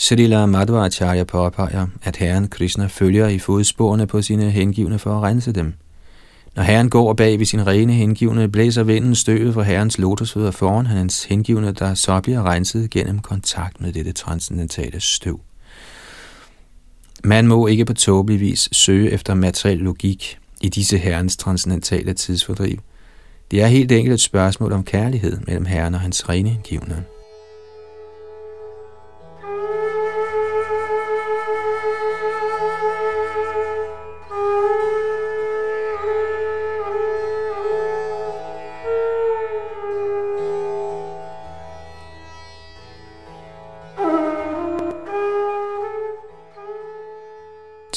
Srila 0.00 0.46
Madhvacharya 0.46 1.24
påpeger, 1.24 1.86
at 2.02 2.16
Herren 2.16 2.48
Krishna 2.48 2.86
følger 2.86 3.28
i 3.28 3.38
fodsporene 3.38 4.06
på 4.06 4.22
sine 4.22 4.50
hengivne 4.50 4.98
for 4.98 5.16
at 5.16 5.22
rense 5.22 5.52
dem. 5.52 5.74
Når 6.56 6.62
Herren 6.62 6.90
går 6.90 7.12
bag 7.12 7.38
ved 7.38 7.46
sin 7.46 7.66
rene 7.66 7.92
hengivne, 7.92 8.48
blæser 8.48 8.82
vinden 8.82 9.14
støvet 9.14 9.54
fra 9.54 9.62
Herrens 9.62 9.98
lotusfødder 9.98 10.50
foran 10.50 10.86
hans 10.86 11.24
hengivne, 11.24 11.72
der 11.72 11.94
så 11.94 12.20
bliver 12.20 12.50
renset 12.50 12.90
gennem 12.90 13.18
kontakt 13.18 13.80
med 13.80 13.92
dette 13.92 14.12
transcendentale 14.12 15.00
støv. 15.00 15.40
Man 17.24 17.46
må 17.46 17.66
ikke 17.66 17.84
på 17.84 17.94
tåbelig 17.94 18.40
vis 18.40 18.68
søge 18.72 19.10
efter 19.10 19.34
materiel 19.34 19.78
logik 19.78 20.38
i 20.60 20.68
disse 20.68 20.98
herrens 20.98 21.36
transcendentale 21.36 22.12
tidsfordriv. 22.12 22.78
Det 23.50 23.62
er 23.62 23.66
helt 23.66 23.92
enkelt 23.92 24.14
et 24.14 24.20
spørgsmål 24.20 24.72
om 24.72 24.84
kærlighed 24.84 25.38
mellem 25.46 25.64
herren 25.64 25.94
og 25.94 26.00
hans 26.00 26.28
rene 26.28 26.48
hengivne. 26.48 27.04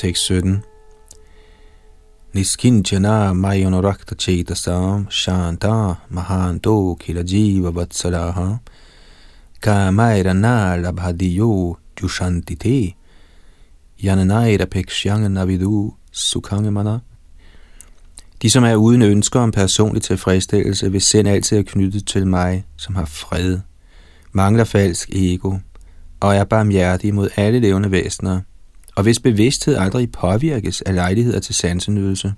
Tekst 0.01 0.25
17. 0.25 0.63
Niskinchana 2.33 3.33
mayonorakta 3.33 4.15
chetasam 4.15 5.07
shanta 5.11 5.97
mahanto 6.09 6.97
kilajiva 6.99 7.71
vatsalaha 7.71 8.59
kamairana 9.61 10.81
labhadiyo 10.81 11.77
jushantite 11.95 12.95
yananaira 13.99 14.65
pekshangen 14.65 15.37
avidu 15.37 15.93
sukhangemana 16.11 17.01
de, 18.41 18.49
som 18.49 18.63
er 18.63 18.75
uden 18.75 19.01
ønsker 19.01 19.39
om 19.39 19.51
personlig 19.51 20.01
tilfredsstillelse, 20.01 20.91
vil 20.91 21.01
sind 21.01 21.27
altid 21.27 21.57
er 21.57 21.63
knyttet 21.63 22.07
til 22.07 22.27
mig, 22.27 22.65
som 22.77 22.95
har 22.95 23.05
fred, 23.05 23.59
mangler 24.31 24.63
falsk 24.63 25.09
ego, 25.09 25.57
og 26.19 26.35
er 26.35 26.43
barmhjertig 26.43 27.13
mod 27.13 27.29
alle 27.37 27.59
levende 27.59 27.91
væsener, 27.91 28.41
og 28.95 29.03
hvis 29.03 29.19
bevidsthed 29.19 29.75
aldrig 29.75 30.11
påvirkes 30.11 30.81
af 30.81 30.95
lejligheder 30.95 31.39
til 31.39 31.55
sansenydelse. 31.55 32.33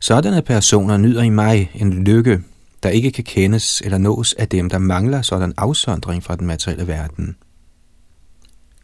Sådanne 0.00 0.42
personer 0.42 0.96
nyder 0.96 1.22
i 1.22 1.28
mig 1.28 1.70
en 1.74 2.04
lykke, 2.04 2.40
der 2.82 2.88
ikke 2.88 3.10
kan 3.10 3.24
kendes 3.24 3.80
eller 3.80 3.98
nås 3.98 4.32
af 4.32 4.48
dem, 4.48 4.70
der 4.70 4.78
mangler 4.78 5.22
sådan 5.22 5.52
afsondring 5.56 6.22
fra 6.22 6.36
den 6.36 6.46
materielle 6.46 6.86
verden. 6.86 7.36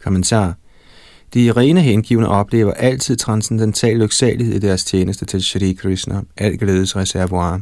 Kommentar. 0.02 0.54
De 1.34 1.52
rene 1.52 1.80
hengivne 1.80 2.28
oplever 2.28 2.72
altid 2.72 3.16
transcendental 3.16 3.96
lyksalighed 3.96 4.54
i 4.54 4.58
deres 4.58 4.84
tjeneste 4.84 5.24
til 5.24 5.42
Shri 5.42 5.72
Krishna, 5.72 6.22
al 6.36 6.58
glædes 6.58 6.96
reservoir. 6.96 7.60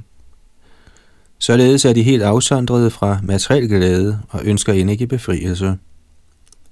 Således 1.38 1.84
er 1.84 1.92
de 1.92 2.02
helt 2.02 2.22
afsondrede 2.22 2.90
fra 2.90 3.18
materiel 3.22 3.68
glæde 3.68 4.20
og 4.28 4.40
ønsker 4.44 4.72
end 4.72 4.90
ikke 4.90 5.06
befrielse. 5.06 5.76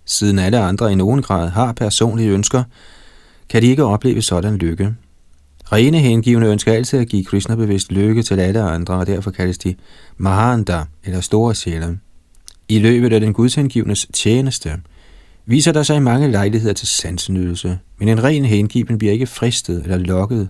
Siden 0.05 0.39
alle 0.39 0.59
andre 0.59 0.93
i 0.93 0.95
nogen 0.95 1.23
grad 1.23 1.49
har 1.49 1.73
personlige 1.73 2.31
ønsker, 2.31 2.65
kan 3.49 3.63
de 3.63 3.67
ikke 3.67 3.85
opleve 3.85 4.23
sådan 4.23 4.57
lykke. 4.57 4.95
Rene 5.73 5.99
hengivne 5.99 6.47
ønsker 6.47 6.73
altid 6.73 6.99
at 6.99 7.09
give 7.09 7.25
Krishna 7.25 7.55
bevidst 7.55 7.93
lykke 7.93 8.23
til 8.23 8.41
alle 8.41 8.61
andre, 8.63 8.95
og 8.95 9.07
derfor 9.07 9.31
kaldes 9.31 9.59
de 9.59 9.75
Mahanda, 10.17 10.85
eller 11.05 11.21
store 11.21 11.55
sjæle. 11.55 11.99
I 12.69 12.79
løbet 12.79 13.13
af 13.13 13.21
den 13.21 13.33
gudshengivnes 13.33 14.07
tjeneste 14.15 14.71
viser 15.47 15.73
der 15.73 15.83
sig 15.83 16.03
mange 16.03 16.31
lejligheder 16.31 16.75
til 16.75 16.89
sansenydelse, 16.89 17.79
men 17.99 18.09
en 18.09 18.25
ren 18.25 18.45
hengiven 18.45 18.99
bliver 18.99 19.13
ikke 19.13 19.27
fristet 19.27 19.83
eller 19.83 19.97
lokket, 19.97 20.49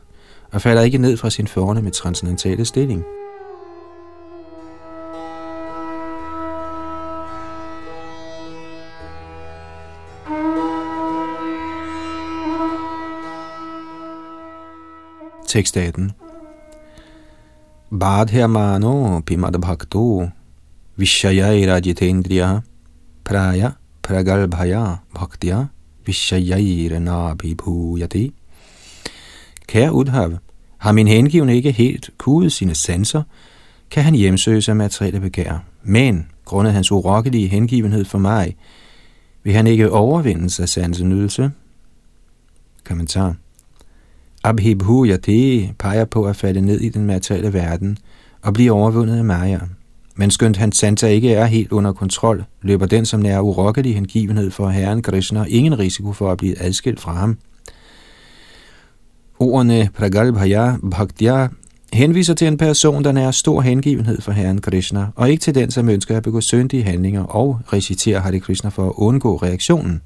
og 0.51 0.63
falder 0.63 0.83
ikke 0.83 0.99
ned 0.99 1.17
fra 1.17 1.31
sin 1.31 1.47
forne 1.47 1.83
med 1.83 1.91
transcendentale 1.91 2.65
stilling. 2.65 3.05
Tekst 15.53 15.77
18. 15.77 16.13
Badhyamano 17.91 19.21
pimad 19.21 19.53
bhakto 19.61 20.31
vishayai 20.97 21.67
rajitendriya 21.67 22.63
praya 23.25 23.73
pragalbhaya 24.03 24.97
bhaktya 25.15 25.69
vishayair 26.07 26.99
nabhibhuyati. 26.99 28.33
Kære 29.69 29.93
Udhav, 29.93 30.39
har 30.79 30.93
min 30.93 31.09
hengivne 31.09 31.57
ikke 31.57 31.73
helt 31.73 32.11
kudet 32.19 32.53
sine 32.53 32.75
sanser, 32.75 33.23
kan 33.91 34.03
han 34.05 34.15
hjemsøge 34.15 34.63
sig 34.63 34.77
materielle 34.77 35.21
begær. 35.21 35.65
Men, 35.83 36.27
grundet 36.45 36.73
hans 36.73 36.93
urokkelige 36.93 37.49
hengivenhed 37.49 38.05
for 38.05 38.19
mig, 38.19 38.57
vil 39.43 39.55
han 39.55 39.67
ikke 39.67 39.91
overvinde 39.91 40.51
sig 40.51 40.69
sansenydelse. 40.69 41.51
Kommentar. 42.85 43.42
Abhibhu 44.45 45.07
Yate 45.07 45.75
peger 45.79 46.05
på 46.05 46.25
at 46.25 46.37
falde 46.37 46.61
ned 46.61 46.81
i 46.81 46.89
den 46.89 47.07
materielle 47.07 47.53
verden 47.53 47.99
og 48.43 48.55
blive 48.55 48.73
overvundet 48.73 49.19
af 49.19 49.25
Maya. 49.25 49.59
Men 50.17 50.31
skønt 50.31 50.57
hans 50.57 50.77
santa 50.77 51.07
ikke 51.07 51.35
er 51.35 51.45
helt 51.45 51.73
under 51.73 51.93
kontrol, 51.93 52.45
løber 52.63 52.87
den, 52.87 53.07
som 53.07 53.21
nærer 53.21 53.41
urokkelig 53.41 53.95
hengivenhed 53.95 54.51
for 54.51 54.69
Herren 54.69 55.03
Krishna, 55.03 55.45
ingen 55.49 55.79
risiko 55.79 56.13
for 56.13 56.33
at 56.33 56.39
blive 56.39 56.63
adskilt 56.63 57.01
fra 57.01 57.13
ham. 57.13 57.39
Ordene 59.39 59.89
Pragalbhaya 59.95 60.77
Bhaktya 60.91 61.49
henviser 61.93 62.35
til 62.35 62.47
en 62.47 62.57
person, 62.57 63.05
der 63.05 63.13
nærer 63.13 63.31
stor 63.31 63.61
hengivenhed 63.61 64.21
for 64.21 64.33
Herren 64.33 64.61
Krishna, 64.61 65.07
og 65.17 65.31
ikke 65.31 65.41
til 65.41 65.55
den, 65.55 65.71
som 65.71 65.89
ønsker 65.89 66.17
at 66.17 66.23
begå 66.23 66.41
syndige 66.41 66.83
handlinger 66.83 67.23
og 67.23 67.61
recitere 67.73 68.21
Hare 68.21 68.41
Krishna 68.41 68.71
for 68.71 68.87
at 68.87 68.93
undgå 68.97 69.37
reaktionen. 69.37 70.03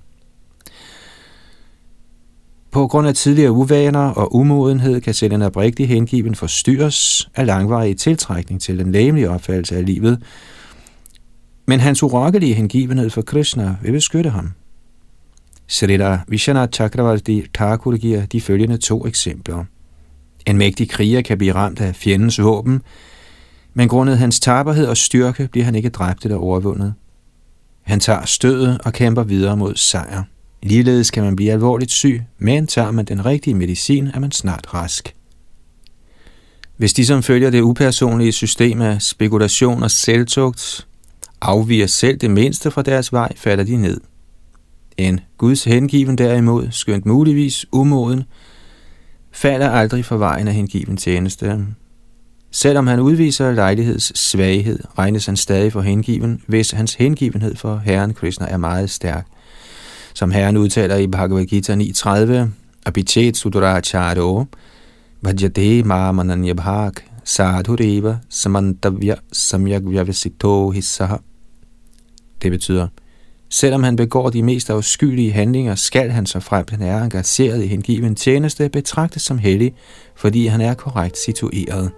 På 2.77 2.87
grund 2.87 3.09
af 3.09 3.15
tidligere 3.15 3.53
uvaner 3.53 4.09
og 4.09 4.35
umodenhed 4.35 5.01
kan 5.01 5.15
selv 5.15 5.33
en 5.33 5.43
oprigtig 5.43 5.89
hengiven 5.89 6.35
forstyrres 6.35 7.31
af 7.35 7.47
langvarig 7.47 7.97
tiltrækning 7.97 8.61
til 8.61 8.79
den 8.79 8.93
læmelige 8.93 9.31
opfattelse 9.31 9.77
af 9.77 9.87
livet, 9.87 10.23
men 11.67 11.81
hans 11.81 12.03
urokkelige 12.03 12.55
hengivenhed 12.55 13.11
for 13.11 13.23
Krishna 13.23 13.77
vil 13.83 13.93
beskytte 13.93 14.31
ham. 14.31 14.53
Srila 15.67 16.19
Vishana 16.29 16.67
Chakravarti 16.67 17.45
Thakur 17.55 17.97
giver 17.97 18.27
de 18.27 18.41
følgende 18.41 18.77
to 18.77 19.07
eksempler. 19.07 19.65
En 20.47 20.59
mægtig 20.59 20.91
kriger 20.91 21.23
kan 21.23 21.39
blive 21.39 21.55
ramt 21.55 21.81
af 21.81 21.95
fjendens 21.95 22.43
våben, 22.43 22.83
men 23.75 23.89
grundet 23.89 24.19
hans 24.19 24.41
taberhed 24.41 24.87
og 24.87 24.97
styrke 24.97 25.49
bliver 25.53 25.65
han 25.65 25.75
ikke 25.75 25.89
dræbt 25.89 26.25
eller 26.25 26.39
overvundet. 26.39 26.95
Han 27.83 28.01
tager 28.01 28.25
stødet 28.25 28.79
og 28.85 28.93
kæmper 28.93 29.23
videre 29.23 29.57
mod 29.57 29.75
sejr. 29.75 30.23
Ligeledes 30.67 31.11
kan 31.11 31.23
man 31.25 31.37
blive 31.37 31.53
alvorligt 31.53 31.91
syg, 31.91 32.23
men 32.39 32.67
tager 32.67 32.91
man 32.91 33.05
den 33.05 33.27
rigtige 33.27 33.55
medicin, 33.55 34.07
er 34.15 34.21
man 34.21 34.33
snart 34.33 34.75
rask. 34.75 35.15
Hvis 36.77 36.93
de, 36.93 37.07
som 37.07 37.23
følger 37.23 37.51
det 37.51 37.61
upersonlige 37.61 38.33
system 38.33 38.81
af 38.81 39.03
spekulation 39.03 39.83
og 39.83 39.91
selvtugt, 39.91 40.87
afviger 41.41 41.87
selv 41.87 42.17
det 42.17 42.31
mindste 42.31 42.71
fra 42.71 42.83
deres 42.83 43.13
vej, 43.13 43.33
falder 43.37 43.65
de 43.65 43.77
ned. 43.77 44.01
En 44.97 45.21
Guds 45.39 45.65
hengiven 45.65 46.19
derimod, 46.19 46.69
skønt 46.71 47.07
muligvis 47.07 47.67
umoden, 47.73 48.25
falder 49.33 49.71
aldrig 49.71 50.05
for 50.05 50.17
vejen 50.17 50.49
af 50.49 50.55
hengiven 50.55 50.97
tjeneste. 50.97 51.67
Selvom 52.51 52.87
han 52.87 53.01
udviser 53.01 53.53
lejligheds 53.53 54.19
svaghed, 54.19 54.79
regnes 54.99 55.27
han 55.27 55.37
stadig 55.37 55.73
for 55.73 55.81
hengiven, 55.81 56.43
hvis 56.47 56.71
hans 56.71 56.95
hengivenhed 56.95 57.57
for 57.57 57.77
Herren 57.77 58.15
Krishna 58.15 58.47
er 58.47 58.57
meget 58.57 58.91
stærk 58.91 59.27
som 60.17 60.31
Herren 60.31 60.57
udtaler 60.57 60.97
i 60.97 61.07
Bhagavad 61.07 61.45
Gita 61.45 61.75
9.30, 61.75 62.49
Abhichet 62.87 63.37
Suduracharo, 63.37 64.45
Bhajate 65.23 65.83
Mamananya 65.83 66.53
Bhag, 66.53 66.93
Sadhureva 67.25 68.17
Samantavya 68.29 69.15
Samyagvyavasito 69.33 70.71
Hissaha. 70.71 71.17
Det 72.43 72.51
betyder, 72.51 72.89
selvom 73.51 73.83
han 73.83 73.97
begår 73.97 74.31
de 74.31 74.43
mest 74.43 74.71
afskyelige 74.71 75.33
handlinger, 75.33 75.75
skal 75.75 76.11
han 76.11 76.27
så 76.27 76.41
frem 76.41 76.65
han 76.71 76.83
er 76.83 77.03
engageret 77.03 77.65
i 77.65 77.67
hengiven 77.67 78.15
tjeneste 78.15 78.69
betragtes 78.69 79.23
som 79.23 79.39
hellig, 79.39 79.75
fordi 80.17 80.47
han 80.47 80.61
er 80.61 80.75
korrekt 80.75 81.19
situeret. 81.25 81.91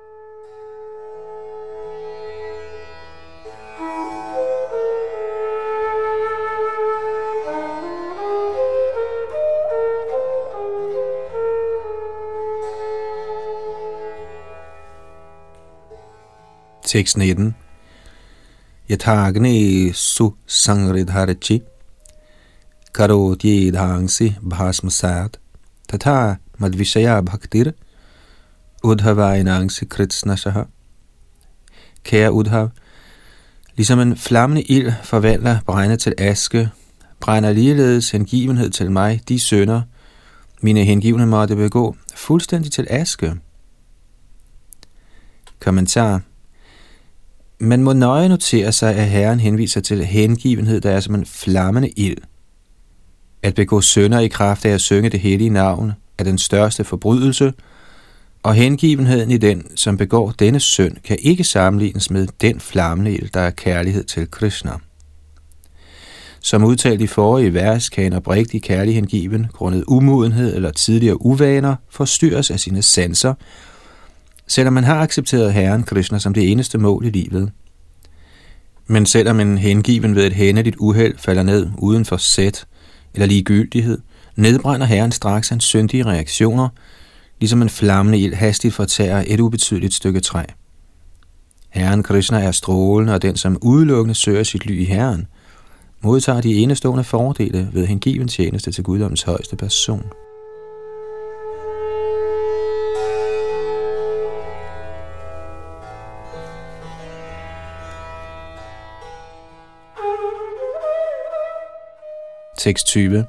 Tekst 16.89 17.17
19. 17.17 17.55
Yathagne 18.91 19.93
su 19.93 20.35
sangridharchi 20.47 21.63
karoti 22.95 23.71
dhangsi 23.71 24.35
bhasmasat 24.41 25.39
tatha 25.89 26.37
madvishaya 26.59 27.21
bhaktir 27.21 27.73
udhavainangsi 28.85 29.85
kritsnashaha. 29.85 30.63
Kære 32.05 32.33
Udhav, 32.33 32.69
ligesom 33.77 34.01
en 34.01 34.17
flammende 34.17 34.63
ild 34.63 34.93
forvandler 35.03 35.61
brænde 35.67 35.97
til 35.97 36.15
aske, 36.19 36.71
brænder 37.21 37.53
ligeledes 37.53 38.11
hengivenhed 38.11 38.71
til 38.71 38.91
mig, 38.91 39.21
de 39.29 39.41
sønder, 39.41 39.83
mine 40.63 40.85
hengivne 40.85 41.27
måtte 41.27 41.57
begå, 41.57 41.97
fuldstændig 42.15 42.73
til 42.73 42.87
aske. 42.91 43.35
Kommentar 45.61 46.23
man 47.61 47.83
må 47.83 47.93
nøje 47.93 48.29
notere 48.29 48.73
sig, 48.73 48.95
at 48.95 49.09
Herren 49.09 49.41
henviser 49.41 49.81
til 49.81 50.05
hengivenhed, 50.05 50.81
der 50.81 50.91
er 50.91 51.01
som 51.01 51.15
en 51.15 51.27
flammende 51.27 51.89
ild. 51.89 52.19
At 53.43 53.55
begå 53.55 53.81
sønder 53.81 54.21
i 54.21 54.29
kraft 54.29 54.65
af 54.65 54.71
at 54.71 54.81
synge 54.81 55.11
det 55.11 55.21
hellige 55.21 55.51
navn 55.51 55.93
er 56.19 56.25
den 56.25 56.39
største 56.39 56.85
forbrydelse, 56.85 57.53
og 58.43 58.55
hengivenheden 58.55 59.31
i 59.31 59.37
den, 59.37 59.77
som 59.77 59.97
begår 59.97 60.31
denne 60.31 60.61
synd, 60.61 60.97
kan 61.05 61.17
ikke 61.21 61.45
sammenlignes 61.45 62.11
med 62.11 62.27
den 62.41 62.61
flammende 62.61 63.15
ild, 63.15 63.29
der 63.35 63.41
er 63.41 63.51
kærlighed 63.51 64.05
til 64.05 64.31
Krishna. 64.31 64.73
Som 66.41 66.65
udtalt 66.65 67.01
i 67.01 67.07
forrige 67.07 67.55
vers, 67.55 67.89
kan 67.89 68.05
en 68.05 68.13
oprigtig 68.13 68.63
kærlig 68.63 68.95
hengiven, 68.95 69.47
grundet 69.53 69.85
umodenhed 69.87 70.57
eller 70.57 70.71
tidligere 70.71 71.27
uvaner, 71.27 71.77
forstyrres 71.91 72.51
af 72.51 72.61
sine 72.61 72.83
sanser, 72.83 73.35
selvom 74.49 74.75
man 74.75 74.85
har 74.85 75.01
accepteret 75.01 75.53
Herren 75.53 75.83
Krishna 75.83 76.19
som 76.19 76.35
det 76.35 76.53
eneste 76.53 76.79
mål 76.79 77.07
i 77.07 77.11
livet. 77.11 77.51
Men 78.87 79.07
selvom 79.07 79.41
en 79.41 79.59
hengiven 79.59 80.15
ved 80.15 80.27
et 80.27 80.33
hændeligt 80.33 80.77
uheld 80.79 81.19
falder 81.19 81.43
ned 81.43 81.71
uden 81.79 82.05
for 82.05 82.17
sæt 82.17 82.67
eller 83.15 83.27
ligegyldighed, 83.27 83.99
nedbrænder 84.37 84.87
Herren 84.87 85.13
straks 85.13 85.49
hans 85.49 85.65
syndige 85.65 86.07
reaktioner, 86.07 86.69
ligesom 87.41 87.63
en 87.63 87.69
flammende 87.69 88.19
ild 88.19 88.35
hastigt 88.35 88.75
fortærer 88.75 89.25
et 89.27 89.41
ubetydeligt 89.41 89.95
stykke 89.95 90.21
træ. 90.21 90.43
Herren 91.69 92.03
Krishna 92.03 92.41
er 92.41 92.53
strålende, 92.53 93.15
og 93.15 93.23
den, 93.23 93.37
som 93.37 93.59
udelukkende 93.63 94.15
søger 94.15 94.43
sit 94.43 94.67
ly 94.67 94.81
i 94.81 94.85
Herren, 94.85 95.27
modtager 96.01 96.41
de 96.41 96.55
enestående 96.55 97.05
fordele 97.05 97.69
ved 97.73 97.87
hengiven 97.87 98.29
tjeneste 98.29 98.73
til 98.73 98.85
Guddoms 98.85 99.23
højeste 99.23 99.57
person. 99.57 100.05
Tekst 112.59 112.87
20. 112.87 113.25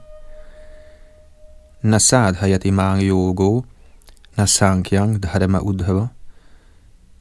Nasad 1.81 2.35
hayati 2.35 2.71
mange 2.71 3.05
yogo, 3.05 3.63
nasankyang 4.37 5.23
dharma 5.23 5.59
udhava, 5.59 6.07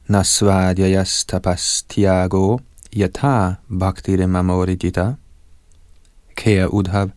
nasvadhyayas 0.07 1.25
tapas 1.25 1.85
tiago, 1.89 2.59
yatha 2.95 3.53
bhaktire 3.69 4.27
mamorijita. 4.27 5.13
Kære 6.35 6.73
Udhav, 6.73 7.09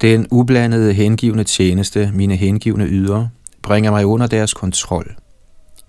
den 0.00 0.26
ublandede 0.30 0.92
hengivne 0.94 1.44
tjeneste, 1.44 2.10
mine 2.14 2.36
hengivne 2.36 2.84
yder, 2.84 3.28
bringer 3.62 3.90
mig 3.90 4.06
under 4.06 4.26
deres 4.26 4.54
kontrol. 4.54 5.16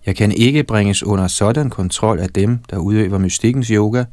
Jeg 0.05 0.15
kan 0.15 0.31
ikke 0.31 0.63
bringes 0.63 1.03
under 1.03 1.27
sådan 1.27 1.69
kontrol 1.69 2.19
af 2.19 2.29
dem, 2.29 2.59
der 2.69 2.77
udøver 2.77 3.17
mystikkens 3.17 3.67
yoga, 3.67 4.03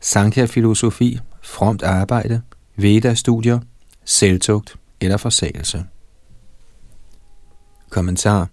sankhya-filosofi, 0.00 1.18
fromt 1.42 1.82
arbejde, 1.82 2.42
Veda-studier, 2.76 3.58
selvtugt 4.04 4.76
eller 5.00 5.16
forsagelse. 5.16 5.84
Kommentar 7.90 8.48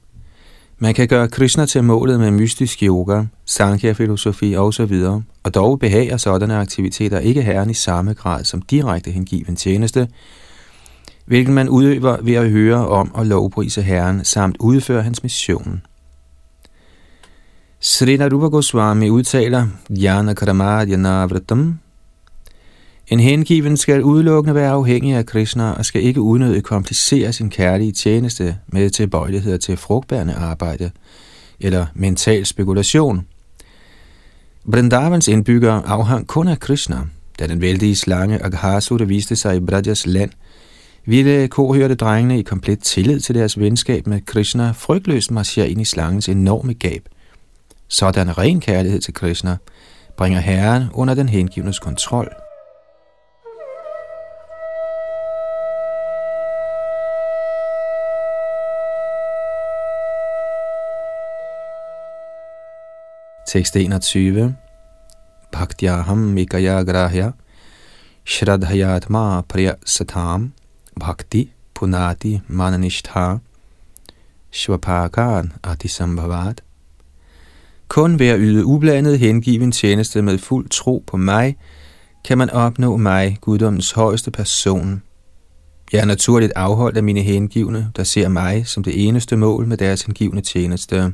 Man 0.78 0.93
kan 0.93 1.07
gøre 1.07 1.28
Krishna 1.28 1.65
til 1.65 1.84
målet 1.84 2.19
med 2.19 2.32
mystisk 2.32 2.84
yoga, 2.84 3.24
Sankhya-filosofi 3.45 4.55
osv., 4.55 5.03
og 5.43 5.53
dog 5.53 5.80
behager 5.80 6.17
sådanne 6.17 6.55
aktiviteter 6.55 7.19
ikke 7.19 7.41
herren 7.41 7.69
i 7.69 7.74
samme 7.74 8.13
grad 8.13 8.43
som 8.43 8.61
direkte 8.61 9.11
hengiven 9.11 9.55
tjeneste, 9.55 10.07
hvilken 11.26 11.53
man 11.53 11.69
udøver 11.69 12.17
ved 12.21 12.34
at 12.34 12.49
høre 12.49 12.88
om 12.88 13.11
og 13.13 13.26
lovprise 13.26 13.82
herren 13.82 14.26
samt 14.26 14.57
udføre 14.59 15.03
hans 15.03 15.24
mission. 15.24 15.82
Sri 17.80 18.17
Narupa 18.17 18.47
Goswami 18.47 19.09
udtaler, 19.09 19.67
Jnana 19.89 20.34
Kramadhyana 20.34 21.26
Vratam, 21.26 21.80
en 23.07 23.19
hengiven 23.19 23.77
skal 23.77 24.03
udelukkende 24.03 24.55
være 24.55 24.71
afhængig 24.71 25.15
af 25.15 25.25
Krishna 25.25 25.71
og 25.71 25.85
skal 25.85 26.03
ikke 26.03 26.21
unødigt 26.21 26.65
komplicere 26.65 27.33
sin 27.33 27.49
kærlige 27.49 27.91
tjeneste 27.91 28.57
med 28.67 28.89
tilbøjeligheder 28.89 29.57
til 29.57 29.77
frugtbærende 29.77 30.33
arbejde 30.33 30.91
eller 31.59 31.85
mental 31.93 32.45
spekulation. 32.45 33.25
Brindavans 34.71 35.27
indbyggere 35.27 35.83
afhang 35.85 36.27
kun 36.27 36.47
af 36.47 36.59
Krishna. 36.59 36.97
Da 37.39 37.47
den 37.47 37.61
vældige 37.61 37.95
slange 37.95 38.43
Aghasura 38.43 39.03
viste 39.03 39.35
sig 39.35 39.55
i 39.55 39.59
Brajas 39.59 40.05
land, 40.05 40.31
ville 41.05 41.47
kohørte 41.47 41.95
drengene 41.95 42.39
i 42.39 42.41
komplet 42.41 42.79
tillid 42.79 43.19
til 43.19 43.35
deres 43.35 43.59
venskab 43.59 44.07
med 44.07 44.21
Krishna 44.25 44.71
frygtløst 44.71 45.31
marchere 45.31 45.69
ind 45.69 45.81
i 45.81 45.85
slangens 45.85 46.29
enorme 46.29 46.73
gab. 46.73 47.09
Sådan 47.87 48.37
ren 48.37 48.59
kærlighed 48.59 48.99
til 48.99 49.13
Krishna 49.13 49.57
bringer 50.17 50.39
Herren 50.39 50.83
under 50.93 51.13
den 51.13 51.29
hengivnes 51.29 51.79
kontrol– 51.79 52.29
Tekst 63.53 63.75
21. 63.75 64.55
Bhaktyaham 65.51 66.17
mikaya 66.17 66.83
grahya 66.83 67.31
Shradhayatma 68.25 69.41
priya 69.47 69.75
satam 69.85 70.53
Bhakti 70.99 71.51
punati 71.75 72.41
mananishtha 72.47 73.39
Shvapakan 74.51 75.53
atisambhavat 75.63 76.61
Kun 77.87 78.19
ved 78.19 78.27
at 78.27 78.39
yde 78.39 78.65
ublandet 78.65 79.19
hengiven 79.19 79.71
tjeneste 79.71 80.21
med 80.21 80.37
fuld 80.37 80.69
tro 80.69 81.03
på 81.07 81.17
mig, 81.17 81.57
kan 82.25 82.37
man 82.37 82.49
opnå 82.49 82.97
mig, 82.97 83.37
guddommens 83.41 83.91
højeste 83.91 84.31
person. 84.31 85.01
Jeg 85.91 86.01
er 86.01 86.05
naturligt 86.05 86.53
afholdt 86.55 86.97
af 86.97 87.03
mine 87.03 87.21
hengivne, 87.21 87.91
der 87.95 88.03
ser 88.03 88.27
mig 88.27 88.67
som 88.67 88.83
det 88.83 89.07
eneste 89.07 89.37
mål 89.37 89.67
med 89.67 89.77
deres 89.77 90.01
hengivne 90.01 90.41
tjeneste. 90.41 91.13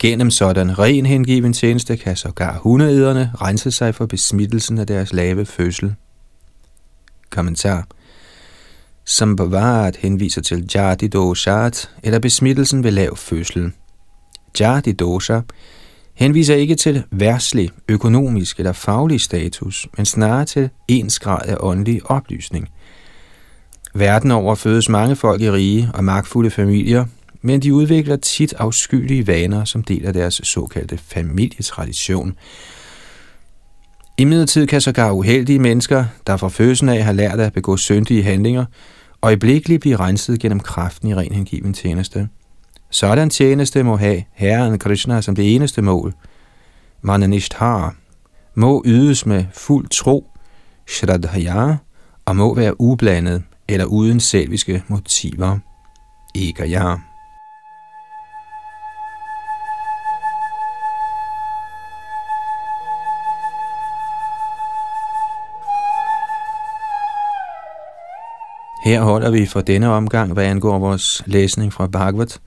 Gennem 0.00 0.30
sådan 0.30 0.78
ren 0.78 1.06
hengiven 1.06 1.52
tjeneste 1.52 1.96
kan 1.96 2.16
sågar 2.16 2.58
hundeæderne 2.58 3.32
rense 3.40 3.70
sig 3.70 3.94
for 3.94 4.06
besmittelsen 4.06 4.78
af 4.78 4.86
deres 4.86 5.12
lave 5.12 5.46
fødsel. 5.46 5.94
Kommentar 7.30 7.86
Som 9.04 9.36
bevaret 9.36 9.96
henviser 9.96 10.42
til 10.42 10.70
Jati 10.74 11.08
Doshat, 11.08 11.90
eller 12.02 12.18
besmittelsen 12.18 12.84
ved 12.84 12.90
lav 12.90 13.16
fødsel. 13.16 13.72
Jati 14.60 14.92
Dosha 14.92 15.40
henviser 16.14 16.54
ikke 16.54 16.74
til 16.74 17.02
værslig, 17.10 17.70
økonomisk 17.88 18.58
eller 18.58 18.72
faglig 18.72 19.20
status, 19.20 19.88
men 19.96 20.06
snarere 20.06 20.44
til 20.44 20.70
ens 20.88 21.18
grad 21.18 21.48
af 21.48 21.56
åndelig 21.60 22.10
oplysning. 22.10 22.68
Verden 23.94 24.30
over 24.30 24.54
fødes 24.54 24.88
mange 24.88 25.16
folk 25.16 25.40
i 25.40 25.50
rige 25.50 25.90
og 25.94 26.04
magtfulde 26.04 26.50
familier, 26.50 27.04
men 27.42 27.62
de 27.62 27.74
udvikler 27.74 28.16
tit 28.16 28.54
afskyelige 28.58 29.26
vaner 29.26 29.64
som 29.64 29.82
del 29.82 30.06
af 30.06 30.12
deres 30.12 30.40
såkaldte 30.44 30.98
familietradition. 30.98 32.34
I 34.18 34.24
midlertid 34.24 34.66
kan 34.66 34.80
sågar 34.80 35.12
uheldige 35.12 35.58
mennesker, 35.58 36.04
der 36.26 36.36
fra 36.36 36.48
fødslen 36.48 36.88
af 36.88 37.04
har 37.04 37.12
lært 37.12 37.40
at 37.40 37.52
begå 37.52 37.76
syndige 37.76 38.22
handlinger, 38.22 38.64
og 39.20 39.32
i 39.32 39.36
blive 39.78 39.96
renset 39.96 40.40
gennem 40.40 40.60
kraften 40.60 41.08
i 41.08 41.14
ren 41.14 41.32
hengiven 41.32 41.74
tjeneste. 41.74 42.28
Sådan 42.90 43.30
tjeneste 43.30 43.82
må 43.82 43.96
have 43.96 44.22
Herren 44.32 44.78
Krishna 44.78 45.20
som 45.20 45.34
det 45.34 45.54
eneste 45.54 45.82
mål. 45.82 46.14
Mananishthar 47.02 47.94
må 48.54 48.82
ydes 48.86 49.26
med 49.26 49.44
fuld 49.52 49.88
tro, 49.88 50.30
Shraddhaya, 50.88 51.76
og 52.24 52.36
må 52.36 52.54
være 52.54 52.80
ublandet 52.80 53.42
eller 53.68 53.84
uden 53.84 54.20
selviske 54.20 54.82
motiver. 54.88 55.58
Egaya. 56.34 57.09
Her 68.90 69.02
holder 69.02 69.30
vi 69.30 69.46
for 69.46 69.60
denne 69.60 69.88
omgang, 69.88 70.32
hvad 70.32 70.44
angår 70.44 70.78
vores 70.78 71.22
læsning 71.26 71.72
fra 71.72 71.86
Bhagavad. 71.86 72.38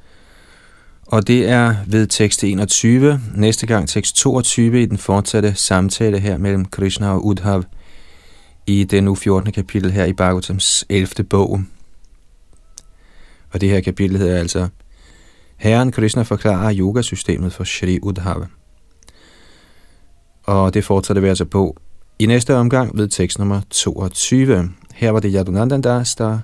Og 1.07 1.27
det 1.27 1.49
er 1.49 1.75
ved 1.87 2.07
tekst 2.07 2.43
21, 2.43 3.21
næste 3.35 3.67
gang 3.67 3.89
tekst 3.89 4.15
22 4.15 4.81
i 4.81 4.85
den 4.85 4.97
fortsatte 4.97 5.55
samtale 5.55 6.19
her 6.19 6.37
mellem 6.37 6.65
Krishna 6.65 7.13
og 7.13 7.25
Udhav 7.25 7.63
i 8.67 8.83
det 8.83 9.03
nu 9.03 9.15
14. 9.15 9.51
kapitel 9.51 9.91
her 9.91 10.05
i 10.05 10.13
Bhagavatams 10.13 10.85
11. 10.89 11.23
bog. 11.23 11.61
Og 13.53 13.61
det 13.61 13.69
her 13.69 13.81
kapitel 13.81 14.17
hedder 14.17 14.39
altså 14.39 14.67
Herren 15.57 15.91
Krishna 15.91 16.21
forklarer 16.21 16.75
yogasystemet 16.77 17.53
for 17.53 17.63
Shri 17.63 17.99
Udhav. 18.01 18.45
Og 20.43 20.73
det 20.73 20.85
fortsætter 20.85 21.21
vi 21.21 21.27
altså 21.27 21.45
på 21.45 21.77
i 22.19 22.25
næste 22.25 22.55
omgang 22.55 22.97
ved 22.97 23.07
tekst 23.07 23.39
nummer 23.39 23.61
22. 23.69 24.69
Her 25.04 25.12
var 25.12 25.20
det 25.20 25.34
Yadunandandas, 25.34 26.16
der 26.16 26.39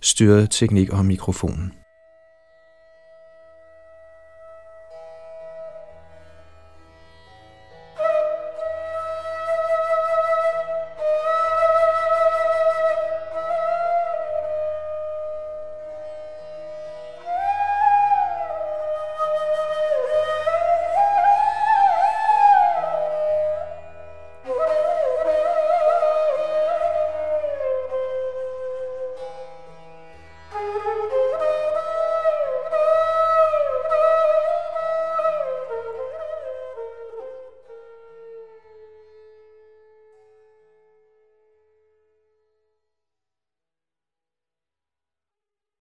styrede 0.00 0.46
teknik 0.46 0.90
og 0.90 1.04
mikrofonen. 1.04 1.72